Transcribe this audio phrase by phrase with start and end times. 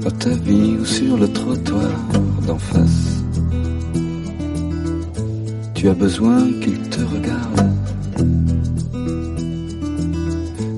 [0.00, 1.90] Dans ta vie ou sur le trottoir
[2.46, 3.22] d'en face.
[5.74, 7.72] Tu as besoin qu'ils te regardent.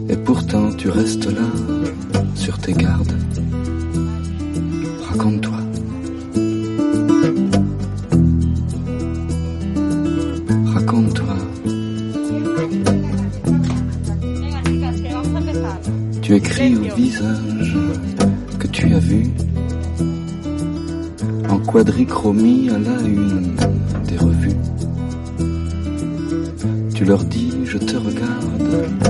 [0.08, 1.48] Et pourtant tu restes là,
[2.34, 3.16] sur tes gardes.
[5.10, 5.55] Raconte-toi.
[18.58, 19.24] Que tu as vu
[21.48, 23.56] en quadrichromie à la une
[24.06, 24.56] des revues.
[26.94, 29.05] Tu leur dis je te regarde,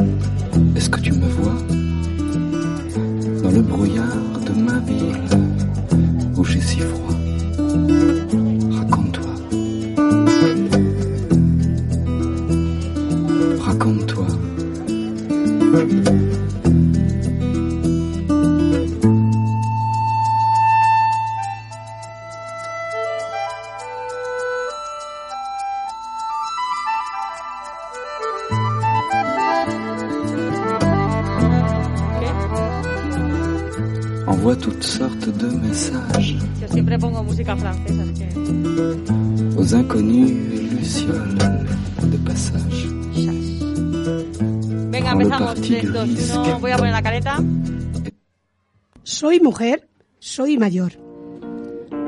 [49.47, 50.95] mujer, soy mayor.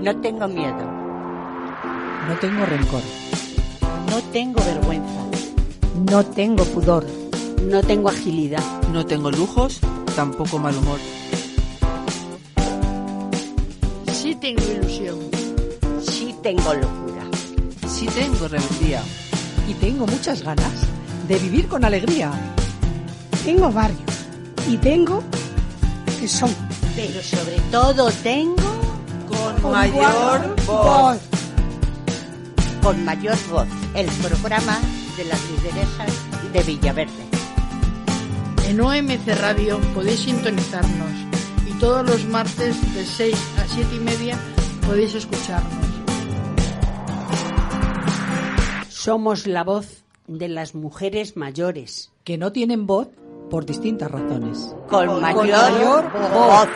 [0.02, 0.84] No tengo miedo.
[2.26, 3.02] No tengo rencor.
[4.10, 5.20] No tengo vergüenza.
[6.10, 7.06] No tengo pudor.
[7.62, 8.64] No tengo agilidad.
[8.92, 9.78] No tengo lujos,
[10.16, 10.98] tampoco mal humor.
[14.12, 15.18] Sí tengo ilusión.
[16.02, 17.22] Sí tengo locura.
[17.86, 19.00] Sí tengo rebeldía.
[19.68, 20.74] Y tengo muchas ganas
[21.28, 22.32] de vivir con alegría.
[23.44, 24.06] Tengo barrio
[24.68, 25.22] y tengo
[26.18, 26.67] que son
[26.98, 28.56] Pero sobre todo tengo
[29.28, 31.18] Con mayor voz.
[32.82, 34.80] con mayor voz el programa
[35.16, 37.24] de las lideresas de Villaverde.
[38.66, 41.12] En OMC Radio podéis sintonizarnos
[41.68, 44.36] y todos los martes de 6 a 7 y media
[44.84, 45.84] podéis escucharnos.
[48.88, 52.10] Somos la voz de las mujeres mayores.
[52.24, 53.06] Que no tienen voz
[53.48, 54.74] por distintas razones.
[54.88, 56.68] Con mayor, mayor voz.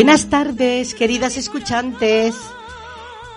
[0.00, 2.34] Buenas tardes, queridas escuchantes.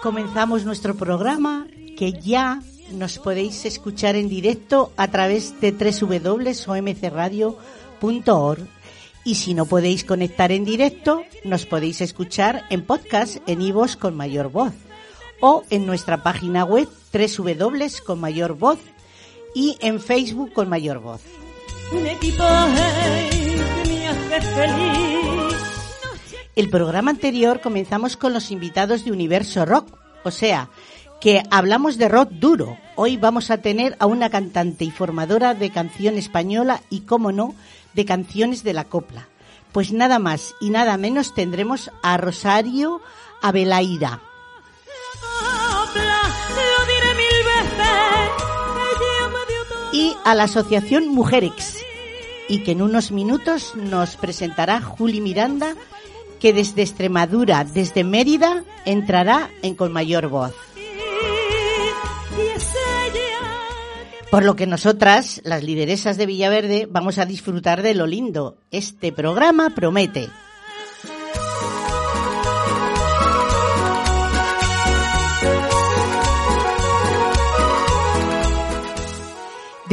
[0.02, 8.68] Comenzamos nuestro programa que ya nos podéis escuchar en directo a través de www.omcradio.org
[9.26, 14.16] y si no podéis conectar en directo, nos podéis escuchar en podcast en iVoox con
[14.16, 14.72] mayor voz
[15.42, 16.88] o en nuestra página web
[18.06, 18.80] con mayor voz
[19.54, 21.20] y en Facebook con mayor voz.
[21.92, 23.30] Un equipaje
[23.84, 25.43] que me hace feliz.
[26.56, 30.70] El programa anterior comenzamos con los invitados de Universo Rock, o sea,
[31.20, 32.78] que hablamos de rock duro.
[32.96, 37.56] Hoy vamos a tener a una cantante y formadora de canción española y, como no,
[37.94, 39.28] de canciones de la copla.
[39.72, 43.02] Pues nada más y nada menos tendremos a Rosario
[43.42, 44.22] todo.
[49.92, 51.78] y a la asociación Mujerex.
[52.50, 55.76] Y que en unos minutos nos presentará Juli Miranda,
[56.44, 60.54] que desde Extremadura, desde Mérida, entrará en con mayor voz.
[64.30, 68.58] Por lo que nosotras, las lideresas de Villaverde, vamos a disfrutar de lo lindo.
[68.72, 70.28] Este programa promete.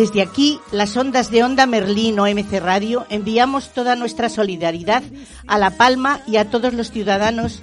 [0.00, 5.02] Desde aquí, las ondas de Onda Merlín OMC Radio, enviamos toda nuestra solidaridad
[5.46, 7.60] a La Palma y a todos los ciudadanos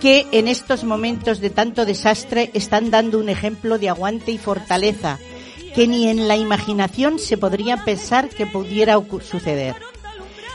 [0.00, 5.18] que en estos momentos de tanto desastre están dando un ejemplo de aguante y fortaleza
[5.74, 9.74] que ni en la imaginación se podría pensar que pudiera suceder.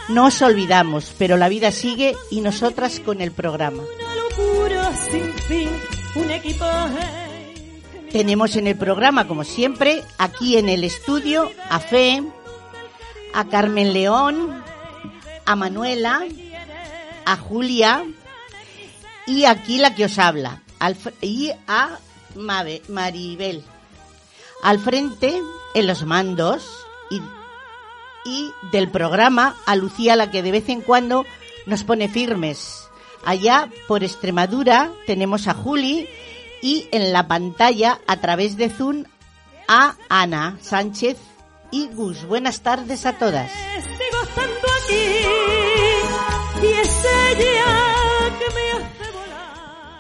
[0.07, 3.83] No os olvidamos, pero la vida sigue y nosotras con el programa.
[8.11, 12.23] Tenemos en el programa, como siempre, aquí en el estudio, a Fe,
[13.33, 14.63] a Carmen León,
[15.45, 16.25] a Manuela,
[17.25, 18.05] a Julia
[19.25, 20.63] y aquí la que os habla,
[21.21, 21.99] y a
[22.35, 23.63] Maribel.
[24.63, 25.41] Al frente,
[25.73, 26.65] en los mandos
[27.11, 27.21] y,
[28.25, 31.25] y del programa, a Lucía, la que de vez en cuando
[31.65, 32.87] nos pone firmes.
[33.25, 36.07] Allá por Extremadura tenemos a Juli
[36.61, 39.05] y en la pantalla a través de Zoom
[39.67, 41.17] a Ana Sánchez
[41.71, 42.25] y Gus.
[42.25, 43.51] Buenas tardes a todas.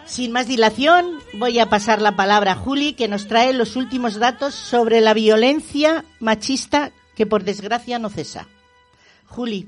[0.05, 4.17] Sin más dilación, voy a pasar la palabra a Juli, que nos trae los últimos
[4.17, 8.47] datos sobre la violencia machista que por desgracia no cesa.
[9.27, 9.67] Juli,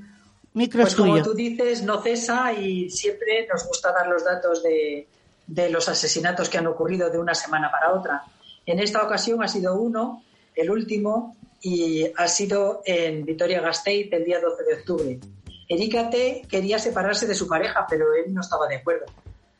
[0.54, 5.06] micro pues Como tú dices, no cesa y siempre nos gusta dar los datos de,
[5.50, 8.22] de los asesinatos que han ocurrido de una semana para otra.
[8.64, 10.22] En esta ocasión ha sido uno,
[10.54, 15.20] el último, y ha sido en Vitoria-Gasteiz el día 12 de octubre.
[15.68, 16.42] Erika T.
[16.48, 19.06] quería separarse de su pareja, pero él no estaba de acuerdo,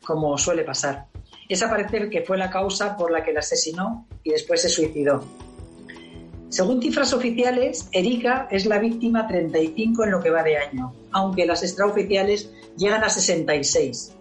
[0.04, 1.06] como suele pasar.
[1.48, 5.24] Esa parece que fue la causa por la que la asesinó y después se suicidó.
[6.48, 11.46] Según cifras oficiales, Erika es la víctima 35 en lo que va de año, aunque
[11.46, 14.16] las extraoficiales llegan a 66.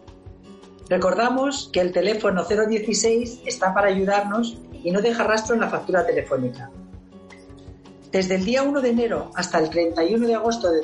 [0.90, 6.04] Recordamos que el teléfono 016 está para ayudarnos y no deja rastro en la factura
[6.06, 6.72] telefónica.
[8.12, 10.82] Desde el día 1 de enero hasta el 31 de agosto de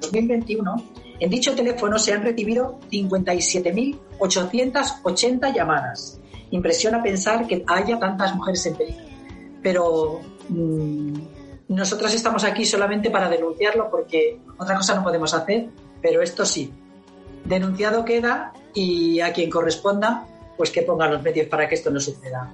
[0.00, 0.76] 2021,
[1.20, 6.18] en dicho teléfono se han recibido 57.880 llamadas.
[6.50, 9.04] Impresiona pensar que haya tantas mujeres en peligro.
[9.62, 11.12] Pero mmm,
[11.68, 15.68] nosotros estamos aquí solamente para denunciarlo porque otra cosa no podemos hacer,
[16.00, 16.72] pero esto sí,
[17.48, 20.26] denunciado queda y a quien corresponda,
[20.56, 22.52] pues que ponga los medios para que esto no suceda.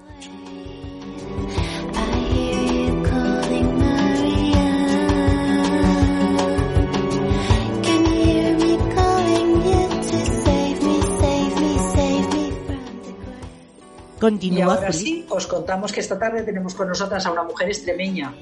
[14.21, 17.67] Continúa, y ahora sí, os contamos que esta tarde tenemos con nosotras a una mujer
[17.67, 18.33] extremeña.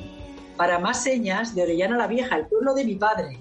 [0.58, 3.38] Para más señas, de Orellana la Vieja, el pueblo de mi padre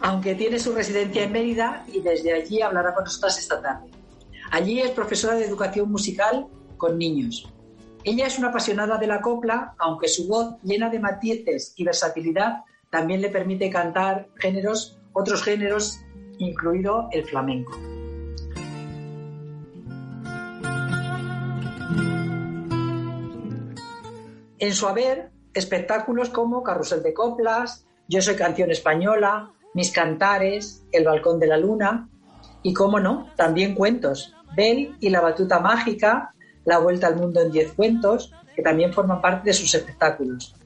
[0.00, 3.90] aunque tiene su residencia en Mérida y desde allí hablará con nosotras esta tarde.
[4.50, 6.46] Allí es profesora de educación musical
[6.76, 7.52] con niños.
[8.04, 12.62] Ella es una apasionada de la copla, aunque su voz llena de matices y versatilidad
[12.90, 15.98] también le permite cantar géneros, otros géneros,
[16.38, 17.72] incluido el flamenco.
[24.58, 31.04] En su haber, espectáculos como Carrusel de Coplas, Yo soy canción española, mis cantares, El
[31.04, 32.08] balcón de la luna
[32.62, 34.34] y, cómo no, también cuentos.
[34.56, 39.20] Bell y la batuta mágica, La vuelta al mundo en diez cuentos, que también forman
[39.20, 40.56] parte de sus espectáculos.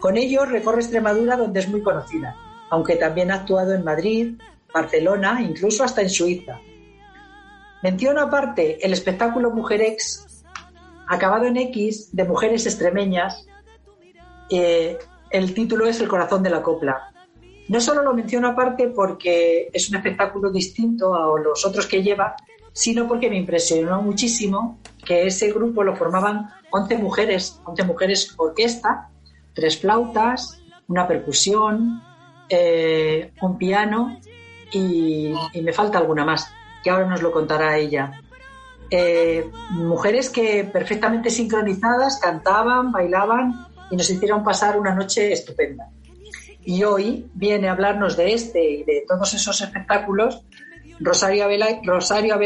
[0.00, 2.34] Con ellos recorre Extremadura donde es muy conocida,
[2.68, 4.34] aunque también ha actuado en Madrid,
[4.74, 6.58] Barcelona, incluso hasta en Suiza.
[7.84, 10.44] Menciono aparte el espectáculo Mujerex,
[11.06, 13.46] acabado en X, de mujeres extremeñas.
[14.50, 14.98] Eh,
[15.30, 17.12] el título es El corazón de la copla.
[17.68, 22.36] No solo lo menciono aparte porque es un espectáculo distinto a los otros que lleva,
[22.72, 29.08] sino porque me impresionó muchísimo que ese grupo lo formaban 11 mujeres, 11 mujeres orquesta,
[29.54, 32.02] tres flautas, una percusión,
[32.48, 34.20] eh, un piano
[34.72, 35.32] y,
[35.62, 36.52] me falta alguna más,
[36.84, 38.20] que ahora nos lo contará ella.
[38.90, 45.88] Eh, mujeres que perfectamente sincronizadas cantaban, bailaban y nos hicieron pasar una noche estupenda.
[46.66, 50.42] Y hoy viene a hablarnos de este y de todos esos espectáculos
[51.00, 52.38] Rosario, Abelaida, Rosario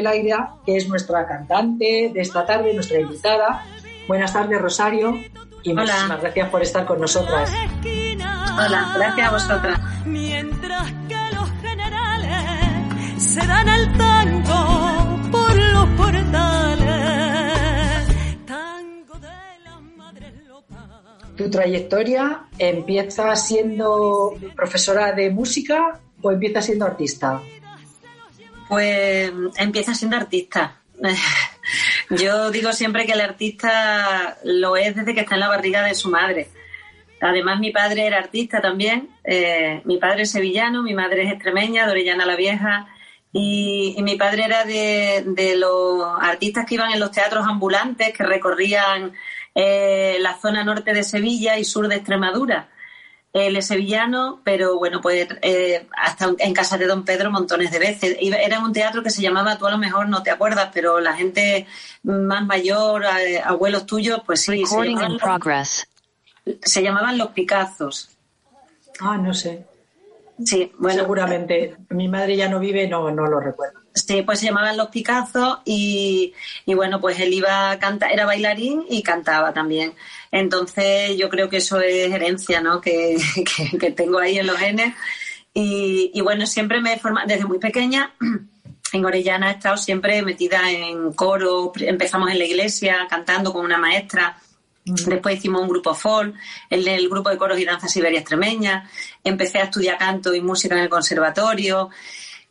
[0.64, 3.64] que es nuestra cantante de esta tarde, nuestra invitada.
[4.08, 5.14] Buenas tardes, Rosario,
[5.62, 7.50] y muchísimas gracias por estar con nosotras.
[7.82, 9.80] Hola, gracias a vosotras.
[10.04, 16.50] Mientras que los generales se dan el tango por los portales,
[21.40, 27.40] ¿Tu trayectoria empieza siendo profesora de música o empieza siendo artista?
[28.68, 30.82] Pues empieza siendo artista.
[32.11, 35.94] Yo digo siempre que el artista lo es desde que está en la barriga de
[35.94, 36.49] su madre.
[37.23, 39.09] Además, mi padre era artista también.
[39.25, 42.87] Eh, mi padre es sevillano, mi madre es extremeña, de la Vieja.
[43.32, 49.14] Y, mi padre era de, los artistas que iban en los teatros ambulantes, que recorrían
[49.54, 52.69] eh, la zona norte de Sevilla y sur de Extremadura.
[53.33, 57.78] Él es sevillano, pero bueno, pues eh, hasta en casa de Don Pedro montones de
[57.78, 58.16] veces.
[58.21, 61.14] Era un teatro que se llamaba, tú a lo mejor no te acuerdas, pero la
[61.14, 61.66] gente
[62.02, 63.04] más mayor,
[63.45, 64.66] abuelos tuyos, pues sí.
[64.66, 65.87] Se llamaban, los,
[66.62, 68.11] se llamaban Los Picazos.
[69.00, 69.64] Ah, no sé.
[70.45, 71.02] Sí, bueno.
[71.02, 71.76] Seguramente.
[71.90, 73.79] Mi madre ya no vive, no, no lo recuerdo.
[73.92, 76.32] Sí, pues se llamaban Los Picazos y,
[76.66, 79.94] bueno, pues él iba a cantar, era bailarín y cantaba también.
[80.30, 82.80] Entonces yo creo que eso es herencia, ¿no?
[82.80, 83.16] Que,
[83.97, 84.94] tengo ahí en los genes.
[85.52, 88.14] Y, y, bueno, siempre me he formado, desde muy pequeña,
[88.92, 93.78] en Orellana he estado siempre metida en coro, empezamos en la iglesia cantando con una
[93.78, 94.37] maestra
[94.85, 96.35] Después hicimos un grupo folk,
[96.68, 98.88] el, el grupo de coros y danza siberia extremeña.
[99.23, 101.90] Empecé a estudiar canto y música en el conservatorio.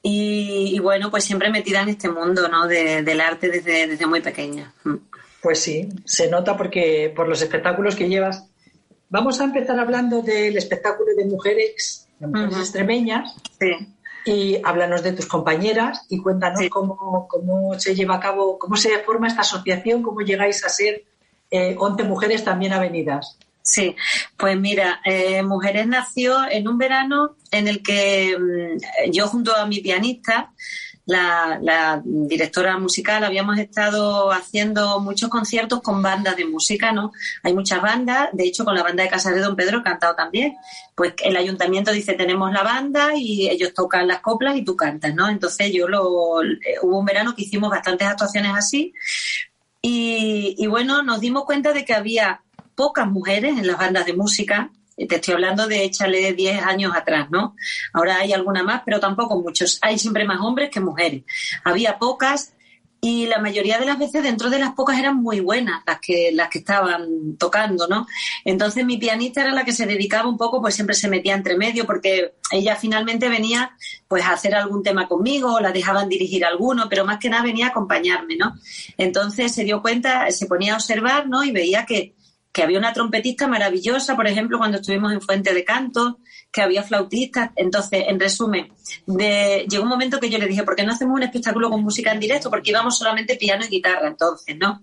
[0.01, 2.67] Y, bueno, pues siempre metida en este mundo ¿no?
[2.67, 4.73] del arte desde, desde muy pequeña.
[4.83, 4.95] Mm.
[5.41, 8.45] Pues sí, se nota porque por los espectáculos que llevas.
[9.09, 12.07] Vamos a empezar hablando del espectáculo de mujeres,
[12.59, 13.35] extremeñas.
[13.59, 13.71] Sí.
[14.25, 18.99] Y háblanos de tus compañeras y cuéntanos cómo, cómo se lleva a cabo, cómo se
[18.99, 21.03] forma esta asociación, cómo llegáis a ser
[21.49, 23.39] eh, 11 Mujeres también avenidas.
[23.69, 23.95] Sí,
[24.35, 29.67] pues mira, eh, Mujeres nació en un verano en el que mm, yo junto a
[29.67, 30.53] mi pianista,
[31.05, 37.11] la, directora musical, habíamos estado haciendo muchos conciertos con bandas de música, ¿no?
[37.43, 40.15] Hay muchas bandas, de hecho con la banda de Casa de Don Pedro he cantado
[40.15, 40.55] también.
[40.95, 45.13] Pues el ayuntamiento dice tenemos la banda y ellos tocan las coplas y tú cantas,
[45.13, 45.29] ¿no?
[45.29, 48.95] Entonces yo lo, eh, hubo un verano que hicimos bastantes actuaciones así,
[49.81, 52.41] y, bueno, nos dimos cuenta de que había
[52.79, 54.71] pocas mujeres en las bandas de música.
[54.95, 57.53] Te estoy hablando de échale 10 años atrás, ¿no?
[57.91, 59.79] Ahora hay alguna más, pero tampoco muchos.
[59.81, 61.23] Hay siempre más hombres que mujeres.
[61.65, 62.53] Había pocas
[63.01, 66.31] y la mayoría de las veces dentro de las pocas eran muy buenas las que
[66.31, 68.07] las que estaban tocando, ¿no?
[68.45, 71.57] Entonces mi pianista era la que se dedicaba un poco, pues siempre se metía entre
[71.57, 73.71] medio porque ella finalmente venía
[74.07, 77.65] pues a hacer algún tema conmigo, la dejaban dirigir alguno, pero más que nada venía
[77.65, 78.55] a acompañarme, ¿no?
[78.97, 81.43] Entonces se dio cuenta, se ponía a observar, ¿no?
[81.43, 82.15] Y veía que
[82.51, 86.19] que había una trompetista maravillosa, por ejemplo, cuando estuvimos en Fuente de Canto,
[86.51, 87.51] que había flautistas.
[87.55, 88.73] Entonces, en resumen,
[89.05, 91.83] de, llegó un momento que yo le dije, ¿por qué no hacemos un espectáculo con
[91.83, 92.49] música en directo?
[92.49, 94.81] Porque íbamos solamente piano y guitarra entonces, ¿no?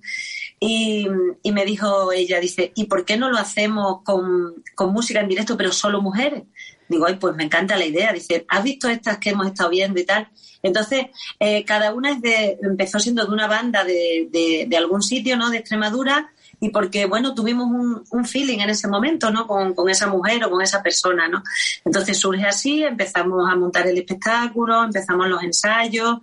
[0.61, 1.09] Y,
[1.53, 5.73] me dijo ella, dice, ¿y por qué no lo hacemos con, música en directo, pero
[5.73, 6.45] solo mujeres?
[6.89, 8.13] Digo, ay, pues me encanta la idea.
[8.13, 10.29] Dice, ¿has visto estas que hemos estado viendo y tal?
[10.63, 11.07] Entonces,
[11.41, 15.37] eh, cada una es de, empezó siendo de una banda de, de, de algún sitio,
[15.37, 15.51] ¿no?
[15.51, 17.69] De Extremadura, y porque, bueno, tuvimos
[18.11, 19.47] un, feeling en ese momento, ¿no?
[19.47, 21.43] Con, esa mujer o con esa persona, ¿no?
[21.85, 26.19] Entonces surge así, empezamos a montar el espectáculo, empezamos los ensayos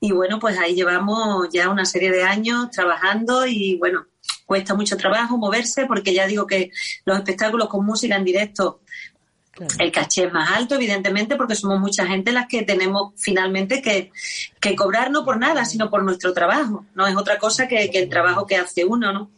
[0.00, 4.06] y, bueno, pues ahí llevamos ya una serie de años trabajando y, bueno,
[4.46, 6.70] cuesta mucho trabajo moverse porque ya digo que
[7.04, 8.80] los espectáculos con música en directo
[9.78, 14.12] El caché es más alto, evidentemente, porque somos mucha gente las que tenemos finalmente que,
[14.60, 16.84] que, cobrar no por nada, sino por nuestro trabajo.
[16.94, 19.30] No es otra cosa que, el trabajo que hace uno, ¿no?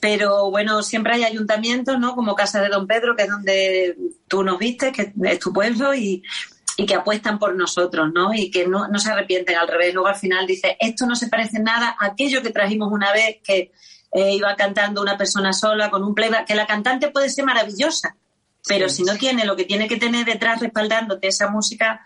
[0.00, 2.14] Pero bueno, siempre hay ayuntamientos, ¿no?
[2.14, 3.96] Como Casa de Don Pedro, que es donde
[4.28, 6.22] tú nos viste, que es tu pueblo, y,
[6.76, 8.34] y que apuestan por nosotros, ¿no?
[8.34, 9.94] Y que no, no, se arrepienten, al revés.
[9.94, 13.38] Luego al final dice, esto no se parece nada a aquello que trajimos una vez
[13.42, 13.72] que
[14.12, 18.16] eh, iba cantando una persona sola con un playback, que la cantante puede ser maravillosa,
[18.66, 22.00] pero si no tiene lo que tiene que tener detrás respaldándote esa música,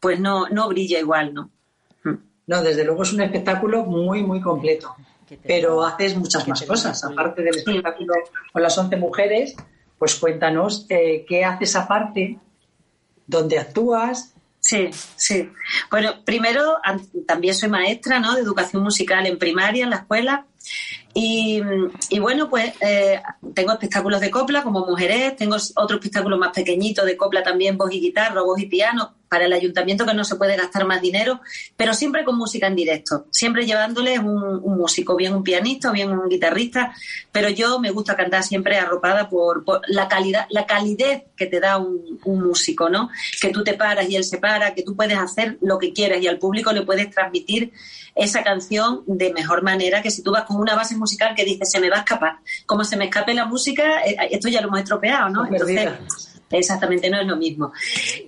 [0.00, 1.50] pues no, no brilla igual, ¿no?
[2.46, 4.96] No, desde luego es un espectáculo muy, muy completo
[5.42, 7.04] pero haces muchas más cosas.
[7.04, 8.14] Aparte del espectáculo
[8.52, 9.56] con las 11 mujeres,
[9.98, 12.38] pues cuéntanos eh, qué haces aparte,
[13.26, 14.34] dónde actúas.
[14.58, 15.50] Sí, sí.
[15.90, 16.76] Bueno, primero
[17.26, 18.34] también soy maestra ¿no?
[18.34, 20.46] de educación musical en primaria, en la escuela.
[21.12, 21.60] Y,
[22.20, 23.20] bueno, pues eh,
[23.54, 27.92] tengo espectáculos de copla como mujeres, tengo otro espectáculo más pequeñito de copla también, voz
[27.92, 31.40] y guitarra, voz y piano, para el ayuntamiento que no se puede gastar más dinero,
[31.76, 36.10] pero siempre con música en directo, siempre llevándoles un, músico, bien un pianista o bien
[36.10, 36.92] un guitarrista,
[37.30, 41.78] pero yo me gusta cantar siempre arropada por, la calidad, la calidez que te da
[41.78, 43.08] un, músico, ¿no?
[43.40, 46.20] Que tú te paras y él se para, que tú puedes hacer lo que quieras
[46.20, 47.72] y al público le puedes transmitir
[48.16, 51.64] esa canción de mejor manera que si tú vas con una base musical que dice
[51.66, 52.38] se me va a escapar.
[52.66, 55.46] Como se me escape la música, eh, esto ya lo hemos estropeado, ¿no?
[55.46, 57.72] Entonces, Exactamente, no es lo mismo.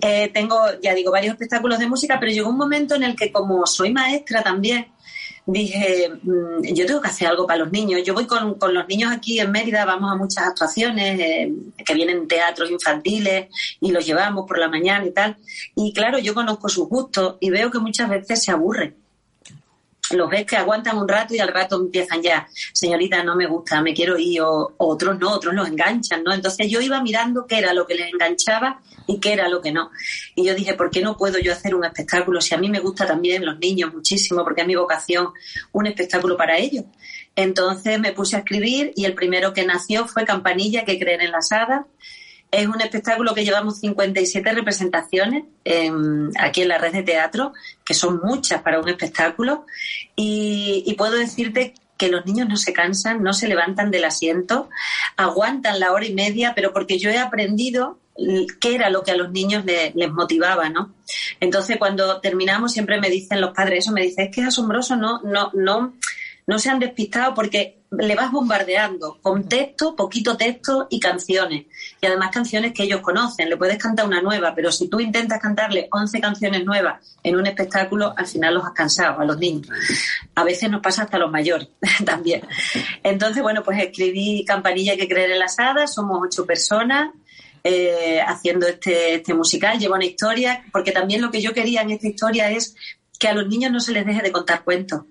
[0.00, 3.33] Eh, tengo, ya digo, varios espectáculos de música, pero llegó un momento en el que
[3.33, 4.87] como soy maestra también,
[5.45, 8.02] dije, mm, yo tengo que hacer algo para los niños.
[8.05, 11.52] Yo voy con, los niños aquí en Mérida, vamos a muchas actuaciones eh,
[11.85, 13.49] que vienen teatros infantiles
[13.81, 15.37] y los llevamos por la mañana y tal.
[15.75, 19.01] Y claro, yo conozco sus gustos y veo que muchas veces se aburren
[20.12, 23.81] los ves que aguantan un rato y al rato empiezan ya, señorita, no me gusta,
[23.81, 26.33] me quiero ir, o, otros no, otros los enganchan, ¿no?
[26.33, 29.73] Entonces yo iba mirando qué era lo que les enganchaba y qué era lo que
[29.73, 29.90] no.
[30.35, 32.40] Y yo dije, ¿por qué no puedo yo hacer un espectáculo?
[32.40, 35.28] Si a mí me gusta también los niños muchísimo, porque es mi vocación,
[35.73, 36.85] un espectáculo para ellos.
[37.35, 41.33] Entonces me puse a escribir y el primero que nació fue Campanilla, que creen en
[41.33, 41.87] las hadas
[42.52, 45.44] es un espectáculo que llevamos 57 representaciones
[46.38, 47.54] aquí en la red de teatro,
[47.85, 49.64] que son muchas para un espectáculo,
[50.14, 54.68] y, puedo decirte que los niños no se cansan, no se levantan del asiento,
[55.16, 57.99] aguantan la hora y media, pero porque yo he aprendido
[58.61, 60.92] qué era lo que a los niños les motivaba, ¿no?
[61.40, 64.94] Entonces, cuando terminamos, siempre me dicen los padres eso, me dicen, es que es asombroso,
[64.97, 65.94] no, no, no,
[66.47, 71.67] no se han despistado porque le vas bombardeando con texto, poquito texto y canciones.
[72.01, 73.51] Y además canciones que ellos conocen.
[73.51, 77.47] Le puedes cantar una nueva, pero si tú intentas cantarle 11 canciones nuevas en un
[77.47, 79.69] espectáculo, al final los has cansado a los niños.
[80.35, 81.69] A veces nos pasa hasta los mayores
[82.05, 82.43] también.
[83.03, 85.95] Entonces, bueno, pues escribí Campanilla que creer en las hadas.
[85.95, 87.11] Somos ocho personas.
[87.65, 91.93] Eh, haciendo este, este musical, lleva una historia, porque también lo que yo quería en
[91.93, 92.75] esta historia es
[93.23, 95.02] que a los niños no se les deje de contar cuentos.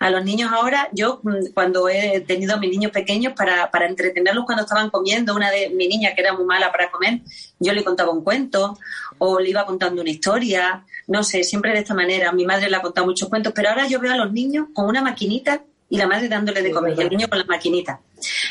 [0.00, 3.86] A los niños ahora, yo mm, cuando he tenido a mis niños pequeños para, para
[3.86, 7.20] entretenerlos cuando estaban comiendo, una de mi niña que era muy mala para comer,
[7.60, 8.76] yo le contaba un cuento
[9.18, 12.32] o le iba contando una historia, no sé, siempre de esta manera.
[12.32, 14.86] Mi madre le ha contado muchos cuentos, pero ahora yo veo a los niños con
[14.86, 18.00] una maquinita y la madre dándole de comer y el niño con la maquinita.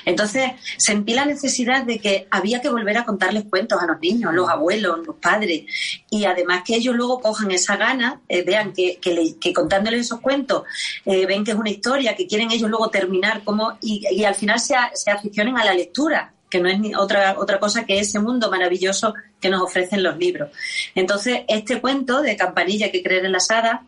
[0.05, 4.33] Entonces sentí la necesidad de que había que volver a contarles cuentos a los niños,
[4.33, 5.63] los abuelos, los padres,
[6.09, 10.63] y además que ellos luego cojan esa gana, eh, vean que, que, contándoles esos cuentos,
[11.05, 14.59] eh, ven que es una historia, que quieren ellos luego terminar como, y, al final
[14.59, 18.49] se, se aficionen a la lectura que no es otra, otra cosa que ese mundo
[18.49, 20.49] maravilloso que nos ofrecen los libros.
[20.95, 23.81] Entonces, este cuento de Campanilla que creer en las hadas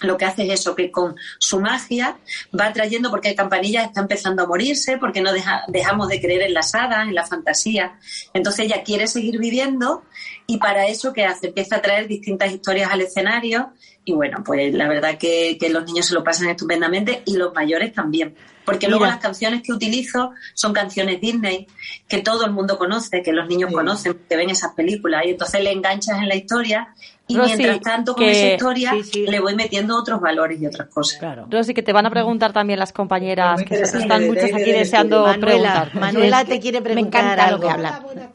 [0.00, 2.16] lo que hace es eso, que con su magia
[2.58, 5.30] va trayendo, porque Campanilla está empezando a morirse, porque no
[5.68, 7.98] dejamos de creer en las hadas, en la fantasía.
[8.34, 10.02] Entonces ella quiere seguir viviendo
[10.46, 11.48] y para eso, ¿qué hace?
[11.48, 13.72] Empieza a traer distintas historias al escenario
[14.08, 17.92] y bueno, pues la verdad que, los niños se lo pasan estupendamente y los mayores
[17.92, 18.36] también.
[18.64, 21.66] Porque luego las canciones que utilizo son canciones Disney
[22.08, 25.60] que todo el mundo conoce, que los niños conocen, que ven esas películas y entonces
[25.62, 26.94] le enganchas en la historia
[27.28, 28.92] y mientras tanto con esa historia
[29.26, 31.18] le voy metiendo otros valores y otras cosas.
[31.18, 31.46] Claro.
[31.50, 35.94] Rosy, que te van a preguntar también las compañeras, que están muchas aquí deseando preguntar.
[35.94, 37.68] Manuela te quiere preguntar algo.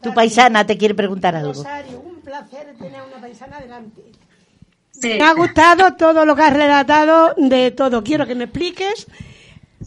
[0.01, 1.63] Tu paisana te quiere preguntar algo.
[2.03, 4.01] un placer tener una paisana delante.
[5.01, 8.03] Me ha gustado todo lo que has relatado de todo.
[8.03, 9.07] Quiero que me expliques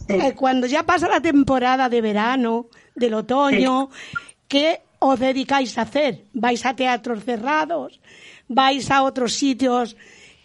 [0.07, 3.89] eh, cuando ya pasa la temporada de verano, del otoño,
[4.47, 6.25] ¿qué os dedicáis a hacer?
[6.33, 7.99] ¿Vais a teatros cerrados?
[8.47, 9.95] Vais a otros sitios.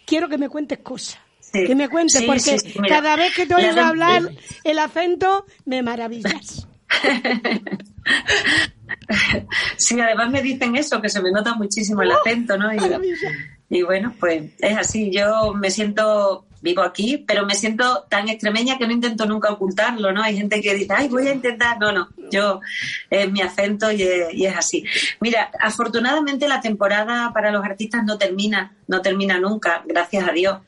[0.05, 1.19] Quiero que me cuentes cosas.
[1.51, 4.31] Que me cuentes, porque cada vez que te oigo hablar
[4.63, 6.65] el acento, me maravillas.
[9.77, 12.69] sí, además me dicen eso, que se me nota muchísimo el acento, ¿no?
[13.69, 15.11] y bueno, pues es así.
[15.11, 20.11] Yo me siento vivo aquí, pero me siento tan extremeña que no intento nunca ocultarlo,
[20.11, 20.21] ¿no?
[20.21, 21.79] Hay gente que dice, ay, voy a intentar.
[21.79, 22.61] No, no, yo
[23.09, 24.85] es mi acento y es, así.
[25.19, 30.59] Mira, afortunadamente la temporada para los artistas no termina, no termina nunca, gracias a Dios,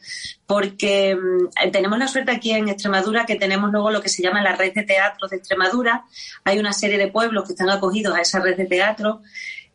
[0.48, 4.42] porque mm, tenemos la suerte aquí en Extremadura que tenemos luego lo que se llama
[4.42, 6.06] la red de teatros de Extremadura.
[6.44, 9.22] Hay una serie de pueblos que están acogidos a esa red de teatro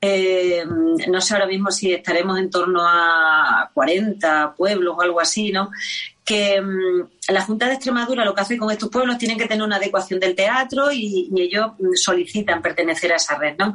[0.00, 0.64] eh,
[1.08, 5.70] no sé ahora mismo si estaremos en torno a 40 pueblos o algo así, ¿no?
[6.24, 9.64] Que mm, la Junta de Extremadura lo que hace con estos pueblos tienen que tener
[9.64, 13.74] una adecuación del teatro y, ellos solicitan pertenecer a esa red, ¿no?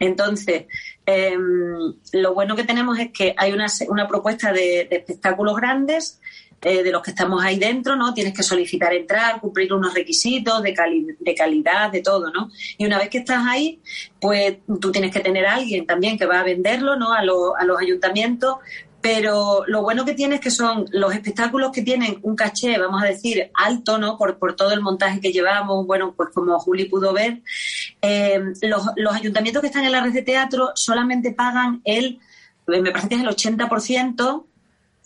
[0.00, 0.64] Entonces,
[1.06, 6.20] em, lo bueno que tenemos es que hay una, una propuesta de espectáculos grandes
[6.62, 8.12] eh, de los que estamos ahí dentro, ¿no?
[8.12, 10.74] Tienes que solicitar entrar, cumplir unos requisitos de,
[11.18, 12.50] de calidad, de todo, ¿no?
[12.76, 13.80] Y una vez que estás ahí,
[14.20, 17.12] pues tú tienes que tener a alguien también que va a venderlo, ¿no?
[17.12, 18.56] A, a los ayuntamientos
[19.00, 23.02] pero lo bueno que tiene es que son los espectáculos que tienen un caché, vamos
[23.02, 24.18] a decir, alto, ¿no?
[24.18, 27.40] Por, por todo el montaje que llevamos, bueno, pues como Juli pudo ver,
[28.02, 32.18] eh, los, los ayuntamientos que están en la red de teatro solamente pagan el,
[32.66, 34.44] me parece que es el 80%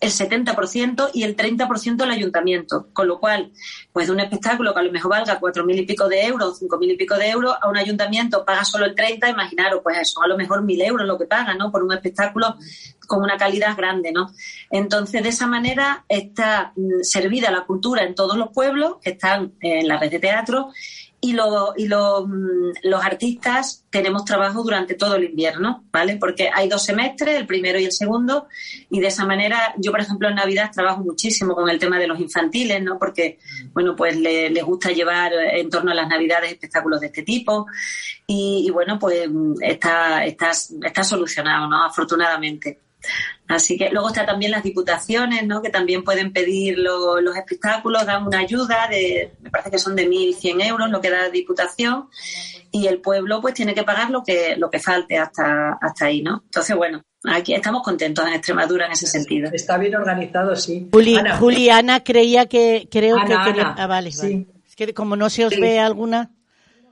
[0.00, 2.88] el 70% y el 30% el ayuntamiento.
[2.92, 3.52] Con lo cual,
[3.92, 6.58] pues de un espectáculo que a lo mejor valga cuatro mil y pico de euros,
[6.58, 9.98] cinco mil y pico de euros, a un ayuntamiento paga solo el 30, imaginaros, pues
[9.98, 11.70] eso, a lo mejor mil euros lo que paga, ¿no?
[11.70, 12.56] Por un espectáculo
[13.06, 14.30] con una calidad grande, ¿no?
[14.70, 19.52] Entonces, de esa manera está mm, servida la cultura en todos los pueblos que están
[19.60, 20.70] en la red de teatro
[21.24, 26.16] y, lo, y lo, mm, los artistas tenemos trabajo durante todo el invierno, ¿vale?
[26.16, 28.46] Porque hay dos semestres, el primero y el segundo,
[28.90, 32.08] y de esa manera yo, por ejemplo, en Navidad trabajo muchísimo con el tema de
[32.08, 32.98] los infantiles, ¿no?
[32.98, 33.38] Porque,
[33.72, 37.66] bueno, pues les gusta llevar en torno a las Navidades espectáculos de este tipo
[38.26, 41.84] y, y bueno, pues mm, está, está, está solucionado, ¿no?
[41.84, 42.80] Afortunadamente.
[43.46, 45.60] Así que luego está también las diputaciones, ¿no?
[45.60, 50.08] Que también pueden pedir los espectáculos, dan una ayuda de, me parece que son de
[50.08, 52.08] 1.100 euros lo que da la diputación
[52.70, 56.22] y el pueblo pues tiene que pagar lo que lo que falte hasta hasta ahí,
[56.22, 56.42] ¿no?
[56.46, 59.50] Entonces bueno, aquí estamos contentos en Extremadura en ese sentido.
[59.52, 60.88] Está bien organizado, sí.
[60.90, 64.46] Juliana creía que creo que quería, ah, vale, vale.
[64.66, 66.30] Es que como no se os ve alguna.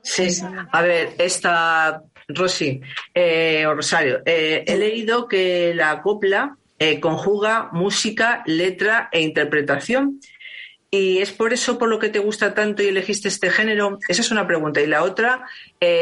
[0.03, 0.27] Sí,
[0.71, 2.81] a ver, esta Rosy
[3.13, 10.19] eh, o Rosario, eh, he leído que la copla eh, conjuga música, letra e interpretación.
[10.89, 13.97] Y es por eso por lo que te gusta tanto y elegiste este género.
[14.07, 14.79] Esa es una pregunta.
[14.79, 15.43] Y la otra,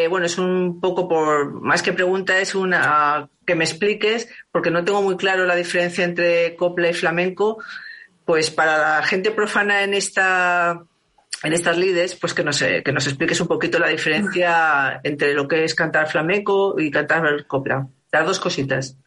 [0.09, 4.83] bueno, es un poco por, más que pregunta, es una que me expliques, porque no
[4.83, 7.63] tengo muy claro la diferencia entre copla y flamenco.
[8.25, 10.83] Pues para la gente profana en esta
[11.43, 15.47] en estas lides, pues que nos, que nos expliques un poquito la diferencia entre lo
[15.47, 17.87] que es cantar flamenco y cantar copla.
[18.11, 18.97] Las dos cositas.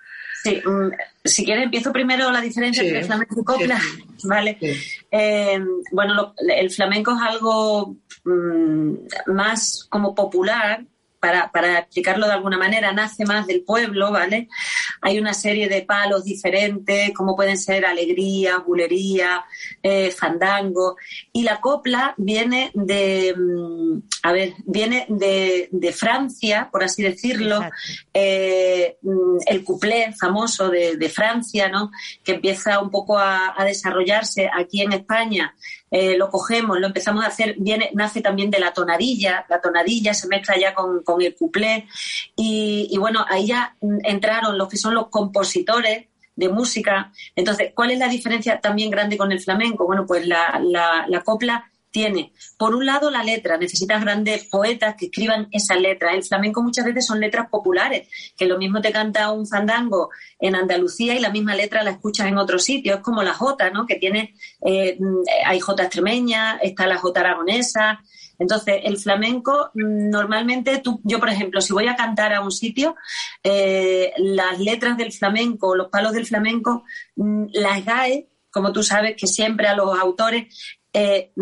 [0.42, 0.90] Sí, mm,
[1.24, 3.80] si quieres empiezo primero la diferencia entre flamenco y copla.
[4.24, 4.58] Vale.
[5.10, 8.94] Eh, bueno, el flamenco es algo mm,
[9.26, 10.84] más como popular,
[11.24, 14.46] para, para, explicarlo de alguna manera, nace más del pueblo, ¿vale?
[15.00, 19.42] Hay una serie de palos diferentes, como pueden ser alegría, bulería,
[19.82, 20.98] eh, fandango.
[21.32, 27.58] Y la copla viene de, mm, a ver, viene de, de Francia, por así decirlo,
[28.12, 31.90] eh, mm, el cuplé famoso de, de, Francia, ¿no?
[32.22, 35.54] Que empieza un poco a, a desarrollarse aquí en España
[35.96, 40.12] eh, lo cogemos, lo empezamos a hacer, viene, nace también de la tonadilla, la tonadilla
[40.12, 41.86] se mezcla ya con, el cuplé
[42.34, 47.12] y, bueno, ahí ya entraron los que son los compositores de música.
[47.36, 49.86] Entonces, ¿cuál es la diferencia también grande con el flamenco?
[49.86, 50.60] Bueno, pues la,
[51.06, 53.56] la copla tiene, por un lado, la letra.
[53.56, 56.12] Necesitas grandes poetas que escriban esa letra.
[56.12, 60.56] El flamenco muchas veces son letras populares, que lo mismo te canta un fandango en
[60.56, 62.96] Andalucía y la misma letra la escuchas en otro sitio.
[62.96, 63.86] Es como la jota, ¿no?
[63.86, 64.34] Que tiene,
[64.66, 64.98] eh,
[65.46, 68.00] hay jota extremeña, está la jota aragonesa.
[68.40, 72.50] Entonces, el flamenco, mm, normalmente, tú, yo, por ejemplo, si voy a cantar a un
[72.50, 72.96] sitio,
[73.44, 76.82] eh, las letras del flamenco, los palos del flamenco,
[77.14, 81.32] mm, las GAE, como tú sabes, que siempre a los autores eh,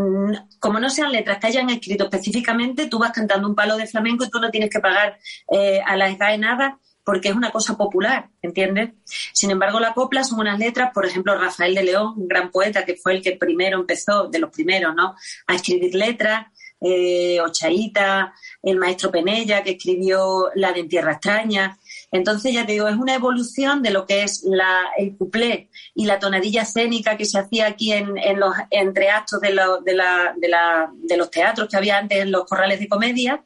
[0.58, 4.24] como no sean letras que hayan escrito específicamente, tú vas cantando un palo de flamenco
[4.24, 5.18] y tú no tienes que pagar
[5.50, 8.90] eh, a la SGAE nada porque es una cosa popular, ¿entiendes?
[9.04, 12.84] Sin embargo, la copla son unas letras, por ejemplo, Rafael de León, un gran poeta
[12.84, 16.46] que fue el que primero empezó, de los primeros, ¿no?, a escribir letras,
[16.80, 21.78] eh, Ochaíta, el maestro Penella, que escribió La de En Tierra Extraña,
[22.12, 26.05] entonces, ya te digo, es una evolución de lo que es la, el cuplé y
[26.05, 30.92] la tonadilla escénica que se hacía aquí en, los entreactos de, de, la, de, la,
[30.92, 33.42] de los teatros que había antes en los corrales de comedia.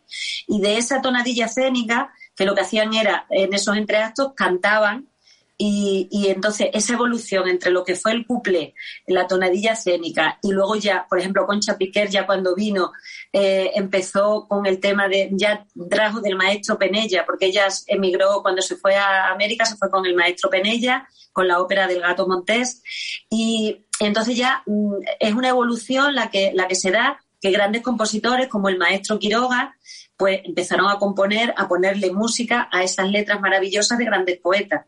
[0.49, 5.09] Y de esa tonadilla escénica, que lo que hacían era, en esos entreactos, cantaban
[5.59, 8.75] y, entonces esa evolución entre lo que fue el couple,
[9.07, 12.93] la tonadilla escénica y luego ya, por ejemplo, Concha Piquer ya cuando vino
[13.33, 18.61] eh, empezó con el tema de, ya trajo del maestro Penella, porque ella emigró cuando
[18.61, 22.29] se fue a América, se fue con el maestro Penella, con la ópera del Gato
[22.29, 22.83] Montés
[23.31, 27.83] y entonces ya mm, es una evolución la que, la que se da que grandes
[27.83, 29.77] compositores como el maestro Quiroga
[30.17, 34.87] pues empezaron a componer, a ponerle música a esas letras maravillosas de grandes poetas.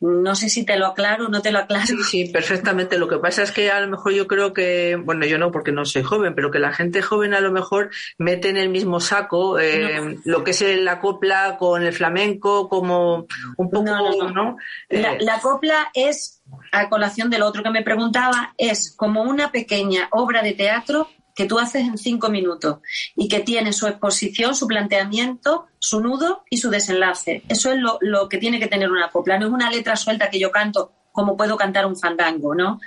[0.00, 1.86] No sé si te lo aclaro o no te lo aclaro.
[1.86, 2.98] Sí, sí, perfectamente.
[2.98, 5.72] Lo que pasa es que a lo mejor yo creo que, bueno, yo no porque
[5.72, 9.00] no soy joven, pero que la gente joven a lo mejor mete en el mismo
[9.00, 14.56] saco eh, lo que es la copla con el flamenco, como un poco, ¿no?
[14.88, 19.50] La, eh, la copla es, a colación del otro que me preguntaba, es como una
[19.50, 21.08] pequeña obra de teatro
[21.38, 22.78] que tú haces en cinco minutos
[23.14, 27.44] y que tiene su exposición, su planteamiento, su nudo y su desenlace.
[27.48, 29.38] Eso es lo, que tiene que tener una copla.
[29.38, 32.80] No es una letra suelta que yo canto como puedo cantar un fandango, ¿no?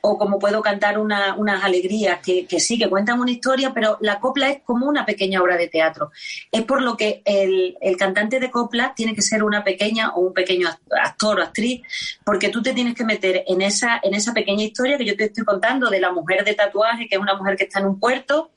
[0.00, 4.50] O como puedo cantar unas alegrías que, sí, que cuentan una historia, pero la copla
[4.50, 6.10] es como una pequeña obra de teatro.
[6.50, 10.22] Es por lo que el, el cantante de copla tiene que ser una pequeña o
[10.22, 10.68] un pequeño
[11.00, 11.82] actor o actriz,
[12.24, 15.26] porque tú te tienes que meter en esa, en esa pequeña historia que yo te
[15.26, 18.00] estoy contando de la mujer de tatuaje, que es una mujer que está en un
[18.00, 18.50] puerto,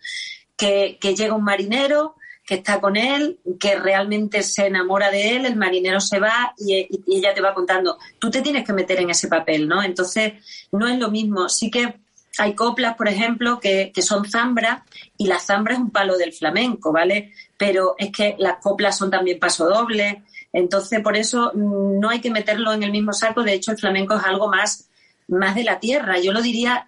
[0.58, 2.15] que, que llega un marinero,
[2.50, 6.90] que está con él, que realmente se enamora de él, el marinero se va y,
[7.08, 8.00] ella te va contando.
[8.18, 9.84] Tú te tienes que meter en ese papel, ¿no?
[9.84, 10.34] Entonces,
[10.72, 11.48] no es lo mismo.
[11.48, 12.00] Sí que
[12.40, 14.82] hay coplas, por ejemplo, que, que son zambras
[15.16, 17.34] y la zambra es un palo del flamenco, ¿vale?
[17.56, 20.16] Pero es que las coplas son también pasodobles.
[20.52, 23.44] Entonces, por eso mm, no hay que meterlo en el mismo saco.
[23.44, 24.90] De hecho, el flamenco es algo más,
[25.28, 26.18] más de la tierra.
[26.20, 26.88] Yo lo diría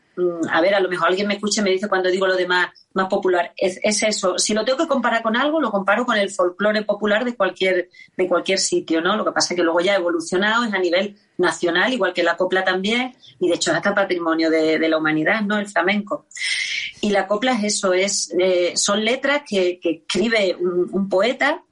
[0.50, 2.48] a ver, a lo mejor alguien me escucha y me dice cuando digo lo de
[2.48, 2.70] más,
[3.10, 4.38] popular, es, eso.
[4.38, 7.90] Si lo tengo que comparar con algo, lo comparo con el folclore popular de cualquier,
[8.18, 9.16] de cualquier sitio, ¿no?
[9.16, 12.24] Lo que pasa es que luego ya ha evolucionado, es a nivel nacional, igual que
[12.24, 15.58] la copla también, y de hecho es hasta patrimonio de, la humanidad, ¿no?
[15.58, 16.26] El flamenco.
[17.00, 21.64] Y la copla es eso, es, eh, son letras que, escribe un, poeta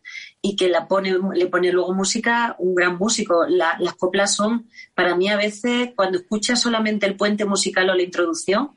[0.42, 3.46] y que la pone, le pone luego música un gran músico.
[3.48, 8.04] las coplas son, para mí a veces, cuando escuchas solamente el puente musical o la
[8.04, 8.72] introducción,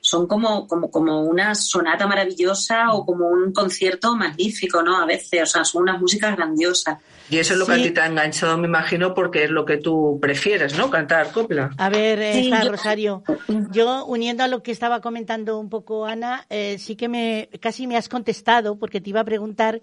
[0.00, 4.96] son como, como, como una sonata maravillosa o como un concierto magnífico, ¿no?
[4.96, 6.98] A veces, o sea, son unas músicas grandiosas.
[7.30, 9.66] Y eso es lo que a ti te ha enganchado, me imagino, porque es lo
[9.66, 10.88] que tú prefieres, ¿no?
[10.88, 11.70] Cantar copla.
[11.76, 13.22] A ver, eh, Rosario,
[13.70, 17.86] yo uniendo a lo que estaba comentando un poco Ana, eh, sí que me casi
[17.86, 19.82] me has contestado porque te iba a preguntar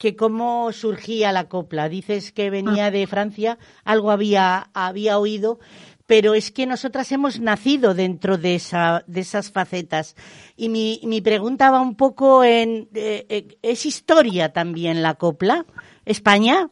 [0.00, 1.90] que cómo surgía la copla.
[1.90, 2.90] Dices que venía ah.
[2.90, 5.60] de Francia, algo había, había oído,
[6.06, 10.16] pero es que nosotras hemos nacido dentro de, esa, de esas facetas.
[10.56, 15.66] Y mi, mi pregunta va un poco en, eh, eh, ¿es historia también la copla?
[16.06, 16.70] ¿España?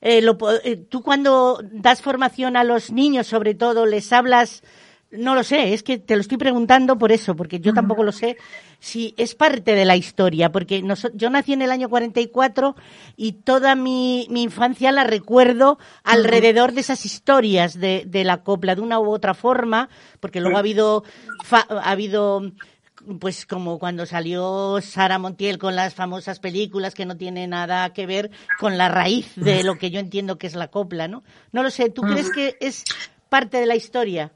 [0.00, 4.62] Eh, tú cuando das formación a los niños, sobre todo, les hablas
[5.10, 8.12] no lo sé, es que te lo estoy preguntando por eso, porque yo tampoco lo
[8.12, 8.36] sé
[8.80, 10.82] si es parte de la historia, porque
[11.14, 12.74] yo nací en el año 44
[13.16, 18.74] y toda mi, mi infancia la recuerdo alrededor de esas historias de, de, la copla,
[18.74, 21.04] de una u otra forma, porque luego ha habido,
[21.50, 22.42] ha habido
[23.18, 28.06] pues como cuando salió Sara Montiel con las famosas películas que no tiene nada que
[28.06, 31.22] ver con la raíz de lo que yo entiendo que es la copla, ¿no?
[31.52, 32.84] No lo sé, ¿tú crees que es
[33.28, 34.32] parte de la historia?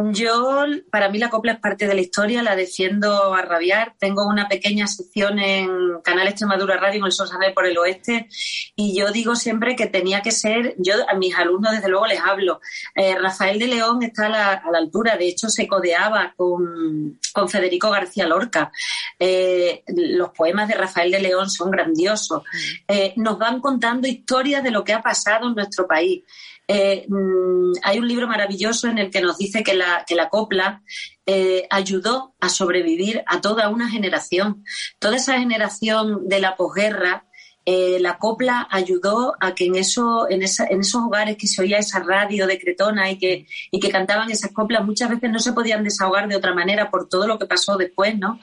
[0.00, 3.96] Yo, para mí la copla es parte de la historia, la defiendo a rabiar.
[3.98, 8.28] Tengo una pequeña sección en Canal Extremadura Radio en el Sol por el Oeste
[8.76, 12.20] y yo digo siempre que tenía que ser, yo a mis alumnos desde luego les
[12.20, 12.60] hablo,
[12.94, 18.26] eh, Rafael de León está a la, altura, de hecho se codeaba con, Federico García
[18.26, 18.72] Lorca.
[19.18, 22.42] Eh, los poemas de Rafael de León son grandiosos.
[22.42, 22.92] Mm.
[22.92, 26.24] Eh, nos van contando historias de lo que ha pasado en nuestro país.
[26.70, 30.28] Eh, mm, hay un libro maravilloso en el que nos dice que la, que la
[30.28, 30.82] copla
[31.24, 34.64] eh, ayudó a sobrevivir a toda una generación.
[34.98, 37.24] Toda esa generación de la posguerra,
[37.64, 41.78] eh, la copla ayudó a que en, eso, en, en, esos hogares que se oía
[41.78, 45.52] esa radio de Cretona y que, y que cantaban esas coplas, muchas veces no se
[45.54, 48.40] podían desahogar de otra manera por todo lo que pasó después, ¿no?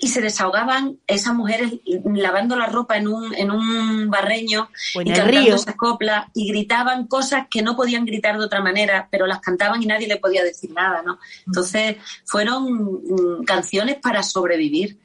[0.00, 5.54] Y se desahogaban esas mujeres lavando la ropa en un, en un barreño y cantando
[5.54, 9.82] esas coplas y gritaban cosas que no podían gritar de otra manera, pero las cantaban
[9.82, 11.18] y nadie le podía decir nada, ¿no?
[11.46, 14.98] Entonces fueron mm, canciones para sobrevivir.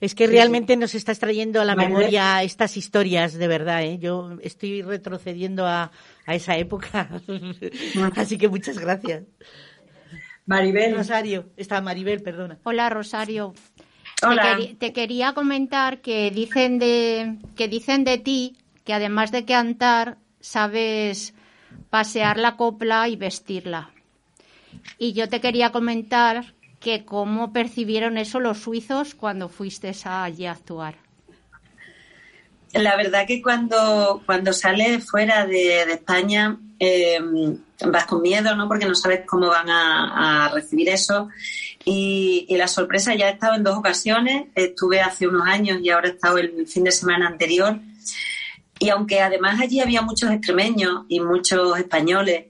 [0.00, 3.82] Es que realmente nos está trayendo a la memoria estas historias, de verdad.
[3.82, 3.98] ¿eh?
[3.98, 5.90] Yo estoy retrocediendo a,
[6.26, 7.08] a esa época.
[8.16, 9.22] Así que muchas gracias.
[10.46, 10.94] Maribel.
[10.94, 12.58] Rosario, está Maribel, perdona.
[12.64, 13.54] Hola, Rosario.
[14.78, 21.34] Te, quería comentar que dicen de que dicen de ti que además de cantar sabes
[21.90, 23.90] pasear la copla y vestirla.
[24.98, 30.52] Y yo te quería comentar que cómo percibieron eso los suizos cuando fuiste allí a
[30.52, 30.96] actuar.
[32.72, 37.20] La verdad que cuando, cuando sales fuera de, España eh,
[37.86, 38.66] vas con miedo, ¿no?
[38.66, 41.28] Porque no sabes cómo van a recibir eso.
[41.84, 46.08] Y, la sorpresa ya he estado en dos ocasiones, estuve hace unos años y ahora
[46.08, 47.78] he estado el fin de semana anterior.
[48.78, 52.46] Y aunque además allí había muchos extremeños y muchos españoles,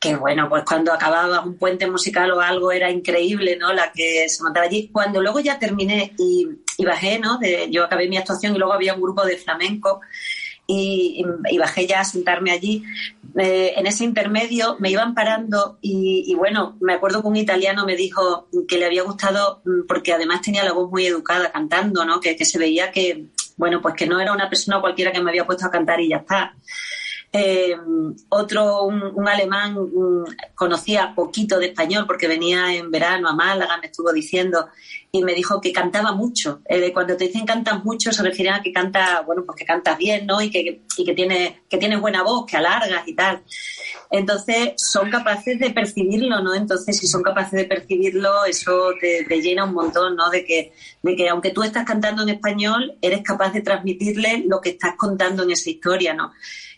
[0.00, 3.72] que bueno, pues cuando acababa un puente musical o algo era increíble, ¿no?
[3.72, 4.88] La que se montaba allí.
[4.92, 6.46] Cuando luego ya terminé y,
[6.84, 7.38] bajé, ¿no?
[7.38, 10.00] De, yo acabé mi actuación y luego había un grupo de flamenco
[10.66, 11.24] y,
[11.58, 12.82] bajé ya a sentarme allí.
[13.36, 17.96] Eh, en ese intermedio me iban parando y, bueno, me acuerdo que un italiano me
[17.96, 22.20] dijo que le había gustado mm, porque además tenía la voz muy educada cantando, ¿no?
[22.20, 25.46] Que, se veía que, bueno, pues que no era una persona cualquiera que me había
[25.46, 26.54] puesto a cantar y ya está.
[27.36, 27.76] Eh,
[28.28, 29.76] otro, un, alemán,
[30.54, 34.68] conocía poquito de español porque venía en verano a Málaga, me estuvo diciendo,
[35.10, 36.60] y me dijo que cantaba mucho.
[36.64, 39.98] Eh, cuando te dicen cantas mucho, se refiere a que canta, bueno, pues que cantas
[39.98, 40.40] bien, ¿no?
[40.40, 43.42] Y que, y que, tiene, que tienes buena voz, que alargas y tal.
[44.12, 46.54] Entonces, son capaces de percibirlo, ¿no?
[46.54, 50.30] Entonces, si son capaces de percibirlo, eso te, te llena un montón, ¿no?
[50.30, 54.60] De que, de que aunque tú estás cantando en español, eres capaz de transmitirle lo
[54.60, 56.32] que estás contando en esa historia, ¿no?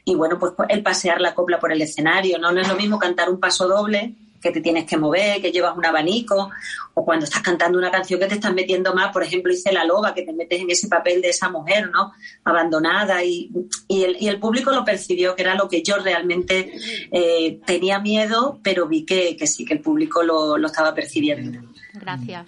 [0.09, 2.53] Y bueno, pues el pasear la copla por el escenario, ¿no?
[2.53, 5.77] No es lo mismo cantar un paso doble que te tienes que mover, que llevas
[5.77, 6.49] un abanico,
[6.95, 9.85] o cuando estás cantando una canción que te estás metiendo más, por ejemplo, hice La
[9.85, 12.13] Loba, que te metes en ese papel de esa mujer, ¿no?
[12.45, 13.51] Abandonada, y,
[13.89, 16.73] y, el, y el, público lo percibió, que era lo que yo realmente
[17.11, 21.69] eh, tenía miedo, pero vi que, que, sí, que el público lo, lo estaba percibiendo.
[21.95, 22.47] Gracias.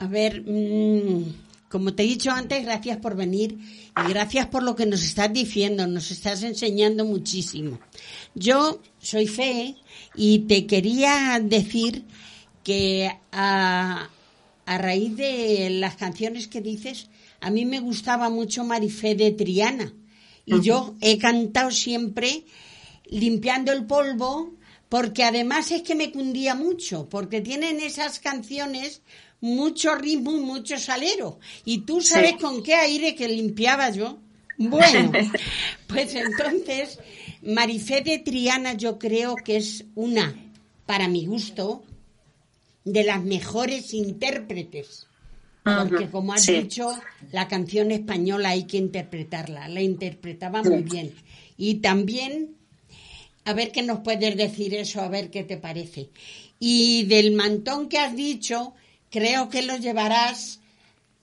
[0.00, 1.22] A ver, mmm,
[1.70, 3.56] como te he dicho antes, gracias por venir
[3.96, 7.78] y gracias por lo que nos estás diciendo, nos estás enseñando muchísimo.
[8.34, 9.76] Yo soy Fe
[10.14, 12.04] y te quería decir
[12.62, 14.10] que a,
[14.66, 17.08] a raíz de las canciones que dices,
[17.40, 19.92] a mí me gustaba mucho Marifé de Triana
[20.44, 22.44] y yo he cantado siempre
[23.06, 24.54] limpiando el polvo
[24.88, 29.02] porque además es que me cundía mucho, porque tienen esas canciones
[29.40, 31.38] mucho ritmo y mucho salero.
[31.64, 34.18] Y tú sabes con qué aire que limpiaba yo.
[34.58, 35.12] Bueno,
[35.86, 36.98] pues entonces,
[37.42, 40.34] Marifé de Triana yo creo que es una,
[40.86, 41.84] para mi gusto,
[42.84, 45.06] de las mejores intérpretes.
[45.62, 46.92] Porque como has dicho,
[47.32, 49.68] la canción española hay que interpretarla.
[49.68, 51.12] La interpretaba muy bien.
[51.56, 52.54] Y también,
[53.46, 56.10] a ver qué nos puedes decir eso, a ver qué te parece.
[56.58, 58.74] Y del mantón que has dicho,
[59.08, 60.60] creo que lo llevarás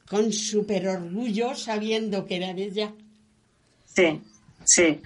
[0.08, 2.94] con súper orgullo sabiendo que era de ella.
[3.86, 4.22] Sí,
[4.64, 5.02] sí.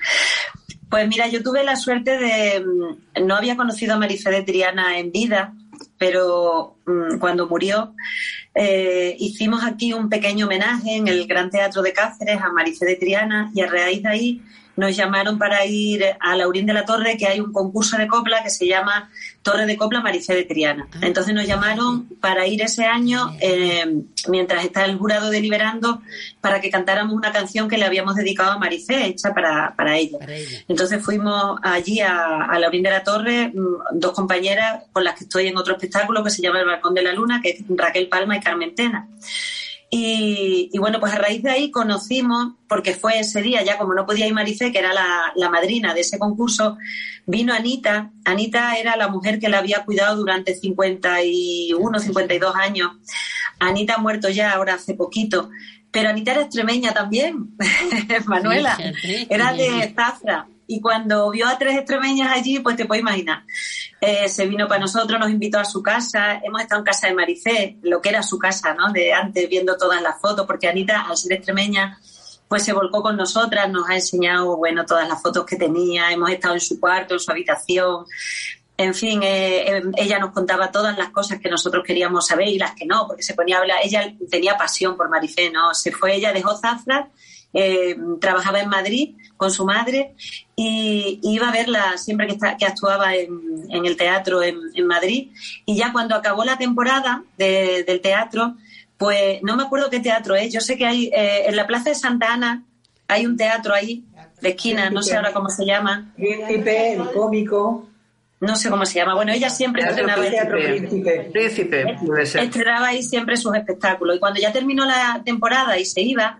[0.89, 2.63] Pues mira, yo tuve la suerte de.
[2.63, 5.53] Mm, no había conocido a Marifé Triana en vida,
[5.97, 7.95] pero mm, cuando murió,
[8.53, 12.95] eh, hicimos aquí un pequeño homenaje en el Gran Teatro de Cáceres a Marifé de
[12.95, 14.41] Triana y a raíz de ahí
[14.77, 18.43] nos llamaron para ir a Laurín de la Torre, que hay un concurso de copla
[18.43, 19.09] que se llama
[19.41, 20.87] Torre de Copla Maricé de Triana.
[20.93, 20.99] Ah.
[21.01, 26.01] Entonces nos llamaron para ir ese año, eh, mientras está el jurado deliberando,
[26.41, 30.19] para que cantáramos una canción que le habíamos dedicado a Maricé, hecha para, para, ella.
[30.67, 35.23] Entonces fuimos allí a, a Laurín de la Torre, mm, dos compañeras con las que
[35.23, 38.09] estoy en otro espectáculo que se llama El Balcón de la Luna, que es Raquel
[38.09, 39.07] Palma y Carmen Tena.
[39.89, 44.05] Y, bueno, pues a raíz de ahí conocimos, porque fue ese día, ya como no
[44.05, 46.77] podía ir Maricé, que era la, madrina de ese concurso,
[47.25, 48.11] vino Anita.
[48.25, 52.91] Anita era la mujer que la había cuidado durante 51, 52 años.
[53.59, 55.49] Anita ha muerto ya ahora hace poquito.
[55.89, 57.55] Pero Anita era extremeña también,
[58.25, 58.77] Manuela.
[59.29, 60.47] Era de Zafra.
[60.67, 63.43] Y cuando vio a tres extremeñas allí, pues te puedes imaginar.
[64.01, 66.41] Eh, se vino para nosotros, nos invitó a su casa.
[66.43, 68.91] Hemos estado en casa de Maricé, lo que era su casa, ¿no?
[68.91, 71.97] De antes, viendo todas las fotos, porque Anita, al ser extremeña,
[72.49, 76.11] pues se volcó con nosotras, nos ha enseñado, bueno, todas las fotos que tenía.
[76.11, 78.05] Hemos estado en su cuarto, en su habitación.
[78.75, 82.59] En fin, eh, eh, ella nos contaba todas las cosas que nosotros queríamos saber y
[82.59, 83.77] las que no, porque se ponía a hablar.
[83.83, 85.73] Ella tenía pasión por Maricé, ¿no?
[85.73, 87.09] Se fue, ella dejó Zafra
[87.53, 90.15] eh, trabajaba en Madrid con su madre
[90.55, 95.31] y, iba a verla siempre que, que actuaba en, el teatro en, Madrid.
[95.65, 98.55] Y ya cuando acabó la temporada del teatro,
[98.97, 100.51] pues no me acuerdo qué teatro es.
[100.51, 102.63] Yo sé que hay eh, en la Plaza de Santa Ana
[103.07, 104.03] hay un teatro ahí
[104.41, 106.11] de esquina, no sé ahora cómo se llama.
[106.15, 107.87] Príncipe, el cómico.
[108.39, 109.15] No sé cómo se llama.
[109.15, 111.29] Bueno, ella siempre estrenaba Príncipe.
[111.31, 114.17] Príncipe, Estrenaba ahí siempre sus espectáculos.
[114.17, 116.39] Y cuando ya terminó la temporada y se iba,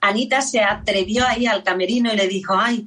[0.00, 2.86] Anita se atrevió ahí al camerino y le dijo, ay,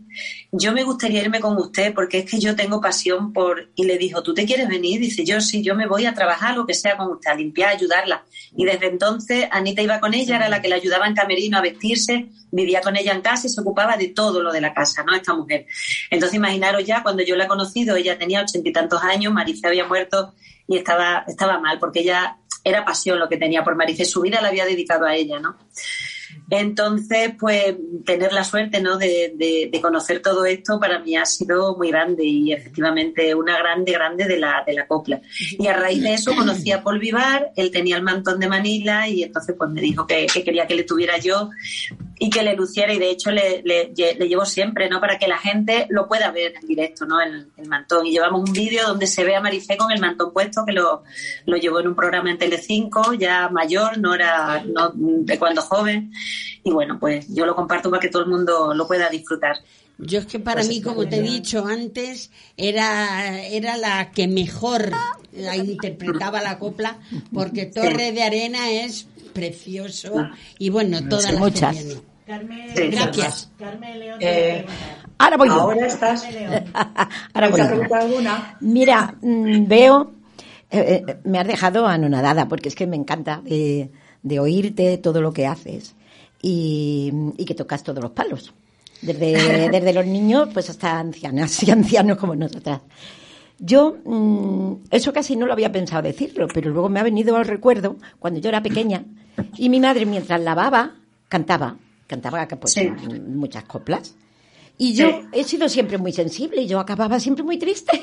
[0.51, 3.71] yo me gustaría irme con usted porque es que yo tengo pasión por...
[3.75, 4.99] Y le dijo, ¿tú te quieres venir?
[4.99, 7.69] Dice, yo sí, yo me voy a trabajar lo que sea con usted, a limpiar,
[7.69, 8.23] a ayudarla.
[8.55, 11.61] Y desde entonces Anita iba con ella, era la que le ayudaba en camerino a
[11.61, 15.03] vestirse, vivía con ella en casa y se ocupaba de todo lo de la casa,
[15.03, 15.13] ¿no?
[15.15, 15.65] Esta mujer.
[16.09, 19.67] Entonces imaginaros ya, cuando yo la he conocido, ella tenía ochenta y tantos años, Maricé
[19.67, 20.33] había muerto
[20.67, 24.41] y estaba, estaba mal porque ella era pasión lo que tenía por Maricé, su vida
[24.41, 25.57] la había dedicado a ella, ¿no?
[26.49, 28.97] Entonces, pues tener la suerte ¿no?
[28.97, 33.91] de, de, conocer todo esto para mí ha sido muy grande y efectivamente una grande,
[33.91, 35.21] grande de la, de la copla.
[35.57, 39.07] Y a raíz de eso conocí a Paul Vivar, él tenía el mantón de Manila
[39.07, 41.49] y entonces pues me dijo que, que quería que le tuviera yo
[42.21, 43.93] y que le luciera y de hecho le, le,
[44.27, 44.99] llevo siempre, ¿no?
[44.99, 47.21] Para que la gente lo pueda ver en directo, ¿no?
[47.21, 48.05] El, el mantón.
[48.05, 51.03] Y llevamos un vídeo donde se ve a Maricé con el mantón puesto, que lo,
[51.45, 56.11] lo llevó en un programa en Telecinco, ya mayor, no era no, de cuando joven.
[56.61, 59.55] Y bueno, pues yo lo comparto para que todo el mundo lo pueda disfrutar.
[59.97, 64.91] Yo es que para mí, como te he dicho antes, era, era la que mejor
[65.33, 66.99] la interpretaba la copla,
[67.33, 70.13] porque Torre de Arena es precioso
[70.57, 71.77] y bueno, todas las muchas.
[71.77, 72.91] que vienen.
[72.91, 73.51] Gracias.
[74.19, 74.65] Eh,
[75.17, 75.53] ahora voy yo.
[75.55, 76.25] Ahora estás.
[77.33, 77.69] Ahora voy ¿Vas a yo.
[77.69, 78.57] preguntar alguna?
[78.61, 80.11] Mira, mm, veo,
[80.69, 83.89] eh, eh, me has dejado anonadada porque es que me encanta de,
[84.21, 85.95] de oírte todo lo que haces
[86.41, 88.53] y, y que tocas todos los palos.
[89.01, 92.81] Desde, desde los niños pues hasta ancianas y ancianos como nosotras.
[93.57, 97.45] Yo, mm, eso casi no lo había pensado decirlo, pero luego me ha venido al
[97.45, 99.03] recuerdo cuando yo era pequeña
[99.57, 100.95] y mi madre mientras lavaba
[101.27, 101.77] cantaba,
[102.09, 102.89] cantaba pues, Sí.
[102.89, 104.15] muchas coplas.
[104.77, 105.15] Y yo Sí.
[105.33, 108.01] he sido siempre muy sensible y yo acababa siempre muy triste.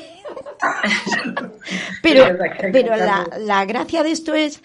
[2.01, 2.25] pero
[2.71, 4.61] pero la, la gracia de esto es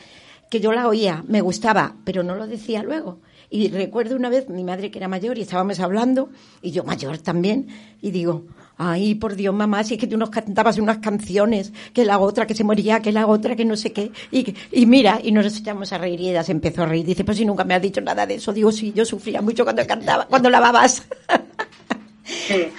[0.51, 3.21] que yo la oía, me gustaba, pero no lo decía luego.
[3.51, 6.31] Y recuerdo una vez mi madre que era mayor y estábamos hablando,
[6.63, 7.69] y yo mayor también,
[8.01, 8.47] y digo,
[8.91, 12.47] ay, por Dios, mamá, si es que tú nos cantabas unas canciones, que la otra
[12.47, 15.57] que se moría, que la otra que no sé qué, y, y mira, y nos
[15.59, 17.05] echamos a reír y ella se empezó a reír.
[17.07, 18.53] Dice, pues si nunca me has dicho nada de eso.
[18.53, 21.03] Digo, sí, yo sufría mucho cuando cantaba, cuando lavabas.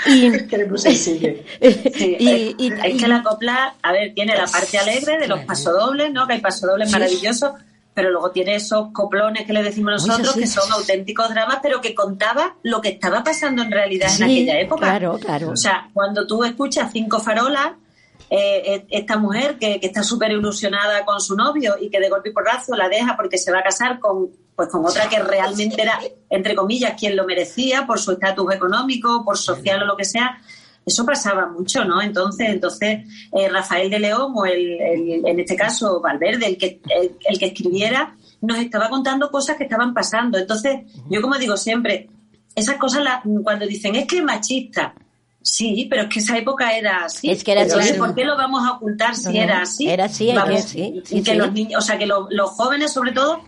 [0.08, 1.45] y, Queremos sensible.
[1.62, 5.39] Sí, y- y- es que la copla, a ver, tiene la parte alegre de los
[5.41, 6.28] pasodobles, ¿no?
[6.28, 6.93] Que hay pasodobles Sí.
[6.93, 7.51] maravillosos,
[7.93, 10.41] pero luego tiene esos coplones que le decimos nosotros, sí.
[10.41, 14.29] que son auténticos dramas, pero que contaba lo que estaba pasando en realidad Sí, en
[14.29, 14.81] aquella época.
[14.81, 15.49] claro, claro.
[15.51, 17.73] O sea, cuando tú escuchas Cinco Farolas,
[18.29, 22.09] eh, eh, esta mujer que, que está súper ilusionada con su novio y que de
[22.09, 25.19] golpe y porrazo la deja porque se va a casar con, pues, con otra que
[25.19, 29.95] realmente era, entre comillas, quien lo merecía por su estatus económico, por social o lo
[29.95, 30.41] que sea.
[30.86, 32.01] Eso pasaba mucho, ¿no?
[32.01, 36.81] Entonces, entonces eh, Rafael de León o el, el- en este caso Valverde, el que,
[36.89, 40.38] el, el que escribiera, nos estaba contando cosas que estaban pasando.
[40.38, 42.09] Entonces, yo como digo siempre,
[42.55, 44.93] esas cosas la- cuando dicen es que es machista,
[45.41, 47.29] sí, pero es que esa época era así.
[47.31, 47.99] Es que era Entonces, así.
[47.99, 49.89] ¿por qué lo vamos a ocultar si No, no, era así?
[49.89, 51.38] era así, hay que- Vamos, sí, y sí, que sí.
[51.38, 53.41] los niños, o sea, que lo- los jóvenes sobre todo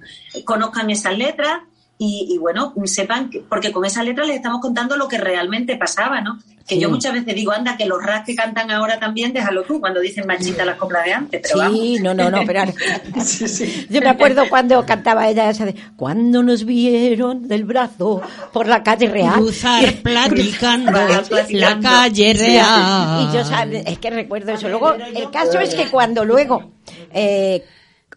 [0.45, 1.59] conozcan esas letras
[1.97, 5.77] y, y, bueno, sepan, que, porque con esas letras les estamos contando lo que realmente
[5.77, 6.37] pasaba, ¿no?
[6.67, 6.81] Que Sí.
[6.81, 9.99] yo muchas veces digo, anda, que los ras que cantan ahora también, déjalo tú, cuando
[10.01, 11.79] dicen machita las coplas de antes, pero vamos.
[11.79, 12.63] Sí, no, no, no, pero
[13.23, 13.87] Sí, sí.
[13.89, 18.21] yo me acuerdo cuando cantaba ella esa de cuando nos vieron del brazo
[18.51, 19.35] por la calle real.
[19.35, 23.29] Cruzar platicando la calle real.
[23.29, 24.67] Y yo sabe, es que recuerdo eso.
[24.67, 26.71] Luego, el caso es que cuando luego
[27.13, 27.63] eh,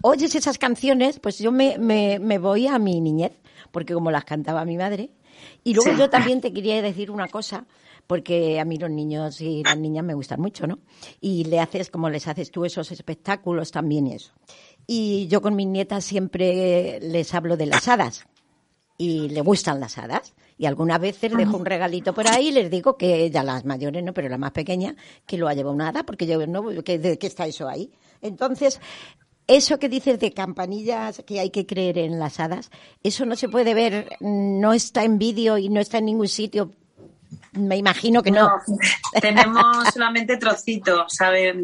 [0.03, 3.33] oyes esas canciones, pues yo me, me, me voy a mi niñez,
[3.79, 5.11] porque como las cantaba mi madre.
[5.63, 5.97] Y luego Sí.
[5.99, 7.65] yo también te quería decir una cosa,
[8.09, 10.81] porque a mí los niños y las niñas me gustan mucho, ¿no?
[11.21, 14.33] Y le haces como les haces tú esos espectáculos también y eso.
[14.85, 18.27] Y yo con mis nietas siempre les hablo de las hadas
[18.97, 20.35] y le gustan las hadas.
[20.57, 24.03] Y algunas veces dejo un regalito por ahí y les digo que ya las mayores,
[24.03, 26.99] no, pero la más pequeña, que lo ha llevado una hada, porque yo no, que,
[26.99, 27.93] de, que está eso ahí.
[28.23, 28.81] Entonces,
[29.49, 32.71] eso que dices de campanillas, que hay que creer en las hadas,
[33.03, 36.71] eso no se puede ver, no está en vídeo y no está en ningún sitio.
[37.53, 38.51] Me imagino que no.
[39.21, 41.55] tenemos solamente trocitos, ¿sabes?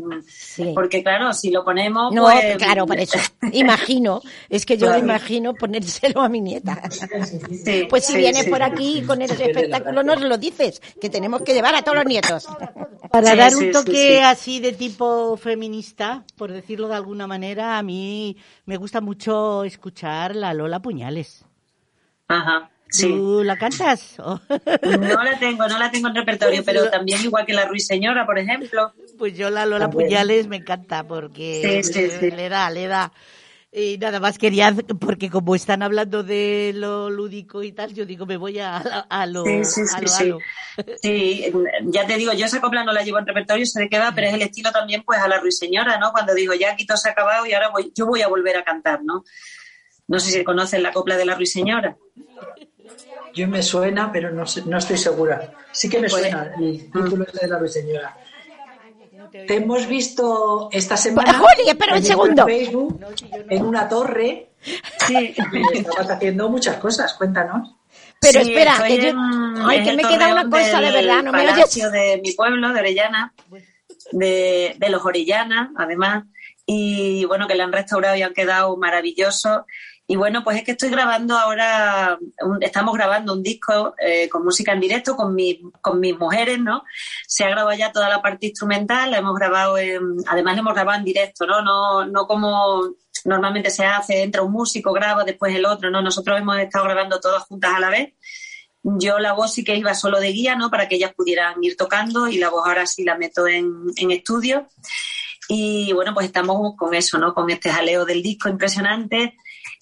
[0.75, 2.57] Porque claro, si lo ponemos, No, pues...
[2.57, 3.19] claro, por eso.
[3.53, 4.21] Imagino.
[4.49, 5.01] Es que yo Claro.
[5.01, 6.83] imagino ponérselo a mi nieta.
[6.91, 8.51] Sí, Pues si sí, vienes sí.
[8.51, 12.07] por aquí con el espectáculo, nos lo dices, que tenemos que llevar a todos los
[12.07, 12.47] nietos.
[13.11, 14.19] Para Sí, dar sí, un sí, toque sí.
[14.19, 20.35] así de tipo feminista, por decirlo de alguna manera, a mí me gusta mucho escuchar
[20.35, 21.45] la Lola Puñales.
[22.29, 23.09] Ajá, sí.
[23.09, 24.17] ¿Tú la cantas?
[24.19, 28.39] No la tengo, no la tengo en repertorio, pero también igual que la Ruiseñora, por
[28.39, 28.93] ejemplo.
[29.19, 30.09] Pues yo la Lola También.
[30.09, 32.31] Puñales me encanta porque Sí, sí, sí.
[32.31, 33.13] le da, le da.
[33.77, 38.25] Y nada más quería, porque como están hablando de lo lúdico y tal, yo digo,
[38.25, 40.29] me voy a, a lo, Sí, sí, a sí, a sí.
[40.29, 40.39] lo.
[41.03, 41.53] Sí,
[41.87, 44.13] ya te digo, yo esa copla no la llevo en repertorio, sé de qué va,
[44.15, 46.13] pero es el estilo también pues a la Ruiseñora, ¿no?
[46.13, 48.57] Cuando digo, ya aquí todo se ha acabado y ahora voy, yo voy a volver
[48.57, 49.25] a cantar, ¿no?
[50.07, 51.97] No sé si conocen la copla de la Ruiseñora.
[53.35, 55.53] Yo me suena, pero no, sé- no estoy segura.
[55.73, 58.17] Sí que me Pues- suena el título este de la señora.
[59.33, 61.35] Te hemos visto esta semana.
[61.39, 62.45] Juli, espera un en segundo.
[62.45, 63.01] Facebook,
[63.51, 64.51] en una torre.
[65.07, 65.35] Sí.
[65.73, 67.75] Estabas haciendo muchas cosas, cuéntanos.
[68.21, 69.19] Pero Sí, espera, que yo- en-
[69.67, 71.75] ay, en que me queda una cosa, de verdad, ¿no me oyes?
[71.93, 73.35] de mi pueblo, de Orellana,
[74.13, 76.25] de, de los Orellana, además,
[76.65, 79.63] y bueno, que le han restaurado y han quedado maravillosos.
[80.07, 82.19] Y bueno, pues es que estoy grabando ahora,
[82.61, 86.83] estamos grabando un disco eh, con música en directo con, mi, con mis mujeres, ¿no?
[87.27, 90.75] Se ha grabado ya toda la parte instrumental, la hemos grabado, en- además la hemos
[90.75, 91.63] grabado en directo, ¿no?
[91.63, 92.83] No, no como
[93.25, 96.03] normalmente se hace, entra un músico, graba, después el otro, ¿no?
[96.03, 98.13] Nosotros hemos estado grabando todas juntas a la vez.
[98.83, 100.71] Yo la voz sí que iba solo de guía, ¿no?
[100.71, 104.11] Para que ellas pudieran ir tocando y la voz ahora sí la meto en, en
[104.11, 104.69] estudio.
[105.49, 107.33] Y bueno, pues estamos con eso, ¿no?
[107.33, 109.37] Con este jaleo del disco impresionante.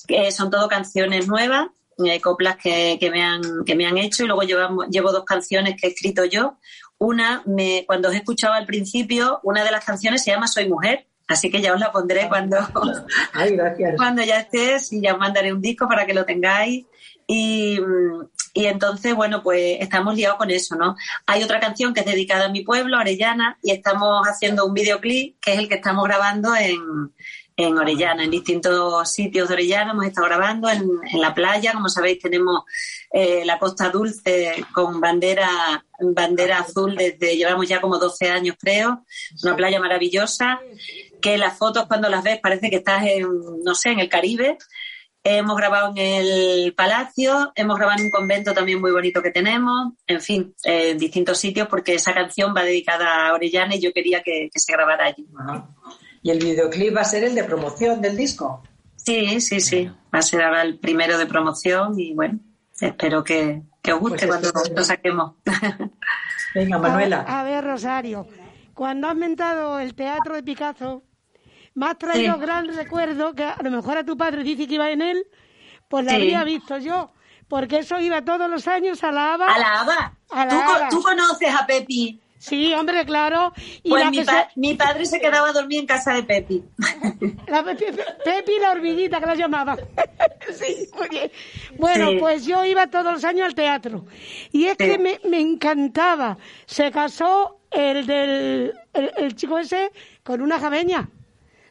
[0.07, 1.68] Que son todo canciones nuevas,
[2.05, 5.24] eh, coplas que, que, me han, que me han hecho y luego llevo, llevo dos
[5.24, 6.57] canciones que he escrito yo.
[6.98, 10.68] Una, me, cuando os he escuchado al principio, una de las canciones se llama Soy
[10.68, 12.57] Mujer, así que ya os la pondré cuando,
[13.96, 16.86] cuando ya estés y ya os mandaré un disco para que lo tengáis.
[17.26, 17.78] Y,
[18.55, 20.96] y entonces, bueno, pues estamos liados con eso, ¿no?
[21.26, 25.40] Hay otra canción que es dedicada a mi pueblo, Orellana, y estamos haciendo un videoclip
[25.40, 27.12] que es el que estamos grabando en,
[27.62, 29.92] en Orellana, en distintos sitios de Orellana.
[29.92, 30.88] Hemos estado grabando en,
[31.20, 32.64] la playa, como sabéis, tenemos
[33.12, 39.04] eh, la Costa Dulce con bandera, bandera azul desde, llevamos ya como 12 años, creo.
[39.42, 40.60] Una playa maravillosa,
[41.20, 43.28] que las fotos cuando las ves parece que estás en,
[43.64, 44.58] no sé, en el Caribe.
[45.24, 49.92] Hemos grabado en el Palacio, hemos grabado en un convento también muy bonito que tenemos,
[50.08, 54.20] en fin, en distintos sitios porque esa canción va dedicada a Orellana y yo quería
[54.24, 55.24] que, que se grabara allí.
[56.22, 58.62] ¿Y el videoclip va a ser el de promoción del disco?
[58.96, 59.90] Sí, sí, sí.
[60.14, 62.38] Va a ser ahora el primero de promoción y bueno,
[62.80, 65.34] espero que, que os guste Pues cuando lo saquemos.
[66.54, 67.24] Venga, Manuela.
[67.26, 68.26] A, a ver, Rosario,
[68.74, 71.02] cuando has mentado el teatro de Picasso,
[71.74, 72.40] me has traído Sí.
[72.40, 75.26] gran recuerdo que a lo mejor a tu padre dice que iba en él,
[75.88, 76.16] pues lo Sí.
[76.16, 77.12] habría visto yo,
[77.48, 79.46] porque eso iba todos los años a la ABA.
[79.46, 80.18] ¿A la ABA?
[80.30, 80.88] A la ¿Tú, ABA.
[80.90, 82.20] tú conoces a Pepi?
[82.43, 83.53] Sí, hombre, claro.
[83.84, 86.12] Y Pues la mi, que pa- se- mi padre se quedaba a dormir en casa
[86.14, 86.64] de Pepi.
[87.47, 87.93] La Pe- Pe-
[88.24, 89.78] Pepi la hormiguita que la llamaban.
[90.53, 91.30] sí, muy bien.
[91.78, 92.16] Bueno, Sí.
[92.18, 94.07] pues yo iba todos los años al teatro.
[94.51, 94.86] Y es Sí.
[94.86, 96.36] que me, me encantaba.
[96.66, 99.93] Se casó el del el, el chico ese
[100.24, 101.09] con una jameña.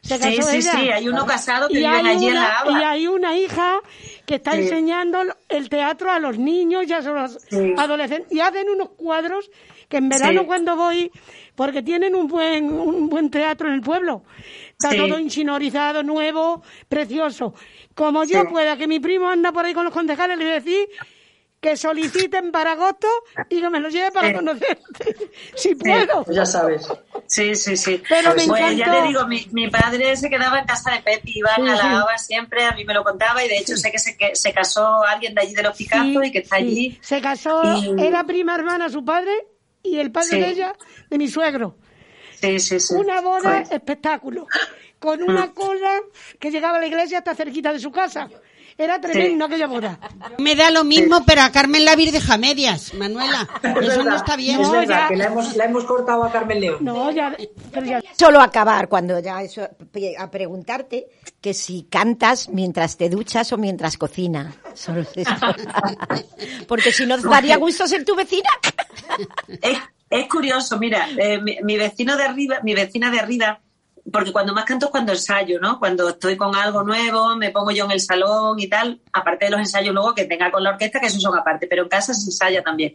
[0.00, 0.72] Se Sí, casó sí, ella.
[0.72, 2.70] sí, hay unos casados que Y viven hay allí en una- la.
[2.80, 3.80] Y hay una hija
[4.26, 4.60] que está Sí.
[4.62, 7.74] enseñando el teatro a los niños y a los Sí.
[7.76, 8.32] adolescentes.
[8.32, 9.48] Y hacen unos cuadros
[9.92, 10.46] que en verano Sí.
[10.46, 11.12] cuando voy,
[11.54, 14.22] porque tienen un buen, un buen teatro en el pueblo.
[14.70, 14.96] Está Sí.
[14.96, 17.52] todo insonorizado, nuevo, precioso.
[17.94, 18.46] Como yo Sí.
[18.50, 20.88] pueda, que mi primo anda por ahí con los concejales, le voy a decir
[21.60, 23.06] que soliciten para agosto
[23.50, 24.34] y que me lo lleve para Sí.
[24.34, 24.78] conocerte.
[25.56, 26.24] si puedo.
[26.24, 26.88] Pues ya sabes.
[27.26, 28.02] Sí, sí, sí.
[28.08, 31.38] Pero me pues ya le digo, mi, mi padre se quedaba en casa de Pepi,
[31.38, 31.82] iban Sí, a sí.
[31.82, 34.52] la siempre, a mí me lo contaba y de hecho sé que se, que se
[34.54, 36.62] casó alguien de allí de los Picasso Sí, y que está sí.
[36.62, 36.98] allí.
[37.02, 39.32] Se casó, Y- era prima hermana su padre
[39.82, 40.38] y el padre Sí.
[40.40, 40.74] de ella,
[41.10, 41.76] de mi suegro.
[42.40, 42.94] Sí, sí, sí.
[42.94, 44.46] Una boda espectáculo,
[44.98, 45.54] con una Mm.
[45.54, 46.00] cola
[46.40, 48.28] que llegaba a la iglesia hasta cerquita de su casa.
[48.78, 49.98] Era tremendo aquella boda.
[50.38, 53.48] Me da lo mismo, pero a Carmen la Vir deja medias, Manuela.
[53.62, 54.60] Es Eso verdad, no está bien.
[54.60, 55.08] Es No, verdad ya.
[55.08, 56.76] que la hemos, la hemos cortado a Carmen León.
[56.80, 57.36] No, ya,
[57.72, 59.68] pero ya Solo acabar cuando ya eso,
[60.18, 61.06] a preguntarte
[61.40, 64.54] que si cantas mientras te duchas o mientras cocina.
[64.74, 65.30] Solo eso.
[66.68, 68.48] Porque si no daría gusto ser tu vecina.
[69.60, 69.78] Es,
[70.10, 73.60] es curioso, mira, eh, mi, mi vecino de arriba, mi vecina de arriba,
[74.10, 75.78] porque cuando más canto es cuando ensayo, ¿no?
[75.78, 79.50] Cuando estoy con algo nuevo, me pongo yo en el salón y tal, aparte de
[79.52, 82.12] los ensayos luego que tenga con la orquesta, que esos son aparte, pero en casa
[82.14, 82.94] se ensaya también.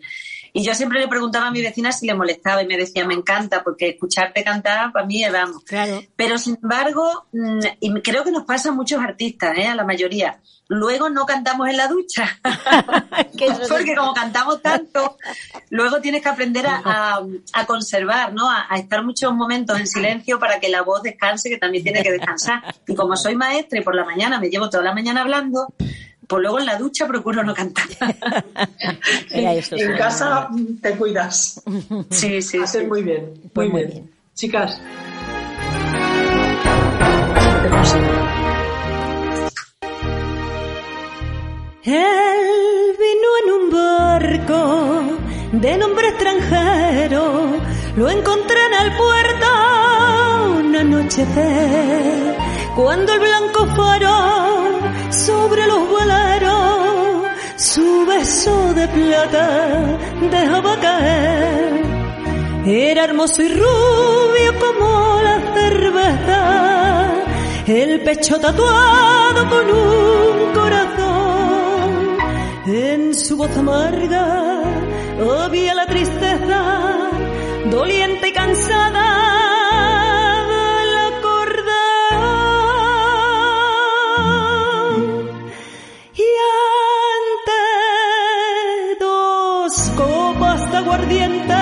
[0.54, 3.14] Y yo siempre le preguntaba a mi vecina si le molestaba y me decía, me
[3.14, 5.64] encanta, porque escucharte cantar para mí es vamos.
[5.64, 6.02] Claro.
[6.16, 9.68] Pero sin embargo, mm, y creo que nos pasa a muchos artistas, ¿eh?
[9.68, 10.40] a la mayoría.
[10.70, 12.28] Luego no cantamos en la ducha.
[13.70, 15.18] Porque como cantamos tanto,
[15.70, 17.22] luego tienes que aprender a, a-
[17.54, 18.50] a conservar, ¿no?
[18.50, 22.04] A, a estar muchos momentos en silencio para que la voz descanse, que también tiene
[22.04, 22.62] que descansar.
[22.88, 25.74] Y como soy maestra y por la mañana me llevo toda la mañana hablando,
[26.28, 27.86] pues luego en la ducha procuro no cantar.
[29.30, 29.76] En sí.
[29.98, 30.50] casa
[30.82, 31.62] te cuidas.
[32.10, 32.88] Sí, sí, Haces sí.
[32.88, 33.34] muy bien.
[33.54, 34.12] Pues muy muy bien.
[34.36, 34.82] Chicas.
[41.88, 44.60] Él vino en un barco
[45.54, 47.46] de nombre extranjero,
[47.96, 49.48] lo encontré en el puerto
[50.66, 51.26] una noche
[52.76, 59.98] cuando el blanco farol sobre los veleros su beso de plata
[60.30, 61.86] dejaba caer.
[62.66, 67.14] Era hermoso y rubio como la cerveza,
[67.66, 71.07] el pecho tatuado con un corazón.
[72.68, 74.62] En su voz amarga
[75.46, 77.10] había la tristeza,
[77.72, 79.06] doliente y cansada
[80.52, 81.78] del acordeón.
[86.14, 86.28] Y
[87.32, 87.64] ante
[89.00, 91.56] dos copas de aguardiente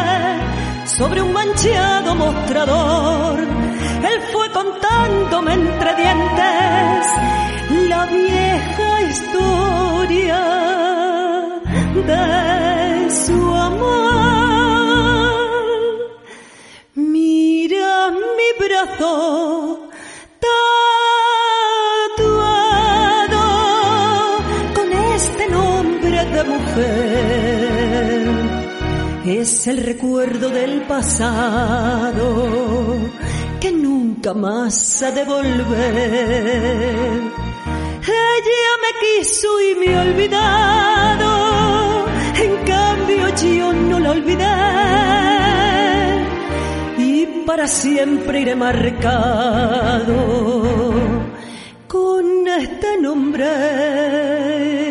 [0.86, 7.08] sobre un manchado mostrador, él fue contándome entre dientes
[7.90, 10.85] la vieja historia
[12.08, 13.86] de su amor.
[16.96, 19.90] Mira mi brazo.
[22.16, 22.36] tatuado
[24.76, 27.26] con este nombre de mujer
[29.26, 32.28] Es el recuerdo del pasado
[33.60, 35.86] que nunca más ha de volver.
[38.08, 39.98] Ella me quiso y me
[40.36, 41.25] ha
[43.90, 44.46] no la olvidé.
[46.98, 50.16] Y para siempre iré marcado
[51.88, 54.85] con este nombre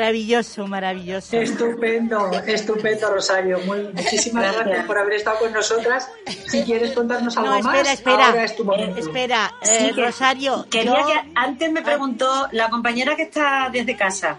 [0.00, 1.38] Maravilloso, maravilloso.
[1.38, 3.58] Estupendo, estupendo, Rosario.
[3.60, 4.64] Muy, muchísimas gracias.
[4.66, 4.86] Gracias.
[4.86, 6.10] por haber estado con nosotras.
[6.48, 8.26] Si quieres contarnos algo No, espera, más, espera.
[8.26, 8.98] ahora es tu momento.
[9.00, 10.66] espera, Sí, eh, que- Rosario.
[10.70, 14.38] Quería yo- que antes me preguntó la compañera que está desde casa,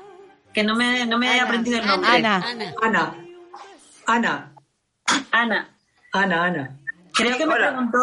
[0.53, 2.07] que no me, no me he aprendido el nombre.
[2.11, 2.35] Ana.
[2.83, 3.15] Ana.
[4.05, 4.51] Ana.
[5.31, 5.69] Ana.
[6.13, 6.77] Ana, Ana.
[7.15, 7.97] Creo que me preguntó,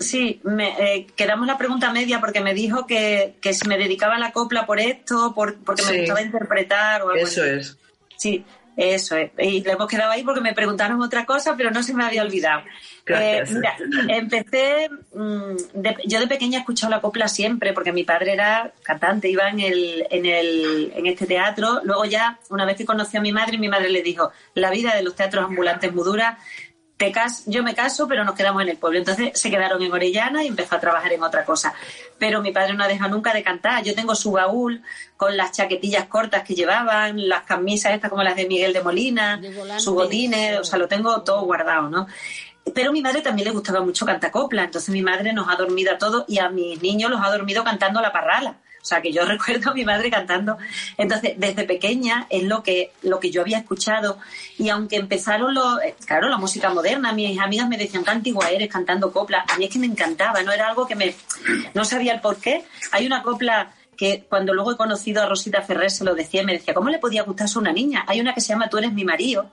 [0.00, 4.16] sí, me, eh, quedamos la pregunta media porque me dijo que, que si me dedicaba
[4.16, 5.92] a la copla por esto, por, porque Sí.
[5.92, 7.50] me gustaba interpretar o algo Eso así.
[7.50, 7.78] es.
[8.16, 8.44] Sí,
[8.76, 9.30] eso es.
[9.38, 12.22] Y le hemos quedado ahí porque me preguntaron otra cosa, pero no se me había
[12.22, 12.62] olvidado.
[13.06, 13.76] Eh, mira,
[14.08, 18.72] empecé, mm, de- yo de pequeña he escuchado la copla siempre, porque mi padre era
[18.82, 21.80] cantante, iba en, el, en, el, en este teatro.
[21.84, 24.94] Luego ya, una vez que conocí a mi madre, mi madre le dijo, la vida
[24.94, 26.38] de los teatros ambulantes es muy dura,
[27.00, 28.98] te cas yo me caso, pero nos quedamos en el pueblo.
[28.98, 31.72] Entonces se quedaron en Orellana y empezó a trabajar en otra cosa.
[32.18, 33.82] Pero mi padre no ha dejado nunca de cantar.
[33.82, 34.82] Yo tengo su baúl
[35.16, 39.40] con las chaquetillas cortas que llevaban, las camisas estas como las de Miguel de Molina,
[39.78, 42.06] sus botines, o sea, lo tengo todo guardado, ¿no?
[42.74, 45.56] Pero a mi madre también le gustaba mucho cantar copla, entonces mi madre nos ha
[45.56, 48.56] dormido a todos y a mis niños los ha dormido cantando la parrala.
[48.80, 50.58] O sea, que yo recuerdo a mi madre cantando.
[50.96, 54.18] Entonces, desde pequeña es lo que, lo que yo había escuchado.
[54.58, 58.50] Y aunque empezaron los, eh, claro, la música moderna, mis amigas me decían, qué antigua
[58.50, 59.44] eres cantando copla.
[59.48, 61.14] A mí es que me encantaba, no era algo que me,
[61.74, 62.64] no sabía el por qué.
[62.92, 66.46] Hay una copla que cuando luego he conocido a Rosita Ferrer se lo decía y
[66.46, 68.02] me decía, ¿cómo le podía gustar eso a una niña?
[68.06, 69.50] Hay una que se llama Tú eres mi marido,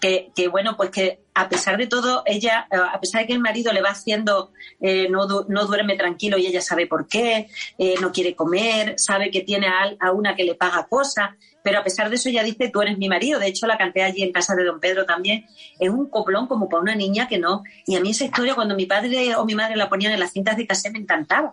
[0.00, 3.38] que, bueno, pues que a pesar de todo, ella, eh, a pesar de que el
[3.40, 7.48] marido le va haciendo, eh, no, du- no duerme tranquilo y ella sabe por qué,
[7.78, 11.30] eh, no quiere comer, sabe que tiene a, a una que le paga cosas,
[11.62, 13.38] pero a pesar de eso ella dice, tú eres mi marido.
[13.38, 15.44] De hecho, la canté allí en casa de don Pedro también.
[15.78, 17.62] Es un coplón como para una niña que no.
[17.86, 20.32] Y a mí esa historia, cuando mi padre o mi madre la ponían en las
[20.32, 21.52] cintas de cassette, me encantaba.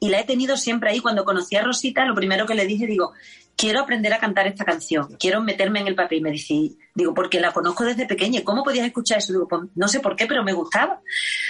[0.00, 1.00] Y la he tenido siempre ahí.
[1.00, 3.12] Cuando conocí a Rosita, lo primero que le dije, digo,
[3.54, 6.18] quiero aprender a cantar esta canción, quiero meterme en el papel.
[6.18, 8.40] Y me dice, digo, porque la conozco desde pequeña.
[8.40, 9.32] ¿y ¿Cómo podías escuchar eso?
[9.32, 11.00] Digo, pues no sé por qué, pero me gustaba.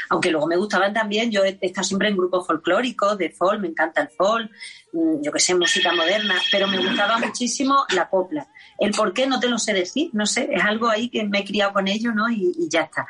[0.08, 3.68] Aunque luego me gustaban también, yo he estado siempre en grupos folclóricos, de folk, me
[3.68, 4.50] encanta el folk,
[4.92, 8.48] mm, yo que sé, música moderna, pero me gustaba muchísimo la copla.
[8.78, 11.40] El por qué no te lo sé decir, no sé, es algo ahí que me
[11.40, 12.28] he criado con ello, ¿no?
[12.30, 13.06] Y, y ya está.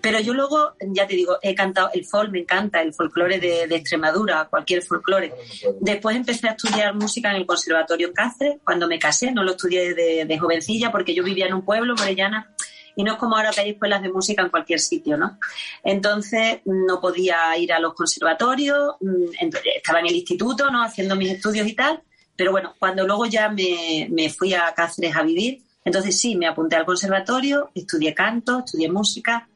[0.00, 3.66] Pero yo luego, ya te digo, he cantado el folk, me encanta, el folclore de,
[3.66, 5.32] de Extremadura, cualquier folclore.
[5.80, 9.94] Después empecé a estudiar música en el Conservatorio Cáceres, cuando me casé, no lo estudié
[9.94, 12.54] de, de jovencilla porque yo vivía en un pueblo, Morellana,
[12.94, 15.38] y no es como ahora que hay escuelas de música en cualquier sitio, ¿no?
[15.84, 20.82] Entonces no podía ir a los conservatorios, mm, estaba en el instituto, ¿no?
[20.82, 22.02] Haciendo mis estudios y tal,
[22.34, 26.46] pero bueno, cuando luego ya me, me fui a Cáceres a vivir, entonces sí, me
[26.46, 29.48] apunté al conservatorio, estudié canto, estudié música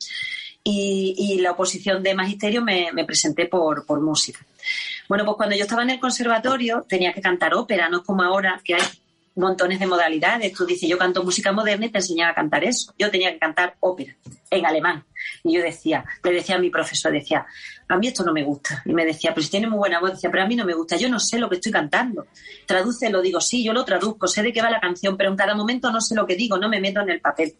[0.63, 4.45] y, la oposición de magisterio me, me presenté por, por música.
[5.09, 8.23] Bueno, pues cuando yo estaba en el conservatorio tenía que cantar ópera, no es como
[8.23, 8.83] ahora que hay
[9.37, 10.53] montones de modalidades.
[10.53, 12.93] Tú dices, yo canto música moderna y te enseñan a cantar eso.
[12.99, 14.17] Yo tenía que cantar ópera
[14.51, 15.05] en alemán.
[15.45, 17.47] Y yo decía, le decía a mi profesor, decía,
[17.89, 18.83] a mí esto no me gusta.
[18.85, 20.75] Y me decía, pues si tiene muy buena voz, decía, pero a mí no me
[20.75, 22.27] gusta, yo no sé lo que estoy cantando.
[22.67, 25.55] Tradúcelo, digo, sí, yo lo traduzco, sé de qué va la canción, pero en cada
[25.55, 27.55] momento no sé lo que digo, no me meto en el papel.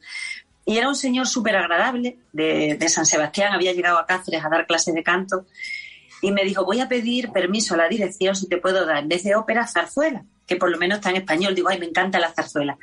[0.67, 4.49] Y era un señor súper agradable de, de San Sebastián, había llegado a Cáceres a
[4.49, 5.47] dar clases de canto
[6.23, 9.09] y me dijo, voy a pedir permiso a la dirección si te puedo dar en
[9.09, 11.55] vez de ópera zarzuela, que por lo menos está en español.
[11.55, 12.77] Digo, ay, me encanta la zarzuela.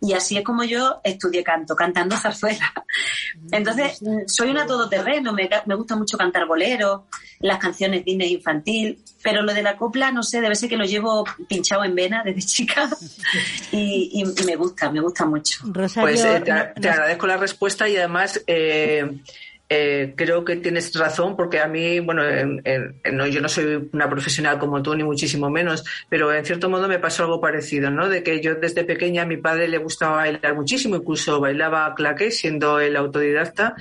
[0.00, 2.72] Y así es como yo estudié canto, cantando zarzuela.
[3.52, 7.02] Entonces, soy una todoterreno, me, me gusta mucho cantar boleros,
[7.38, 10.84] las canciones Disney infantil, pero lo de la copla, no sé, debe ser que lo
[10.84, 12.90] llevo pinchado en vena desde chica
[13.70, 15.60] y, y- y me gusta, me gusta mucho.
[16.02, 19.20] Pues eh, te, te agradezco la respuesta y además eh,
[19.74, 22.22] eh, creo que tienes razón porque a mí, bueno,
[23.10, 26.88] no, yo no soy una profesional como tú, ni muchísimo menos, pero en cierto modo
[26.88, 28.10] me pasó algo parecido, ¿no?
[28.10, 32.30] De que yo desde pequeña a mi padre le gustaba bailar muchísimo, incluso bailaba claque
[32.30, 33.74] siendo el autodidacta.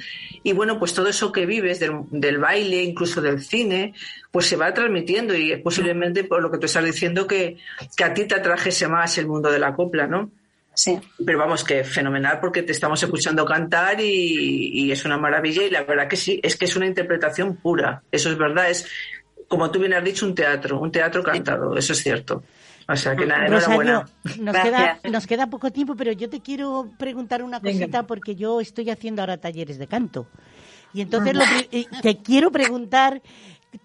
[0.43, 3.93] Y bueno, pues todo eso que vives del, del baile, incluso del cine,
[4.31, 7.57] pues se va transmitiendo y posiblemente por lo que tú estás diciendo que,
[7.97, 10.31] que a ti te atrajese más el mundo de la copla, ¿no?
[10.73, 10.99] Sí.
[11.25, 15.69] Pero vamos, que fenomenal porque te estamos escuchando cantar y, y, es una maravilla y
[15.69, 18.87] la verdad que sí, es que es una interpretación pura, eso es verdad, es
[19.47, 22.43] como tú bien has dicho, un teatro, un teatro cantado, eso es cierto.
[22.87, 24.05] O sea que nada, Rosario,
[24.39, 28.61] nos queda, nos queda poco tiempo, pero yo te quiero preguntar una cosita porque yo
[28.61, 30.27] estoy haciendo ahora talleres de canto.
[30.93, 31.43] Y entonces lo,
[32.01, 33.21] te quiero preguntar,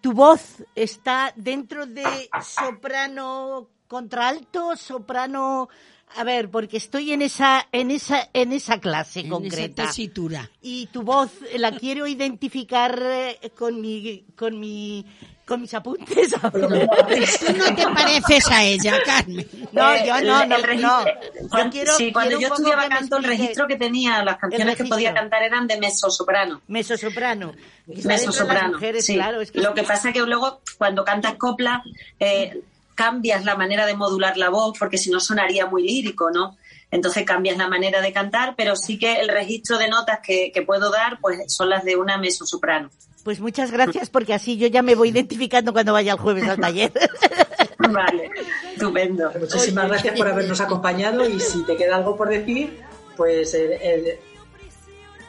[0.01, 2.05] ¿tu voz está dentro de
[2.43, 5.69] soprano contralto, soprano
[6.15, 9.83] a ver, porque estoy en esa, en esa, en esa clase en concreta.
[9.83, 10.51] Esa tesitura.
[10.63, 15.05] Y tu voz la quiero identificar eh, con mi, con mi,
[15.45, 16.31] con mis apuntes.
[16.53, 19.47] Tú no te pareces a ella, Carmen.
[19.73, 21.05] No, yo no, no, no.
[21.07, 25.13] Yo quiero, sí, cuando yo estudiaba canto, el registro que tenía, las canciones que podía
[25.13, 26.63] cantar eran de mezzosoprano.
[26.67, 27.53] Mezzosoprano.
[27.87, 28.79] Mezzosoprano.
[29.01, 29.15] Sí.
[29.15, 31.83] Claro, es que Lo que pasa es que luego, cuando cantas copla,
[32.19, 32.63] eh,
[32.97, 36.57] cambias la manera de modular la voz, porque si no sonaría muy lírico, ¿no?
[36.91, 40.91] Entonces cambias la manera de cantar, pero sí que el registro de notas que, puedo
[40.91, 42.91] dar, pues son las de una soprano.
[43.23, 46.59] Pues muchas gracias, porque así yo ya me voy identificando cuando vaya el jueves al
[46.59, 46.93] taller.
[47.79, 48.31] Vale,
[48.73, 49.31] estupendo.
[49.39, 52.81] Muchísimas gracias por habernos acompañado y si te queda algo por decir,
[53.17, 54.19] pues el,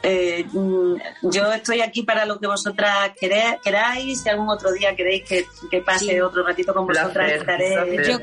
[0.02, 4.22] eh, mm, yo estoy aquí para lo que vosotras queráis.
[4.22, 7.74] Si algún otro día queréis que, pase otro ratito con vosotras, estaré
[8.06, 8.18] yo,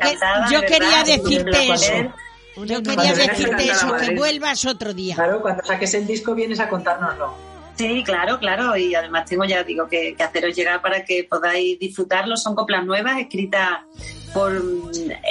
[0.51, 2.13] yo quería decirte eso.
[2.63, 5.15] Yo quería decirte eso, que vuelvas otro día.
[5.15, 7.35] Claro, cuando saques el disco vienes a contárnoslo.
[7.75, 8.77] Sí, claro, claro.
[8.77, 12.37] Y además tengo ya, digo, que, haceros llegar para que podáis disfrutarlo.
[12.37, 13.81] Son coplas nuevas escritas
[14.33, 14.53] por...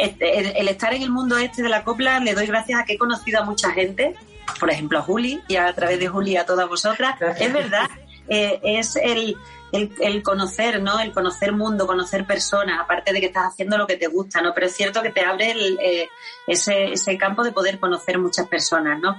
[0.02, 2.94] Este, el estar en el mundo este de la copla le doy gracias a que
[2.94, 4.14] he conocido a mucha gente
[4.58, 7.16] por ejemplo, a Juli y a través de Juli a todas vosotras.
[7.38, 7.88] Es verdad,
[8.28, 9.36] eh, es el,
[9.72, 11.00] el, conocer, ¿no?
[11.00, 14.54] El conocer mundo, conocer personas, aparte de que estás haciendo lo que te gusta, ¿no?
[14.54, 16.08] Pero es cierto que te abre eh,
[16.46, 19.18] ese, ese campo de poder conocer muchas personas, ¿no?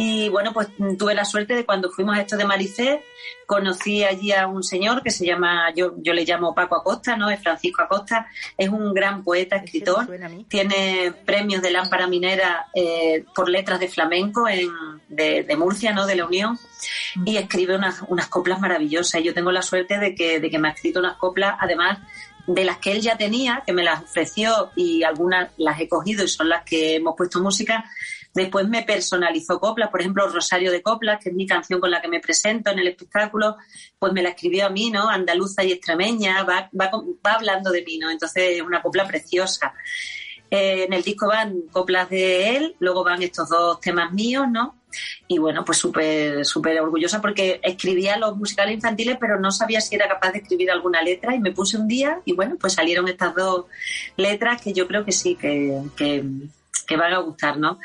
[0.00, 3.02] Y bueno, pues tuve la suerte de cuando fuimos a esto de Maricé,
[3.46, 7.28] conocí allí a un señor que se llama, yo, yo le llamo Paco Acosta, ¿no?
[7.30, 10.06] Es Francisco Acosta, es un gran poeta, escritor,
[10.46, 14.70] tiene premios de lámpara minera eh, por letras de flamenco en,
[15.08, 16.06] de, de, Murcia, ¿no?
[16.06, 16.56] De la Unión,
[17.24, 19.20] y escribe unas, unas coplas maravillosas.
[19.20, 21.98] Y yo tengo la suerte de que, de que me ha escrito unas coplas, además
[22.46, 26.24] de las que él ya tenía, que me las ofreció y algunas las he cogido
[26.24, 27.84] y son las que hemos puesto música,
[28.38, 32.00] Después me personalizó coplas, por ejemplo, Rosario de Coplas, que es mi canción con la
[32.00, 33.56] que me presento en el espectáculo,
[33.98, 35.08] pues me la escribió a mí, ¿no?
[35.08, 36.88] Andaluza y extremeña, va, va,
[37.26, 38.12] va hablando de mí, ¿no?
[38.12, 39.74] Entonces es una copla preciosa.
[40.52, 44.76] Eh, en el disco van coplas de él, luego van estos dos temas míos, ¿no?
[45.26, 49.96] Y bueno, pues súper, súper orgullosa porque escribía los musicales infantiles, pero no sabía si
[49.96, 53.08] era capaz de escribir alguna letra y me puse un día y bueno, pues salieron
[53.08, 53.66] estas dos
[54.16, 56.24] letras que yo creo que sí, que, que,
[56.88, 57.78] que van a gustar, ¿no?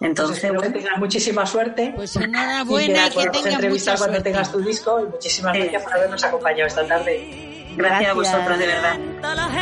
[0.00, 1.92] Entonces, espero que tengas muchísima suerte.
[1.94, 3.98] Pues enhorabuena y que, que tengas mucha suerte.
[3.98, 7.48] cuando tengas tu disco y muchísimas gracias por habernos acompañado esta tarde.
[7.76, 8.98] Gracias, a vosotros, de verdad.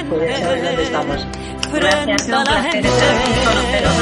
[0.09, 1.27] Pues ya dónde estamos.
[1.73, 3.93] Gracias, un placer estar aquí conoceros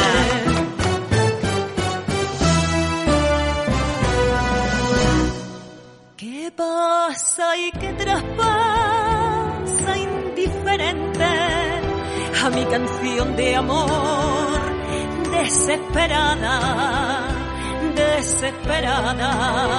[6.17, 8.39] ¿Qué pasa y qué traspasa
[9.99, 11.25] indiferente
[12.43, 14.54] a mi canción de amor?
[15.43, 16.57] Desesperada,
[17.95, 19.74] desesperada.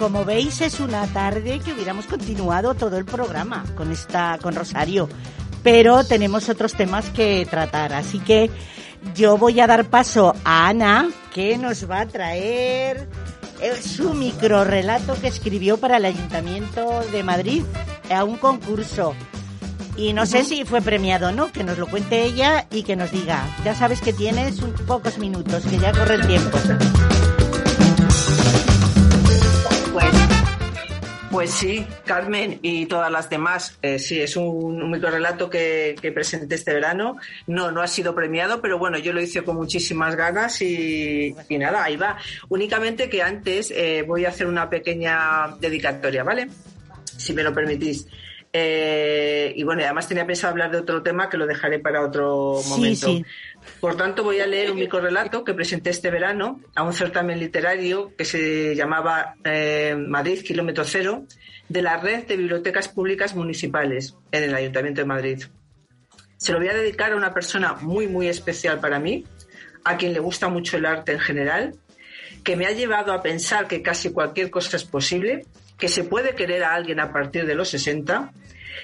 [0.00, 5.10] Como veis es una tarde que hubiéramos continuado todo el programa con esta con Rosario,
[5.62, 8.50] pero tenemos otros temas que tratar, así que
[9.14, 13.10] yo voy a dar paso a Ana, que nos va a traer
[13.82, 17.62] su micro relato que escribió para el Ayuntamiento de Madrid
[18.10, 19.14] a un concurso.
[19.98, 22.96] Y no sé si fue premiado o no, que nos lo cuente ella y que
[22.96, 23.54] nos diga.
[23.66, 26.56] Ya sabes que tienes un pocos minutos, que ya corre el tiempo.
[31.30, 33.78] Pues sí, Carmen y todas las demás.
[33.82, 37.18] Eh, sí, es un, un microrelato que, que, presenté este verano.
[37.46, 41.58] No, no ha sido premiado, pero bueno, yo lo hice con muchísimas ganas y, y
[41.58, 42.18] nada, ahí va.
[42.48, 46.48] Únicamente que antes eh, voy a hacer una pequeña dedicatoria, ¿vale?
[47.16, 48.08] Si me lo permitís.
[48.52, 52.60] Eh, y bueno, además tenía pensado hablar de otro tema que lo dejaré para otro
[52.68, 53.06] momento.
[53.06, 53.24] Sí, sí.
[53.80, 58.14] Por tanto, voy a leer un microrelato que presenté este verano a un certamen literario
[58.16, 61.24] que se llamaba eh, Madrid Kilómetro Cero
[61.68, 65.42] de la Red de Bibliotecas Públicas Municipales en el Ayuntamiento de Madrid.
[66.36, 69.24] Se lo voy a dedicar a una persona muy, muy especial para mí,
[69.84, 71.74] a quien le gusta mucho el arte en general,
[72.44, 75.46] que me ha llevado a pensar que casi cualquier cosa es posible,
[75.78, 78.32] que se puede querer a alguien a partir de los 60,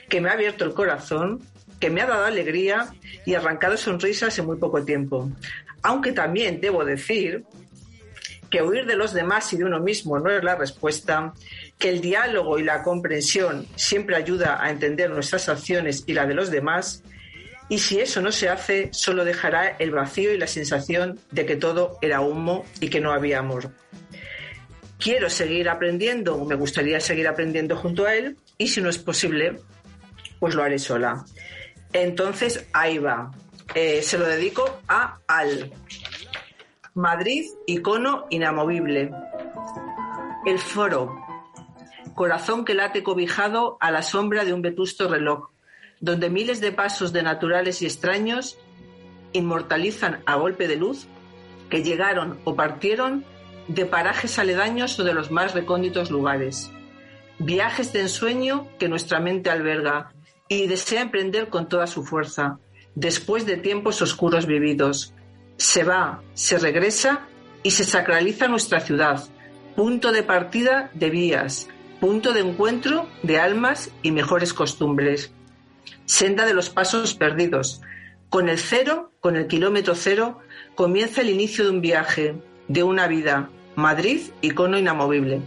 [0.09, 1.43] que me ha abierto el corazón
[1.81, 2.89] que me ha dado alegría
[3.25, 5.31] y arrancado sonrisas en muy poco tiempo.
[5.83, 7.45] Aunque también debo decir
[8.51, 11.35] que huir de los demás y de uno mismo no es la respuesta,
[11.79, 16.35] que el diálogo y la comprensión siempre ayuda a entender nuestras acciones y la de
[16.35, 17.03] los demás,
[17.69, 21.57] y si eso no se hace, solo dejará el vacío y la sensación de que
[21.57, 23.73] todo era humo y que no había amor.
[24.99, 29.59] Quiero seguir aprendiendo, me gustaría seguir aprendiendo junto a él, y si no es posible,
[30.39, 31.25] pues lo haré sola.
[32.03, 33.31] Entonces, ahí va.
[33.75, 35.73] Eh, se lo dedico a Al.
[36.95, 39.11] Madrid, icono inamovible.
[40.45, 41.17] El foro.
[42.15, 45.51] Corazón que late cobijado a la sombra de un vetusto reloj,
[46.01, 48.59] donde miles de pasos de naturales y extraños
[49.33, 51.07] inmortalizan a golpe de luz
[51.71, 53.25] que llegaron o partieron
[53.69, 56.71] de parajes aledaños o de los más recónditos lugares.
[57.39, 60.13] Viajes de ensueño que nuestra mente alberga,
[60.49, 62.59] y desea emprender con toda su fuerza,
[62.95, 65.13] después de tiempos oscuros vividos.
[65.57, 67.27] Se va, se regresa
[67.63, 69.23] y se sacraliza nuestra ciudad,
[69.75, 71.69] punto de partida de vías,
[72.01, 75.33] punto de encuentro de almas y mejores costumbres.
[76.05, 77.81] Senda de los pasos perdidos.
[78.29, 80.41] Con el cero, con el kilómetro cero,
[80.75, 82.37] comienza el inicio de un viaje,
[82.69, 83.51] de una vida.
[83.77, 85.41] Madrid, icono inamovible.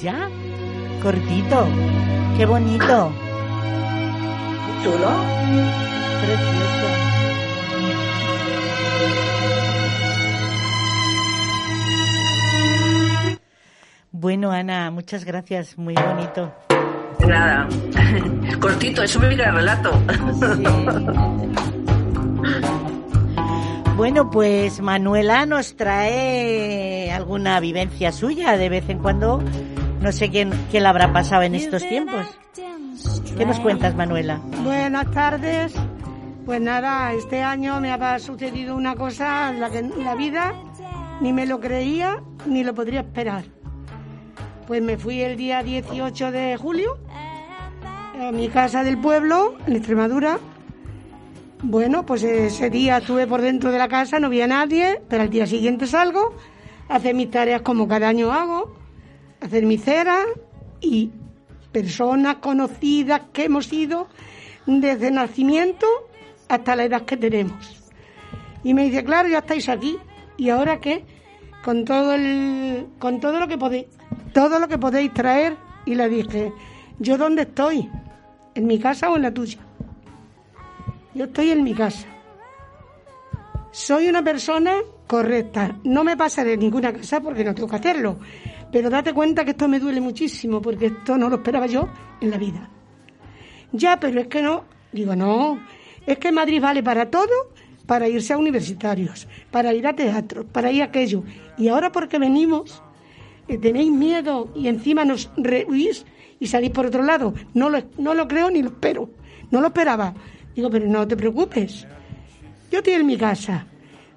[0.00, 0.28] ¿Ya?
[1.02, 1.68] Cortito.
[2.36, 3.12] Qué bonito
[4.82, 5.10] chulo.
[6.20, 7.12] Precioso.
[14.12, 15.76] Bueno, Ana, muchas gracias.
[15.76, 16.52] Muy bonito.
[17.26, 17.68] Nada.
[18.60, 19.90] Cortito, es un relato.
[23.96, 29.42] Bueno, pues Manuela nos trae alguna vivencia suya de vez en cuando.
[30.00, 32.26] No sé quién, qué le habrá pasado en estos tiempos.
[33.36, 34.40] ¿Qué nos cuentas, Manuela?
[34.64, 35.72] Buenas tardes.
[36.44, 40.54] Pues nada, este año me ha sucedido una cosa en la que en la vida
[41.20, 43.44] ni me lo creía ni lo podría esperar.
[44.66, 46.98] Pues me fui el día 18 de julio
[48.20, 50.38] a mi casa del pueblo, en Extremadura.
[51.62, 55.22] Bueno, pues ese día estuve por dentro de la casa, no vi a nadie, pero
[55.22, 56.34] al día siguiente salgo,
[56.88, 58.76] hacer mis tareas como cada año hago,
[59.40, 60.18] hacer mi cera
[60.80, 61.10] y
[61.72, 64.08] personas conocidas que hemos sido
[64.66, 65.86] desde nacimiento
[66.48, 67.82] hasta la edad que tenemos.
[68.64, 69.96] Y me dice, claro, ya estáis aquí.
[70.36, 71.04] ¿Y ahora qué?
[71.64, 73.86] Con todo el, con todo lo que podéis,
[74.32, 75.56] todo lo que podéis traer.
[75.84, 76.52] Y le dije,
[76.98, 77.90] ¿yo dónde estoy?
[78.54, 79.58] ¿En mi casa o en la tuya?
[81.14, 82.06] Yo estoy en mi casa.
[83.70, 85.76] Soy una persona correcta.
[85.84, 88.18] No me pasaré ninguna casa porque no tengo que hacerlo.
[88.72, 91.88] Pero date cuenta que esto me duele muchísimo porque esto no lo esperaba yo
[92.22, 92.70] en la vida.
[93.70, 94.64] Ya, pero es que no.
[94.92, 95.60] Digo, no.
[96.06, 97.52] Es que Madrid vale para todo,
[97.86, 101.22] para irse a universitarios, para ir a teatro, para ir a aquello.
[101.58, 102.82] Y ahora porque venimos,
[103.46, 106.06] eh, tenéis miedo y encima nos rehuís
[106.40, 107.34] y salís por otro lado.
[107.52, 109.10] No lo, no lo creo ni lo espero.
[109.50, 110.14] No lo esperaba.
[110.56, 111.86] Digo, pero no te preocupes.
[112.70, 113.66] Yo estoy en mi casa.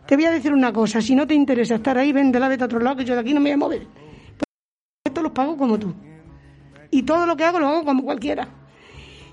[0.07, 1.01] Te voy a decir una cosa.
[1.01, 3.15] Si no te interesa estar ahí, ven de la vete a otro lado, que yo
[3.15, 4.04] de aquí no me voy a mover
[5.13, 5.93] los pago como tú.
[6.91, 8.47] Y todo lo que hago lo hago como cualquiera.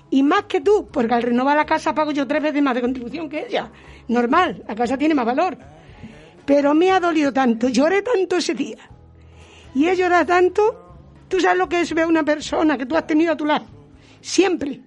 [0.09, 2.81] Y más que tú, porque al renovar la casa pago yo tres veces más de
[2.81, 3.71] contribución que ella.
[4.07, 5.57] Normal, la casa tiene más valor.
[6.45, 8.77] Pero me ha dolido tanto, lloré tanto ese día.
[9.73, 10.97] Y he llorado tanto,
[11.27, 13.45] tú sabes lo que es ver a una persona que tú has tenido a tu
[13.45, 13.65] lado,
[14.21, 14.81] siempre.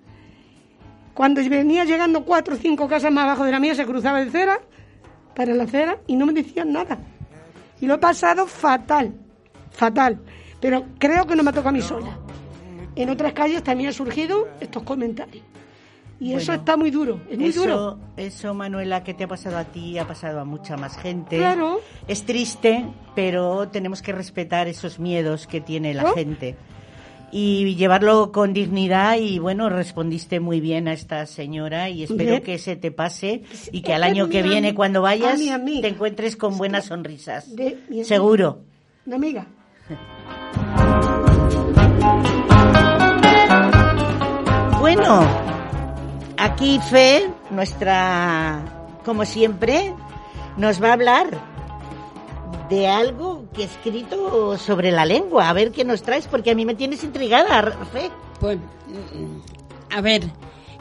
[1.12, 4.30] Cuando venía llegando cuatro o cinco casas más abajo de la mía, se cruzaba de
[4.30, 4.61] cera
[5.34, 6.99] para la acera y no me decían nada.
[7.80, 9.14] Y lo he pasado fatal,
[9.70, 10.20] fatal.
[10.61, 12.18] Pero creo que no me toca a mí sola.
[12.94, 15.44] En otras calles también han surgido estos comentarios.
[16.18, 17.98] Y eso está muy duro, es muy eso, duro.
[18.16, 21.36] Eso, Manuela, que te ha pasado a ti, ha pasado a mucha más gente.
[21.36, 21.80] Claro.
[22.09, 26.14] Es triste, pero tenemos que respetar esos miedos que tiene la ¿No?
[26.14, 26.57] gente.
[27.32, 32.42] Y llevarlo con dignidad y bueno, respondiste muy bien a esta señora y espero Bien.
[32.42, 33.42] que se te pase
[33.72, 37.54] y que al año que viene cuando vayas te encuentres con buenas sonrisas.
[37.54, 37.76] De.
[38.04, 38.61] Seguro.
[39.04, 39.46] Una amiga.
[44.81, 45.20] Bueno,
[46.37, 48.62] aquí Fe, nuestra,
[49.05, 49.95] como siempre,
[50.57, 51.57] nos va a hablar
[52.68, 55.49] de algo que he escrito sobre la lengua.
[55.49, 58.11] A ver qué nos traes, porque a mí me tienes intrigada, Fe.
[58.41, 58.59] Pues,
[59.91, 60.31] a ver,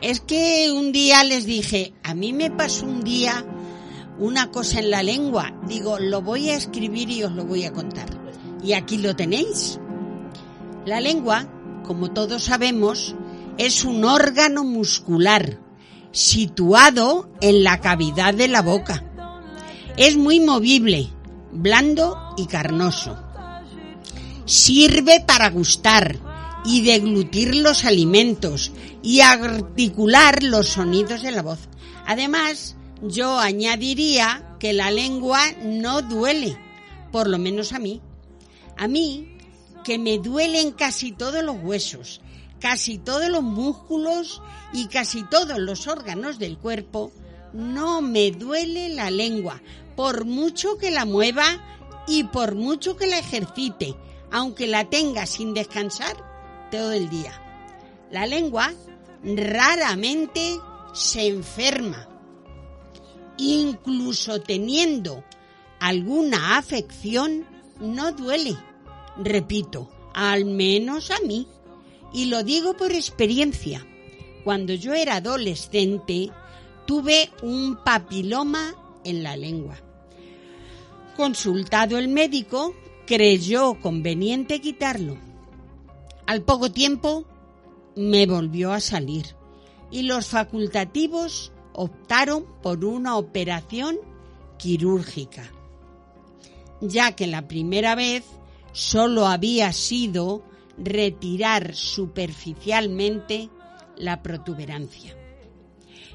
[0.02, 3.46] es que un día les dije, a mí me pasó un día
[4.20, 5.54] una cosa en la lengua.
[5.68, 8.24] Digo, lo voy a escribir y os lo voy a contar.
[8.66, 9.80] Y aquí lo tenéis.
[10.86, 11.47] La lengua,
[11.84, 13.16] como todos sabemos,
[13.59, 15.59] es un órgano muscular
[16.11, 19.03] situado en la cavidad de la boca.
[19.97, 21.09] Es muy movible,
[21.51, 23.16] blando y carnoso.
[24.45, 26.18] Sirve para gustar
[26.66, 28.72] y deglutir los alimentos
[29.03, 31.59] y articular los sonidos de la voz.
[32.07, 36.57] Además, yo añadiría que la lengua no duele,
[37.11, 38.01] por lo menos a mí.
[38.78, 39.38] A mí,
[39.84, 42.21] que me duelen casi todos los huesos,
[42.59, 44.41] casi todos los músculos
[44.73, 47.11] y casi todos los órganos del cuerpo,
[47.53, 49.61] no me duele la lengua,
[49.95, 51.45] por mucho que la mueva
[52.07, 53.95] y por mucho que la ejercite,
[54.32, 56.17] aunque la tenga sin descansar
[56.71, 57.41] todo el día.
[58.11, 58.73] La lengua
[59.23, 60.59] raramente
[60.93, 62.07] se enferma,
[63.38, 65.23] incluso teniendo
[65.80, 67.45] alguna afección,
[67.80, 68.55] no duele.
[69.17, 71.47] Repito, al menos a mí.
[72.13, 73.86] Y lo digo por experiencia.
[74.43, 76.32] Cuando yo era adolescente,
[76.86, 79.78] tuve un papiloma en la lengua.
[81.17, 85.17] Consultado el médico, creyó conveniente quitarlo.
[86.26, 87.26] Al poco tiempo
[87.95, 89.36] me volvió a salir
[89.91, 93.97] y los facultativos optaron por una operación
[94.57, 95.51] quirúrgica,
[96.90, 98.24] ya que la primera vez
[98.72, 100.44] solo había sido
[100.78, 103.50] retirar superficialmente
[103.98, 105.16] la protuberancia.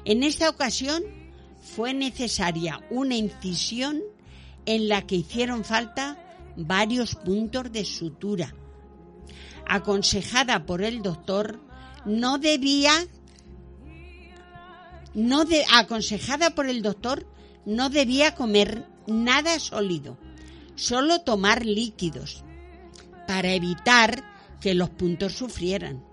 [0.05, 1.03] En esta ocasión
[1.61, 4.01] fue necesaria una incisión
[4.65, 6.17] en la que hicieron falta
[6.55, 8.53] varios puntos de sutura.
[9.67, 11.59] Aconsejada por el doctor,
[12.05, 12.91] no debía
[15.13, 17.27] no de, aconsejada por el doctor,
[17.65, 20.17] no debía comer nada sólido,
[20.75, 22.43] solo tomar líquidos
[23.27, 24.23] para evitar
[24.59, 26.03] que los puntos sufrieran.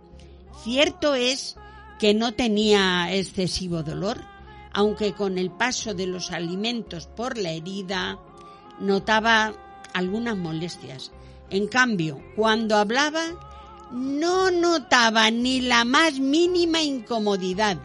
[0.62, 1.56] Cierto es
[1.98, 4.24] que no tenía excesivo dolor,
[4.72, 8.18] aunque con el paso de los alimentos por la herida
[8.80, 9.54] notaba
[9.94, 11.12] algunas molestias.
[11.50, 13.24] En cambio, cuando hablaba,
[13.90, 17.78] no notaba ni la más mínima incomodidad,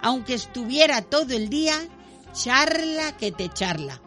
[0.00, 1.74] aunque estuviera todo el día
[2.32, 4.00] charla que te charla.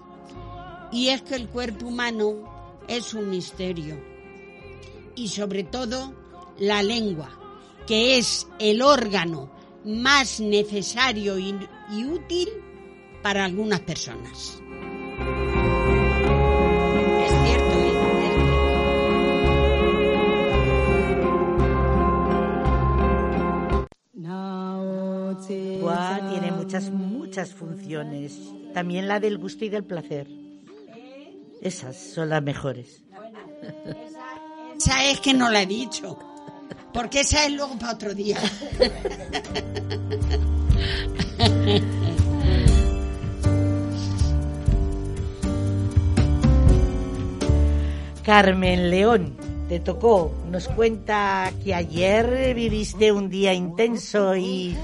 [0.91, 3.97] Y es que el cuerpo humano es un misterio.
[5.15, 6.13] Y sobre todo
[6.59, 7.29] la lengua,
[7.85, 9.49] que es el órgano
[9.85, 11.55] más necesario y,
[12.05, 12.49] útil
[13.21, 14.61] para algunas personas.
[25.49, 26.29] ¿eh?
[26.29, 28.37] Tiene muchas, muchas funciones.
[28.73, 30.46] También la del gusto y del placer.
[31.61, 33.03] Esas son las mejores.
[34.77, 36.17] Esa es que no la he dicho.
[36.93, 38.37] Porque esa es luego para otro día.
[48.23, 49.37] Carmen León,
[49.69, 50.33] te tocó.
[50.49, 54.75] Nos cuenta que ayer viviste un día intenso y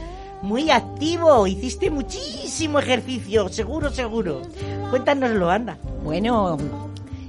[0.44, 1.48] muy activo.
[1.48, 4.42] Hiciste muchísimo ejercicio, seguro, seguro.
[4.90, 5.78] Cuéntanoslo, anda.
[6.04, 6.58] Bueno,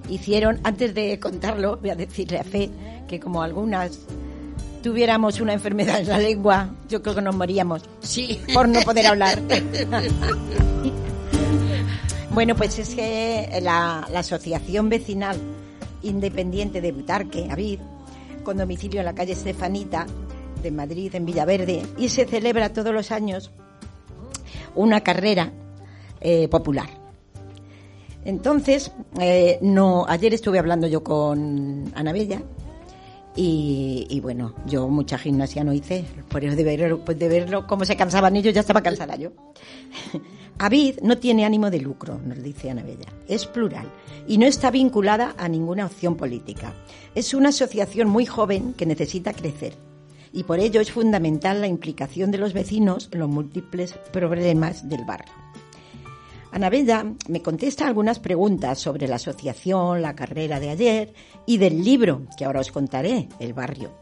[0.08, 2.70] hicieron, antes de contarlo, voy a decirle a Fe
[3.08, 4.00] que como algunas
[4.82, 7.82] tuviéramos una enfermedad en la lengua, yo creo que nos moríamos.
[8.00, 8.40] Sí.
[8.52, 9.40] Por no poder hablar.
[12.32, 15.38] bueno, pues es que la, la Asociación Vecinal
[16.02, 17.78] Independiente de Butarque, Avid,
[18.42, 20.06] con domicilio en la calle Estefanita,
[20.64, 23.52] de Madrid, en Villaverde, y se celebra todos los años
[24.74, 25.52] una carrera
[26.20, 26.88] eh, popular.
[28.24, 28.90] Entonces,
[29.20, 32.42] eh, no, ayer estuve hablando yo con Ana Bella
[33.36, 37.84] y, bueno, yo mucha gimnasia no hice, por eso de verlo, pues de verlo cómo
[37.84, 39.32] se cansaban ellos, ya estaba cansada yo.
[40.58, 43.90] Avid no tiene ánimo de lucro, nos dice Ana Bella, es plural
[44.28, 46.72] y no está vinculada a ninguna opción política.
[47.14, 49.74] Es una asociación muy joven que necesita crecer
[50.34, 55.04] y por ello es fundamental la implicación de los vecinos en los múltiples problemas del
[55.04, 55.32] barrio.
[56.50, 61.14] Anabella me contesta algunas preguntas sobre la asociación, la carrera de ayer
[61.46, 63.92] y del libro que ahora os contaré, El barrio.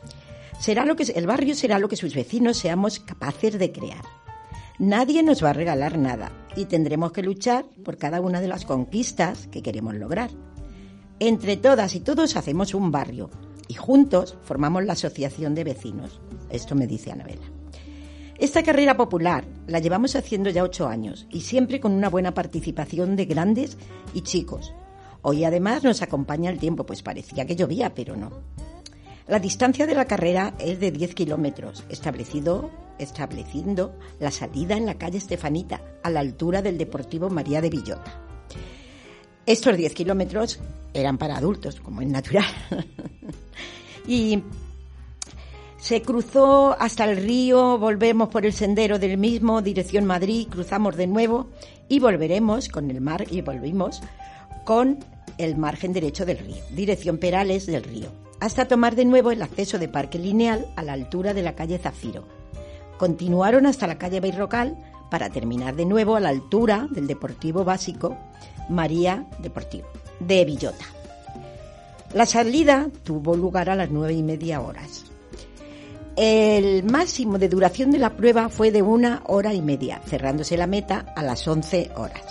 [0.58, 4.04] Será lo que el barrio será lo que sus vecinos seamos capaces de crear.
[4.78, 8.64] Nadie nos va a regalar nada y tendremos que luchar por cada una de las
[8.64, 10.30] conquistas que queremos lograr.
[11.20, 13.30] Entre todas y todos hacemos un barrio
[13.72, 16.20] y juntos formamos la asociación de vecinos.
[16.50, 17.46] Esto me dice Anabela.
[18.38, 23.16] Esta carrera popular la llevamos haciendo ya ocho años y siempre con una buena participación
[23.16, 23.78] de grandes
[24.12, 24.74] y chicos.
[25.22, 28.42] Hoy además nos acompaña el tiempo, pues parecía que llovía, pero no.
[29.26, 34.98] La distancia de la carrera es de 10 kilómetros, establecido, estableciendo la salida en la
[34.98, 38.31] calle Estefanita, a la altura del Deportivo María de Villota.
[39.47, 40.61] Estos 10 kilómetros
[40.95, 42.45] eran para adultos, como es natural.
[44.07, 44.43] y
[45.78, 51.09] se cruzó hasta el río, volvemos por el sendero del mismo, dirección Madrid, cruzamos de
[51.09, 51.49] nuevo
[51.88, 54.01] y volveremos con el mar y volvimos
[54.64, 55.01] con
[55.38, 59.76] el margen derecho del río, dirección Perales del río, hasta tomar de nuevo el acceso
[59.80, 62.28] de Parque Lineal a la altura de la calle Zafiro.
[62.97, 64.76] Continuaron hasta la calle Beirrocal
[65.11, 68.16] para terminar de nuevo a la altura del Deportivo Básico
[68.68, 69.88] María Deportivo
[70.20, 70.84] de Villota.
[72.14, 75.04] La salida tuvo lugar a las nueve y media horas.
[76.14, 80.66] El máximo de duración de la prueba fue de una hora y media, cerrándose la
[80.66, 82.22] meta a las 11 horas.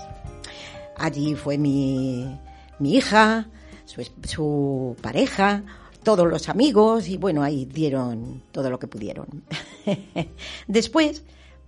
[0.97, 2.39] Allí fue mi,
[2.77, 3.47] mi hija,
[3.86, 5.63] su, su pareja,
[6.03, 9.25] todos los amigos y bueno, ahí dieron todo lo que pudieron.
[10.67, 11.23] Después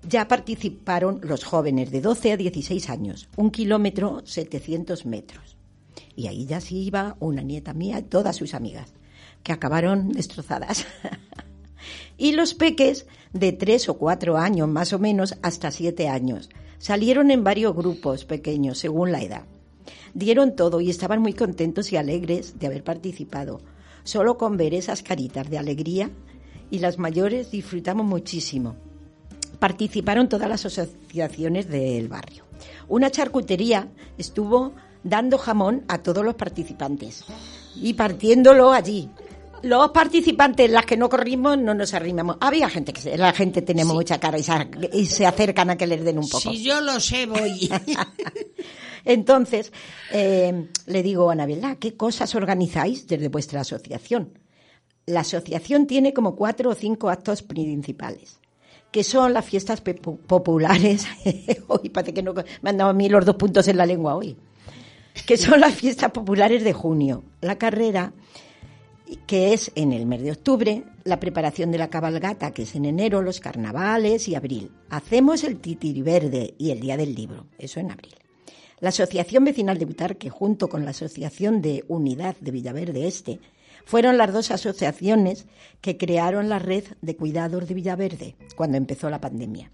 [0.07, 5.57] ya participaron los jóvenes de 12 a 16 años, un kilómetro 700 metros.
[6.15, 8.93] Y ahí ya sí iba una nieta mía y todas sus amigas,
[9.43, 10.85] que acabaron destrozadas.
[12.17, 16.49] y los peques de tres o cuatro años, más o menos, hasta siete años.
[16.77, 19.45] Salieron en varios grupos pequeños, según la edad.
[20.13, 23.61] Dieron todo y estaban muy contentos y alegres de haber participado.
[24.03, 26.11] Solo con ver esas caritas de alegría
[26.69, 28.75] y las mayores disfrutamos muchísimo.
[29.63, 32.43] Participaron todas las asociaciones del barrio.
[32.89, 33.87] Una charcutería
[34.17, 34.73] estuvo
[35.05, 37.23] dando jamón a todos los participantes
[37.73, 39.09] y partiéndolo allí,
[39.61, 42.35] los participantes, las que no corrimos, no nos arrimamos.
[42.41, 46.17] Había gente que la gente tenemos mucha cara y se, acercan a que les den
[46.17, 46.51] un poco.
[46.51, 47.71] Si yo lo sé, voy.
[49.05, 49.71] Entonces,
[50.11, 54.37] eh, le digo a Anabela, ¿qué cosas organizáis desde vuestra asociación?
[55.05, 58.41] La asociación tiene como cuatro o cinco actos principales,
[58.93, 61.07] que son las fiestas populares.
[61.67, 64.15] hoy parece que no me han dado a mí los dos puntos en la lengua
[64.15, 64.37] hoy.
[65.25, 67.23] Que son las fiestas populares de junio.
[67.41, 68.13] La carrera
[69.25, 72.85] que es en el mes de octubre, la preparación de la cabalgata, que es en
[72.85, 74.71] enero, los carnavales y abril.
[74.89, 75.59] Hacemos el
[76.03, 78.15] verde y el Día del Libro, eso en abril.
[78.79, 83.39] La Asociación Vecinal de Butarque, junto con la Asociación de Unidad de Villaverde Este,
[83.85, 85.45] fueron las dos asociaciones
[85.81, 89.71] que crearon la red de cuidados de Villaverde cuando empezó la pandemia.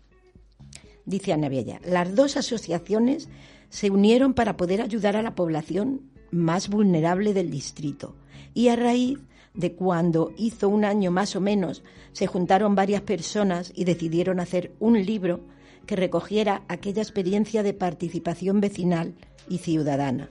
[1.05, 3.29] Dice Ana Bella, las dos asociaciones
[3.69, 6.01] se unieron para poder ayudar a la población
[6.31, 8.15] más vulnerable del distrito
[8.53, 9.19] y a raíz
[9.53, 11.83] de cuando hizo un año más o menos
[12.13, 15.41] se juntaron varias personas y decidieron hacer un libro
[15.85, 19.15] que recogiera aquella experiencia de participación vecinal
[19.47, 20.29] y ciudadana.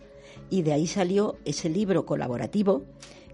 [0.50, 2.84] Y de ahí salió ese libro colaborativo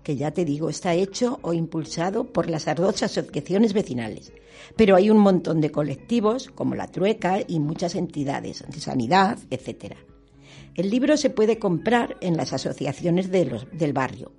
[0.04, 4.32] que ya te digo, está hecho o impulsado por las dos asociaciones vecinales.
[4.76, 9.96] Pero hay un montón de colectivos, como la Trueca y muchas entidades de sanidad, etcétera.
[10.74, 14.32] El libro se puede comprar en las asociaciones del barrio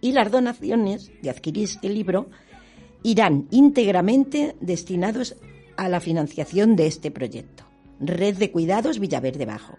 [0.00, 2.28] y las donaciones de adquirir este libro
[3.02, 5.36] irán íntegramente destinados
[5.76, 7.64] a la financiación de este proyecto.
[8.00, 9.76] Red de Cuidados Villaverde Bajo.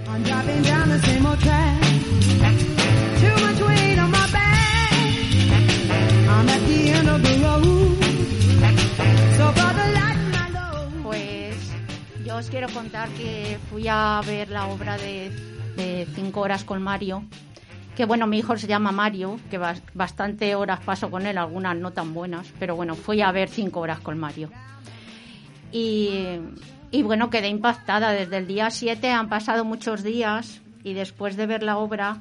[11.02, 11.56] Pues
[12.22, 15.30] yo os quiero contar que fui a ver la obra de,
[15.74, 17.24] de Cinco Horas con Mario
[17.96, 19.58] que bueno, mi hijo se llama Mario, que
[19.94, 23.80] bastante horas paso con él, algunas no tan buenas, pero bueno, fui a ver cinco
[23.80, 24.50] horas con Mario.
[25.72, 28.12] Y, bueno, quedé impactada.
[28.12, 32.18] Desde el día 7 han pasado muchos días y después de ver la obra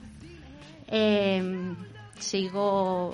[0.88, 1.76] em,
[2.20, 3.14] sigo,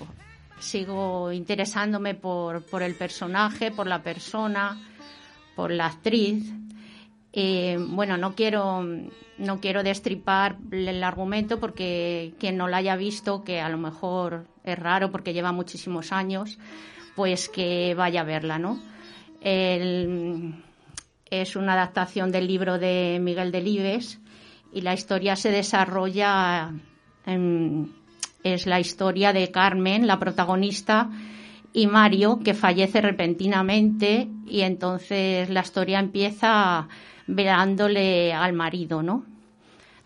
[0.60, 4.80] sigo interesándome por, por el personaje, por la persona,
[5.56, 6.52] por la actriz.
[7.34, 8.86] Eh, bueno, no quiero,
[9.38, 14.48] no quiero destripar el argumento porque quien no la haya visto, que a lo mejor
[14.64, 16.60] es raro porque lleva muchísimos años,
[17.16, 18.80] pues que vaya a verla, ¿no?
[19.44, 20.54] es
[21.56, 24.20] una adaptación del libro de Miguel Delibes
[24.72, 26.72] y la historia se desarrolla,
[28.44, 31.10] es la historia de Carmen, la protagonista,
[31.74, 36.88] y Mario, que fallece repentinamente y entonces la historia empieza
[37.28, 39.26] velándole al marido, ¿no?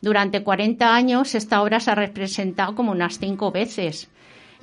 [0.02, 4.08] Durante 40 años esta obra se ha representado como unas cinco veces.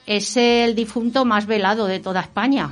[0.07, 2.71] Es el difunto más velado de toda España.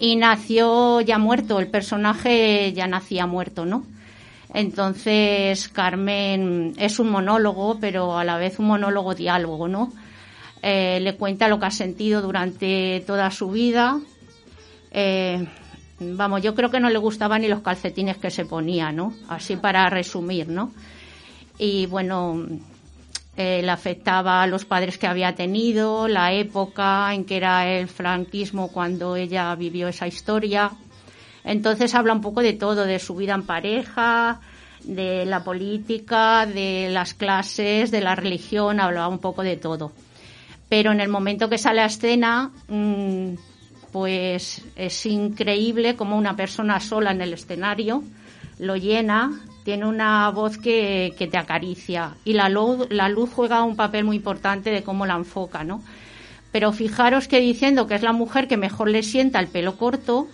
[0.00, 3.84] Y nació ya muerto, el personaje ya nacía muerto, ¿no?
[4.52, 9.92] Entonces Carmen es un monólogo, pero a la vez un monólogo diálogo, ¿no?
[10.62, 14.00] Eh, le cuenta lo que ha sentido durante toda su vida.
[14.90, 15.46] Eh,
[16.12, 19.14] vamos, yo creo que no le gustaban ni los calcetines que se ponía, ¿no?
[19.28, 20.72] Así para resumir, ¿no?
[21.58, 22.46] Y bueno,
[23.36, 27.88] eh, le afectaba a los padres que había tenido, la época en que era el
[27.88, 30.70] franquismo cuando ella vivió esa historia.
[31.42, 34.40] Entonces habla un poco de todo, de su vida en pareja,
[34.84, 39.92] de la política, de las clases, de la religión, hablaba un poco de todo.
[40.68, 43.34] Pero en el momento que sale a escena, mmm,
[43.94, 48.02] pues es increíble como una persona sola en el escenario
[48.58, 53.76] lo llena, tiene una voz que, te acaricia y la luz, la luz juega un
[53.76, 55.80] papel muy importante de cómo la enfoca, ¿no?
[56.50, 60.26] Pero fijaros que diciendo que es la mujer que mejor le sienta el pelo corto,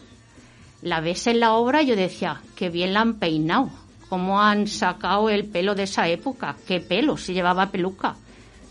[0.80, 3.68] la ves en la obra yo decía, qué bien la han peinado,
[4.08, 8.16] cómo han sacado el pelo de esa época, qué pelo, si llevaba peluca.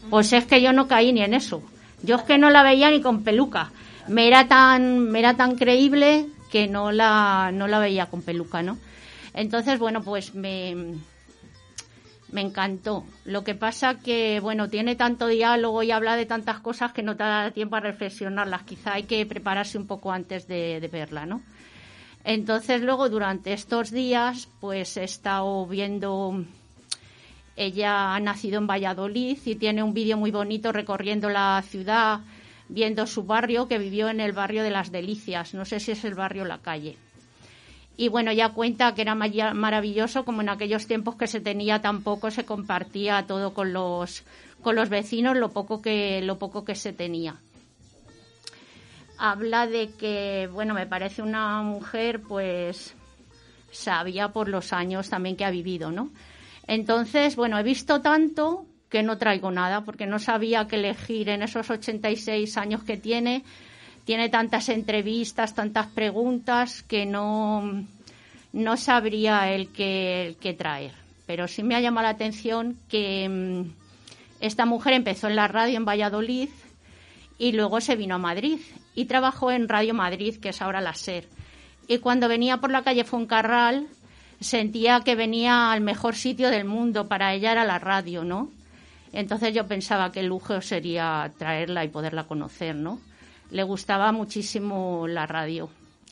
[0.10, 1.62] Pues es que yo no caí ni en eso.
[2.02, 3.70] Yo es que no la veía ni con peluca
[4.10, 8.62] me era tan, me era tan creíble que no la, no la veía con peluca,
[8.62, 8.78] ¿no?
[9.34, 10.96] Entonces, bueno, pues me,
[12.32, 13.06] me encantó.
[13.26, 17.16] Lo que pasa que, bueno, tiene tanto diálogo y habla de tantas cosas que no
[17.16, 18.64] te da tiempo a reflexionarlas.
[18.64, 21.42] Quizá hay que prepararse un poco antes de, de verla, ¿no?
[22.24, 26.44] Entonces, luego, durante estos días, pues he estado viendo...
[27.56, 32.22] Ella ha nacido en Valladolid y tiene un vídeo muy bonito recorriendo la ciudad,
[32.70, 36.06] viendo su barrio, que vivió en el barrio de las Delicias, no sé si es
[36.06, 36.98] el barrio La Calle.
[37.98, 42.02] Y bueno, ya cuenta que era maravilloso, como en aquellos tiempos que se tenía tan
[42.02, 44.24] poco, se compartía todo con los,
[44.62, 47.36] con los vecinos, lo poco que, lo poco que se tenía.
[49.18, 52.96] Habla de que, bueno, me parece una mujer, pues,
[53.72, 56.12] sabia por los años también que ha vivido, ¿no?
[56.68, 61.44] Entonces, bueno, he visto tanto que no traigo nada porque no sabía qué elegir en
[61.44, 63.44] esos 86 años que tiene.
[64.04, 67.86] Tiene tantas entrevistas, tantas preguntas que no,
[68.54, 70.94] no sabría el que, traer.
[71.28, 73.72] Pero sí me ha llamado la atención que mm,
[74.42, 76.50] esta mujer empezó en la radio en Valladolid
[77.38, 78.60] y luego se vino a Madrid
[78.96, 81.28] y trabajó en Radio Madrid, que es ahora la SER.
[81.88, 83.88] Y cuando venía por la calle Foncarral
[84.40, 88.50] sentía que venía al mejor sitio del mundo, para ella era la radio, ¿no?
[89.12, 93.00] Entonces yo pensaba que el lujo sería traerla y poderla conocer, ¿no?
[93.52, 95.70] Le gustaba muchísimo la radio.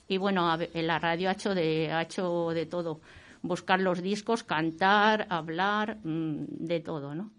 [0.07, 2.99] Y bueno, la radio ha hecho de, ha hecho de todo.
[3.43, 7.31] buscar los discos, cantar, hablar, mm, de todo, ¿no?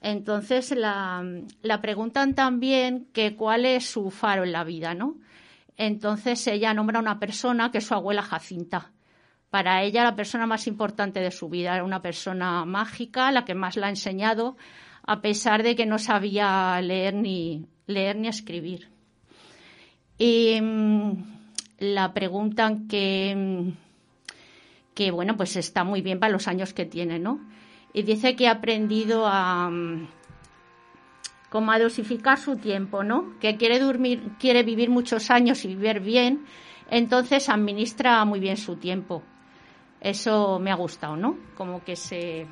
[0.00, 1.24] Entonces la,
[1.62, 5.16] la, preguntan también que cuál es su faro en la vida, ¿no?
[5.76, 8.92] Entonces ella nombra a una persona que es su abuela Jacinta.
[9.54, 13.54] Para ella la persona más importante de su vida era una persona mágica, la que
[13.54, 14.56] más la ha enseñado,
[15.06, 18.88] a pesar de que no sabía leer ni leer ni escribir.
[20.18, 21.12] Y mm,
[21.78, 27.20] la preguntan que, mm, que, bueno, pues está muy bien para los años que tiene,
[27.20, 27.38] ¿no?
[27.92, 30.08] y dice que ha aprendido a mm,
[31.48, 33.38] como a dosificar su tiempo, ¿no?
[33.38, 33.78] Que quiere
[34.40, 36.44] quiere vivir muchos años y vivir bien,
[36.90, 39.22] entonces administra muy bien su tiempo.
[40.04, 41.38] Eso me ha gustado, ¿no?
[41.56, 42.46] Como que se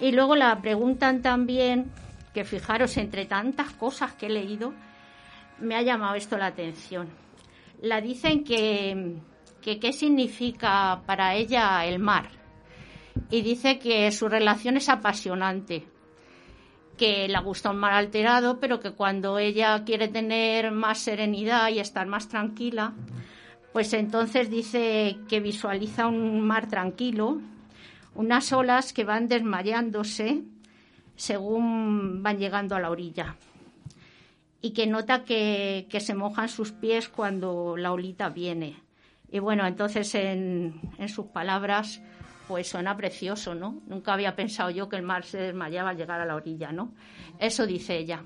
[0.00, 1.90] y luego la preguntan también
[2.32, 4.72] que fijaros entre tantas cosas que he leído
[5.58, 7.08] me ha llamado esto la atención.
[7.82, 9.16] La dicen que
[9.60, 12.30] que qué significa para ella el mar
[13.28, 15.84] y dice que su relación es apasionante,
[16.96, 21.80] que le gusta un mar alterado, pero que cuando ella quiere tener más serenidad y
[21.80, 22.94] estar más tranquila,
[23.72, 27.40] pues entonces dice que visualiza un mar tranquilo,
[28.14, 30.42] unas olas que van desmayándose
[31.16, 33.36] según van llegando a la orilla
[34.60, 38.76] y que nota que, se mojan sus pies cuando la olita viene.
[39.30, 42.00] Y bueno, entonces en, en sus palabras
[42.48, 43.82] pues suena precioso, ¿no?
[43.86, 46.94] Nunca había pensado yo que el mar se desmayaba al llegar a la orilla, ¿no?
[47.38, 48.24] Eso dice ella.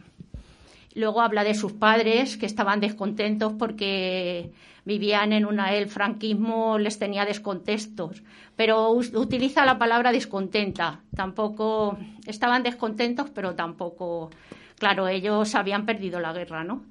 [0.95, 4.53] Luego habla de sus padres que estaban descontentos porque
[4.85, 8.23] vivían en una el franquismo les tenía descontentos,
[8.57, 11.01] pero utiliza la palabra descontenta.
[11.15, 11.97] Tampoco
[12.27, 14.31] estaban descontentos, pero tampoco,
[14.79, 16.83] claro, ellos habían perdido la guerra, ¿no?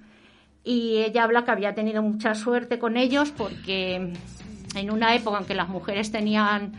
[0.63, 4.13] Y ella habla que había tenido mucha suerte con ellos porque
[4.75, 6.73] en una época en que las mujeres tenían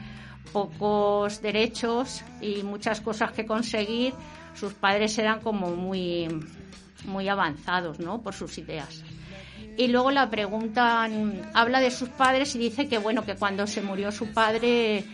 [0.53, 4.15] pocos derechos y muchas cosas que conseguir,
[4.55, 6.29] sus padres eran como muy,
[7.05, 8.23] muy avanzados, ¿no?
[8.23, 9.03] Por sus ideas.
[9.77, 13.81] Y luego la preguntan, habla de sus padres y dice que bueno, que cuando se
[13.81, 15.05] murió su padre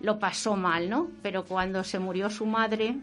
[0.00, 1.08] lo pasó mal, ¿no?
[1.22, 2.96] Pero cuando se murió su madre,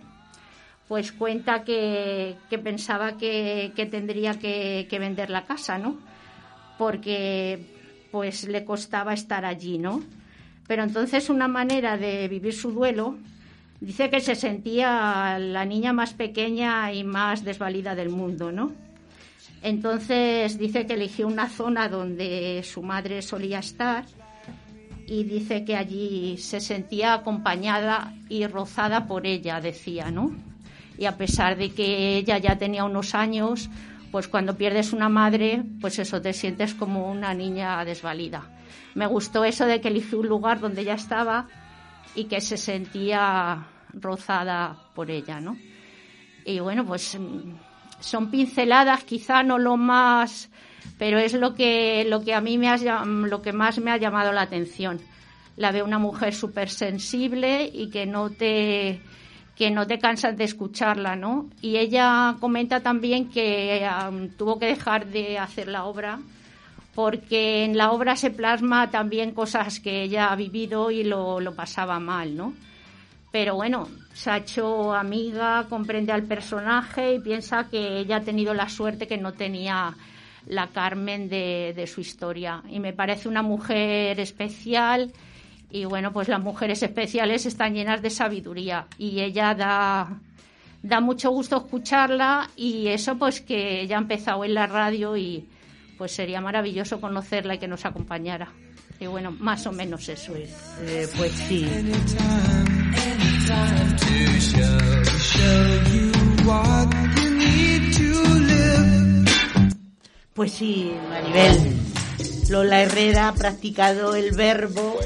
[0.88, 5.98] pues cuenta que, que pensaba que, que tendría que, que, vender la casa, ¿no?
[6.78, 10.04] Porque pues le costaba estar allí, ¿no?
[10.68, 13.18] Pero entonces una manera de vivir su duelo,
[13.80, 18.72] dice que se sentía la niña más pequeña y más desvalida del mundo, ¿no?
[19.62, 24.06] Entonces dice que eligió una zona donde su madre solía estar
[25.08, 30.36] y dice que allí se sentía acompañada y rozada por ella, decía, ¿no?
[30.98, 33.70] Y a pesar de que ella ya tenía unos años,
[34.12, 38.56] pues cuando pierdes una madre, pues eso te sientes como una niña desvalida
[38.96, 41.48] me gustó eso de que eligió un lugar donde ella estaba
[42.16, 45.58] y que se sentía rozada por ella, ¿no?
[46.46, 47.54] Y bueno, pues mm,
[48.00, 50.50] son pinceladas, quizá no lo más,
[50.98, 53.98] pero es lo que, lo que a mí me ha, lo que más me ha
[53.98, 55.00] llamado la atención.
[55.58, 59.02] La veo una mujer súper sensible y que no te
[59.56, 61.50] que no te cansas de escucharla, ¿no?
[61.62, 63.90] Y ella comenta también que
[64.38, 66.20] tuvo que dejar de hacer la obra
[66.96, 72.00] porque en la obra se plasma también cosas que ella ha vivido y lo, pasaba
[72.00, 72.54] mal, ¿no?
[73.34, 78.54] Pero bueno, se ha hecho amiga, comprende al personaje y piensa que ella ha tenido
[78.54, 79.94] la suerte que no tenía
[80.48, 82.64] la Carmen de, de su historia.
[82.70, 85.12] Y me parece una mujer especial
[85.70, 90.18] y bueno, pues las mujeres especiales están llenas de sabiduría y ella da,
[90.82, 95.46] da mucho gusto escucharla y eso pues que ella ha empezado en la radio y,
[95.98, 98.52] pues sería maravilloso conocerla y que nos acompañara.
[99.00, 100.50] Y bueno, más o menos eso es.
[100.82, 101.68] Eh, pues sí.
[110.34, 111.76] Pues sí, Maribel.
[112.50, 114.98] Lola Herrera ha practicado el verbo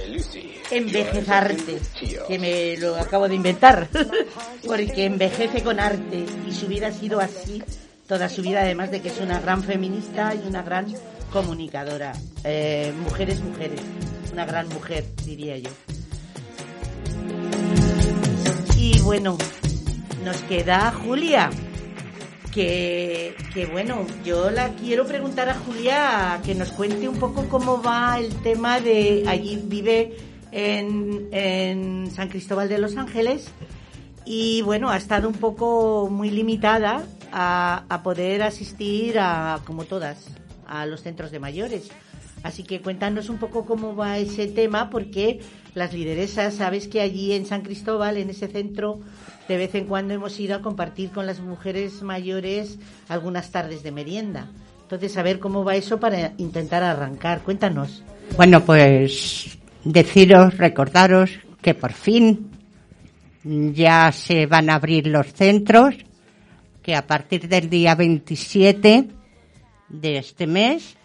[0.72, 1.80] envejezarte,
[2.28, 3.88] que me lo acabo de inventar,
[4.68, 7.64] porque envejece con arte y su vida ha sido así
[8.10, 10.88] toda su vida, además de que es una gran feminista y una gran
[11.31, 12.14] comunicadora.
[12.44, 13.80] Eh, mujeres, mujeres,
[14.34, 15.69] una gran mujer, diría yo.
[18.76, 19.38] Y bueno,
[20.26, 21.52] nos queda Julia.
[22.52, 27.80] Que, que, bueno, yo la quiero preguntar a Julia que nos cuente un poco cómo
[27.80, 30.18] va el tema de allí vive
[30.52, 33.52] en, en San Cristóbal de los Ángeles
[34.26, 40.27] y bueno, ha estado un poco muy limitada a, poder asistir a, como todas,
[40.68, 41.89] a los centros de mayores.
[42.43, 45.39] Así que cuéntanos un poco cómo va ese tema, porque
[45.73, 48.99] las lideresas, sabes que allí en San Cristóbal, en ese centro,
[49.47, 52.80] de vez en cuando hemos ido a compartir con las mujeres mayores
[53.10, 54.47] algunas tardes de merienda.
[54.84, 57.41] Entonces, a ver cómo va eso para intentar arrancar.
[57.41, 58.03] Cuéntanos.
[58.38, 61.31] Bueno, pues deciros, recordaros
[61.61, 62.49] que por fin
[63.43, 65.95] ya se van a abrir los centros,
[66.81, 69.10] que a partir del día 27
[69.89, 70.95] de este mes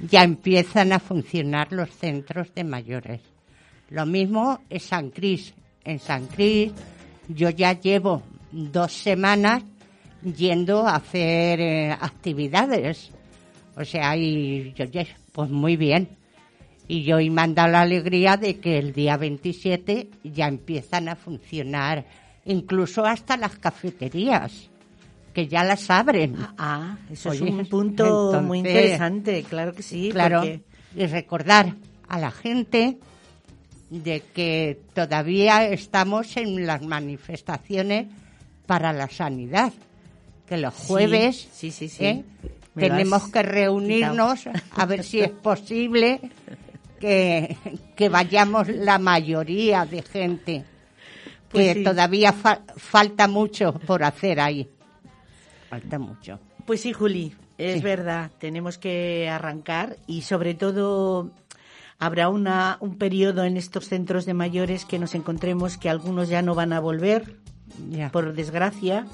[0.00, 3.20] ya empiezan a funcionar los centros de mayores.
[3.88, 5.54] Lo mismo en San Cris.
[5.84, 6.72] En San Cris
[7.28, 9.62] yo ya llevo dos semanas
[10.22, 13.10] yendo a hacer eh, actividades.
[13.76, 14.84] O sea, y yo,
[15.32, 16.08] pues muy bien.
[16.88, 22.04] Y yo he mandado la alegría de que el día 27 ya empiezan a funcionar
[22.44, 24.68] incluso hasta las cafeterías
[25.32, 26.36] que ya las abren.
[26.38, 30.10] Ah, ah eso es un punto muy interesante, claro que sí.
[30.10, 31.74] Claro, y recordar
[32.08, 32.98] a la gente
[33.90, 38.08] de que todavía estamos en las manifestaciones
[38.66, 39.72] para la sanidad,
[40.46, 42.24] que los jueves sí, sí, sí, ¿eh?
[42.74, 44.44] tenemos que reunirnos
[44.76, 46.20] a ver si es posible
[47.00, 47.56] que,
[47.96, 50.64] que vayamos la mayoría de gente,
[51.50, 54.68] pues que todavía falta mucho por hacer ahí
[55.72, 56.38] falta mucho.
[56.66, 61.30] Pues sí, Juli, es verdad, tenemos que arrancar y sobre todo
[61.98, 66.42] habrá una, un periodo en estos centros de mayores que nos encontremos que algunos ya
[66.42, 67.36] no van a volver,
[68.12, 69.06] por desgracia,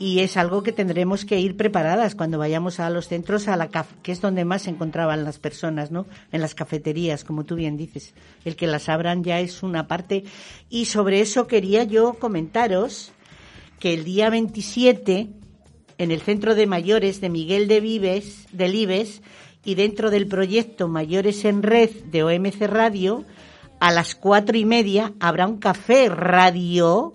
[0.00, 3.68] y es algo que tendremos que ir preparadas cuando vayamos a los centros, a la
[4.02, 6.06] que es donde más se encontraban las personas, ¿no?
[6.32, 8.12] En las cafeterías, como tú bien dices.
[8.44, 10.24] El que las abran ya es una parte.
[10.68, 13.12] Y sobre eso quería yo comentaros
[13.78, 15.28] que el día 27
[15.98, 19.22] en el Centro de Mayores de Miguel de Vives, de Libes,
[19.64, 23.24] y dentro del proyecto Mayores en Red de OMC Radio,
[23.80, 27.12] a las cuatro y media habrá un café radio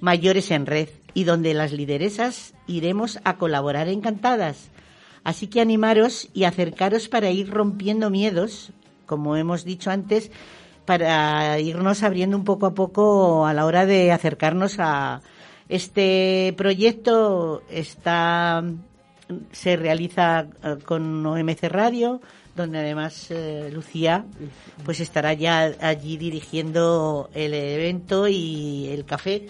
[0.00, 4.70] Mayores en Red y donde las lideresas iremos a colaborar encantadas.
[5.24, 8.72] Así que animaros y acercaros para ir rompiendo miedos,
[9.06, 10.30] como hemos dicho antes,
[10.86, 15.20] para irnos abriendo un poco a poco a la hora de acercarnos a,
[15.70, 18.62] este proyecto está
[19.52, 22.20] se realiza eh, con OMC Radio,
[22.56, 24.24] donde además eh, Lucía
[24.84, 29.46] pues estará ya allí dirigiendo el evento y el café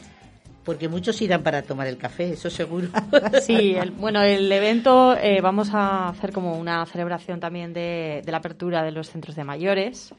[0.64, 2.88] porque muchos irán para tomar el café, eso seguro.
[3.42, 8.38] Sí, bueno, el evento eh, vamos a hacer como una celebración también de, de la
[8.38, 10.14] apertura de los centros de mayores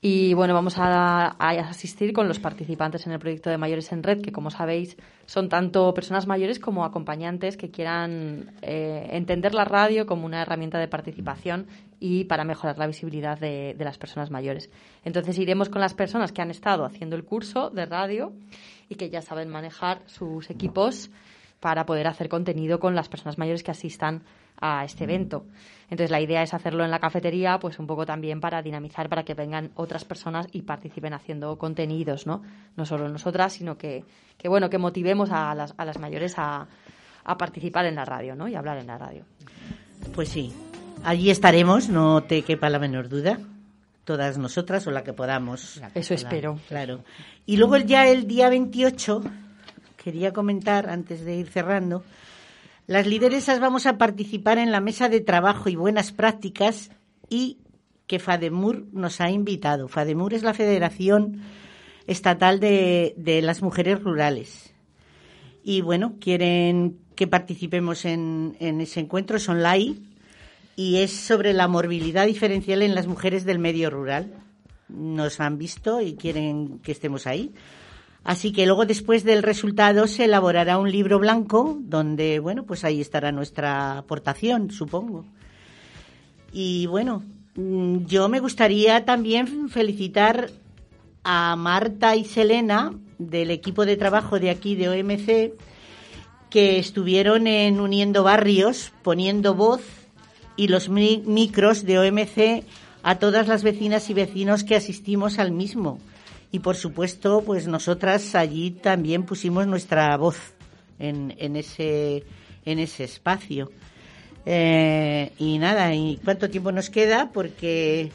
[0.00, 4.20] y bueno, vamos a, asistir con los participantes en el proyecto de Mayores en Red,
[4.20, 4.96] que como sabéis
[5.26, 10.78] son tanto personas mayores como acompañantes que quieran eh, entender la radio como una herramienta
[10.78, 11.66] de participación
[11.98, 14.70] y para mejorar la visibilidad de, de, las personas mayores.
[15.04, 18.32] Entonces iremos con las personas que han estado haciendo el curso de radio
[18.88, 21.10] y que ya saben manejar sus equipos
[21.60, 24.22] para poder hacer contenido con las personas mayores que asistan
[24.60, 25.44] a este evento.
[25.84, 29.24] Entonces la idea es hacerlo en la cafetería, pues un poco también para dinamizar, para
[29.24, 32.42] que vengan otras personas y participen haciendo contenidos, ¿no?
[32.76, 34.04] No solo nosotras, sino que,
[34.36, 36.66] que bueno, que motivemos a las, a las mayores a,
[37.24, 38.48] a participar en la radio, ¿no?
[38.48, 39.24] Y hablar en la radio.
[40.14, 40.52] Pues sí,
[41.04, 43.38] allí estaremos, no te quepa la menor duda
[44.08, 45.82] todas nosotras o la que podamos.
[45.94, 46.58] Eso espero.
[46.66, 47.04] Claro.
[47.44, 49.22] Y luego ya el día 28,
[50.08, 52.02] quería comentar, antes de ir cerrando,
[52.86, 56.90] las lideresas vamos a participar en la mesa de trabajo y buenas prácticas
[57.28, 57.58] y
[58.06, 59.86] que FADEMUR nos ha invitado.
[59.86, 61.42] FADEMUR es la Federación
[62.06, 64.72] Estatal de, las Mujeres Rurales.
[65.62, 69.96] Y bueno, quieren que participemos en, en ese encuentro, es online
[70.74, 74.32] y es sobre la morbilidad diferencial en las mujeres del medio rural.
[74.88, 77.52] Nos han visto y quieren que estemos ahí.
[78.24, 83.00] Así que luego después del resultado se elaborará un libro blanco donde, bueno, pues ahí
[83.00, 85.24] estará nuestra aportación, supongo.
[86.52, 87.22] Y bueno,
[87.54, 90.50] mm, yo me gustaría también felicitar
[91.24, 95.54] a Marta y Selena del equipo de trabajo de aquí de OMC
[96.50, 99.82] que estuvieron en Uniendo Barrios poniendo voz
[100.56, 102.64] y los micros de OMC
[103.02, 105.98] a todas las vecinas y vecinos que asistimos al mismo
[106.50, 110.38] y por supuesto, pues nosotras allí también pusimos nuestra voz
[110.98, 112.24] en, en ese
[112.64, 113.70] en ese espacio.
[114.46, 117.30] Eh, y nada, ¿y cuánto tiempo nos queda?
[117.32, 118.12] Porque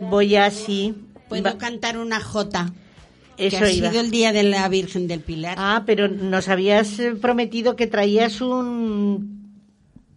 [0.00, 0.94] voy así.
[1.28, 2.72] Puedo cantar una jota.
[3.36, 5.56] Eso que ha sido el día de la Virgen del Pilar.
[5.58, 9.60] Ah, pero nos habías prometido que traías un,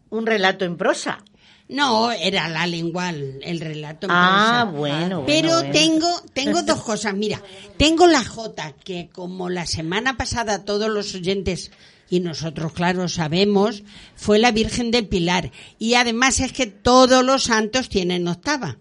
[0.10, 1.24] un relato en prosa.
[1.70, 4.08] No, era la lengua, el relato.
[4.10, 5.72] Ah, bueno, Pero bueno.
[5.72, 7.14] tengo tengo dos cosas.
[7.14, 7.44] Mira,
[7.78, 11.72] tengo la J, que como la semana pasada todos los oyentes
[12.10, 13.84] y nosotros, claro, sabemos,
[14.16, 15.52] fue la Virgen del Pilar.
[15.78, 18.78] Y además es que todos los santos tienen octava.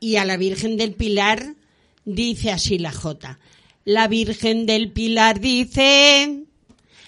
[0.00, 1.56] Y a la Virgen del Pilar
[2.06, 3.38] dice así la J.
[3.84, 6.44] La Virgen del Pilar dice,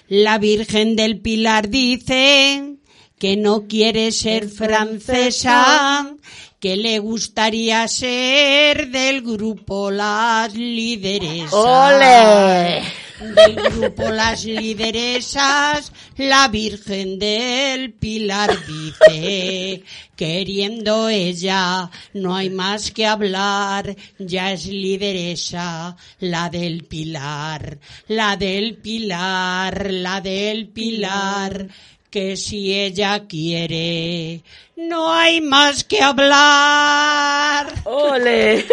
[0.09, 2.76] la Virgen del Pilar dice
[3.19, 6.15] que no quiere ser francesa,
[6.61, 11.53] que le gustaría ser del grupo Las Lideresas.
[11.53, 12.83] ¡Ole!
[13.19, 19.83] Del grupo Las Lideresas, la Virgen del Pilar dice,
[20.15, 27.79] queriendo ella, no hay más que hablar, ya es lideresa, la del Pilar,
[28.09, 31.69] la del Pilar, la del Pilar
[32.17, 34.41] que si ella quiere,
[34.75, 37.67] no hay más que hablar.
[37.85, 38.65] ¡Ole!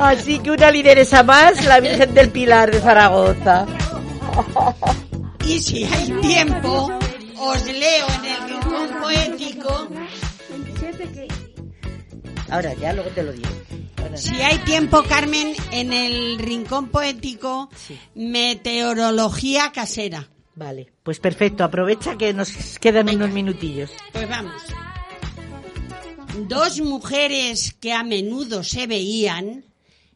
[0.00, 3.66] Así que una lideresa más, la Virgen del Pilar de Zaragoza.
[5.46, 6.90] Y si hay tiempo,
[7.36, 9.88] os leo en el rincón poético.
[12.48, 13.50] Ahora ya, luego te lo digo.
[14.14, 17.68] Si hay tiempo, Carmen, en el rincón poético,
[18.14, 20.28] meteorología casera.
[20.54, 21.64] Vale, pues perfecto.
[21.64, 23.90] Aprovecha que nos quedan unos minutillos.
[24.12, 24.62] Pues vamos.
[26.48, 29.64] Dos mujeres que a menudo se veían,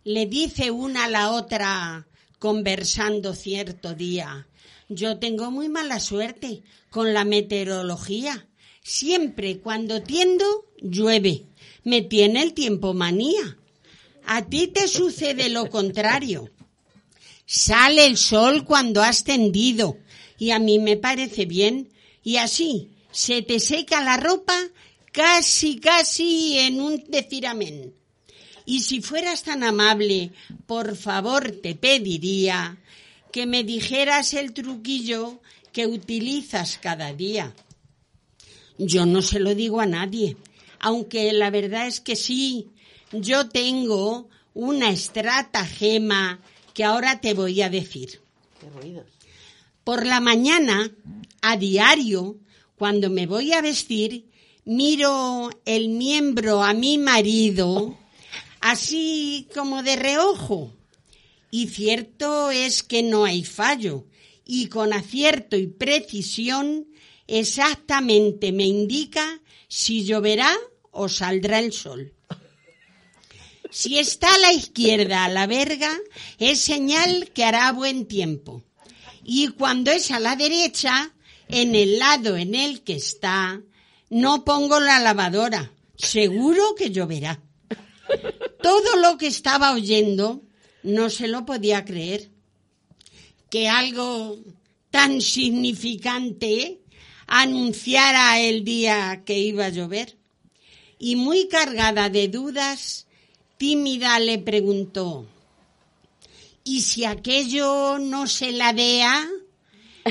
[0.05, 2.07] le dice una a la otra,
[2.39, 4.49] conversando cierto día,
[4.89, 8.47] yo tengo muy mala suerte con la meteorología.
[8.83, 11.45] Siempre cuando tiendo, llueve.
[11.85, 13.58] Me tiene el tiempo manía.
[14.31, 16.51] A ti te sucede lo contrario.
[17.47, 19.97] Sale el sol cuando has tendido
[20.39, 21.89] y a mí me parece bien
[22.23, 24.55] y así se te seca la ropa
[25.13, 27.95] casi, casi en un decir amén.
[28.67, 30.33] Y si fueras tan amable,
[30.67, 32.77] por favor te pediría
[33.33, 35.41] que me dijeras el truquillo
[35.73, 37.55] que utilizas cada día.
[38.77, 40.37] Yo no se lo digo a nadie,
[40.81, 42.69] aunque la verdad es que sí,
[43.13, 46.41] yo tengo una estratagema
[46.75, 48.21] que ahora te voy a decir.
[49.85, 50.91] Por la mañana,
[51.41, 52.37] a diario,
[52.77, 54.27] cuando me voy a vestir,
[54.65, 57.97] miro el miembro a mi marido,
[58.61, 60.73] así como de reojo.
[61.51, 64.05] Y cierto es que no hay fallo,
[64.45, 66.89] y con acierto y precisión
[67.27, 70.55] exactamente me indica si lloverá
[70.91, 72.13] o saldrá el sol.
[73.71, 75.91] Si está a la izquierda a la verga,
[76.39, 78.65] es señal que hará buen tiempo.
[79.23, 81.13] Y cuando es a la derecha,
[81.49, 83.61] en el lado en el que está,
[84.11, 85.73] no pongo la lavadora.
[85.97, 87.43] Seguro que lloverá.
[88.63, 90.43] Todo lo que estaba oyendo
[90.83, 92.31] no se lo podía creer.
[93.51, 94.39] Que algo
[94.91, 96.81] tan significante
[97.27, 100.17] anunciara el día que iba a llover.
[100.99, 103.07] Y muy cargada de dudas,
[103.59, 105.27] tímida le preguntó,
[106.65, 109.29] ¿y si aquello no se ladea?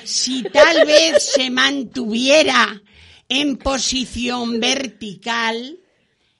[0.03, 2.81] Si tal vez se mantuviera
[3.29, 5.79] en posición vertical,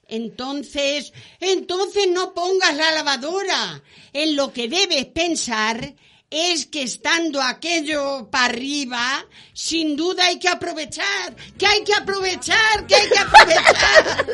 [0.07, 3.81] entonces, entonces no pongas la lavadora.
[4.13, 5.95] En lo que debes pensar
[6.29, 12.85] es que estando aquello para arriba, sin duda hay que aprovechar, que hay que aprovechar,
[12.85, 14.27] que hay que aprovechar.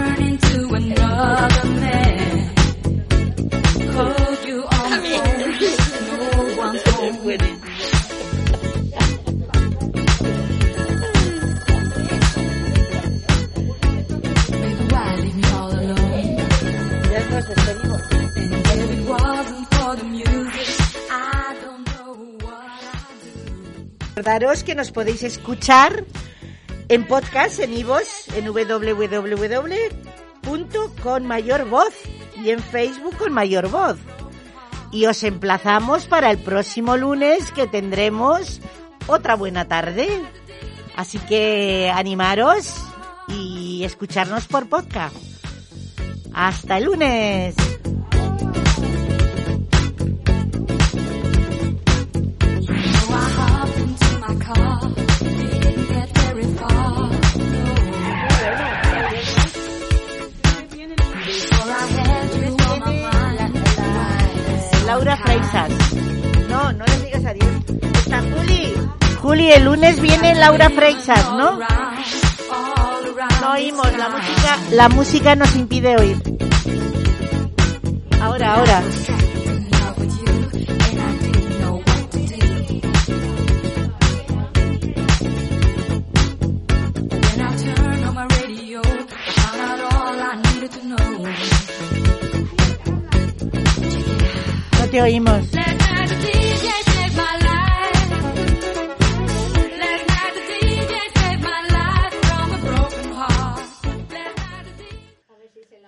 [24.21, 26.05] Recordaros que nos podéis escuchar
[26.89, 28.45] en podcast, en iVoox, en
[30.43, 31.93] www.conmayorvoz
[32.43, 33.97] y en Facebook con Mayor Voz.
[34.91, 38.59] Y os emplazamos para el próximo lunes que tendremos
[39.07, 40.07] otra buena tarde.
[40.95, 42.85] Así que animaros
[43.27, 45.15] y escucharnos por podcast.
[46.33, 47.55] Hasta el lunes.
[64.91, 65.71] Laura Freisas.
[66.49, 67.47] No, no le digas adiós.
[67.93, 68.73] Está Juli.
[69.21, 71.57] Juli, el lunes viene Laura Freixas, ¿no?
[73.39, 76.21] No oímos, la música, la música nos impide oír.
[78.21, 78.83] Ahora, ahora.
[94.91, 95.45] Te oímos.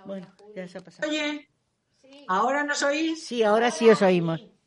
[0.05, 1.09] Bueno, ya se ha pasado.
[1.09, 1.49] Oye,
[2.27, 3.25] ¿ahora nos oís?
[3.25, 4.41] Sí, ahora sí os oímos.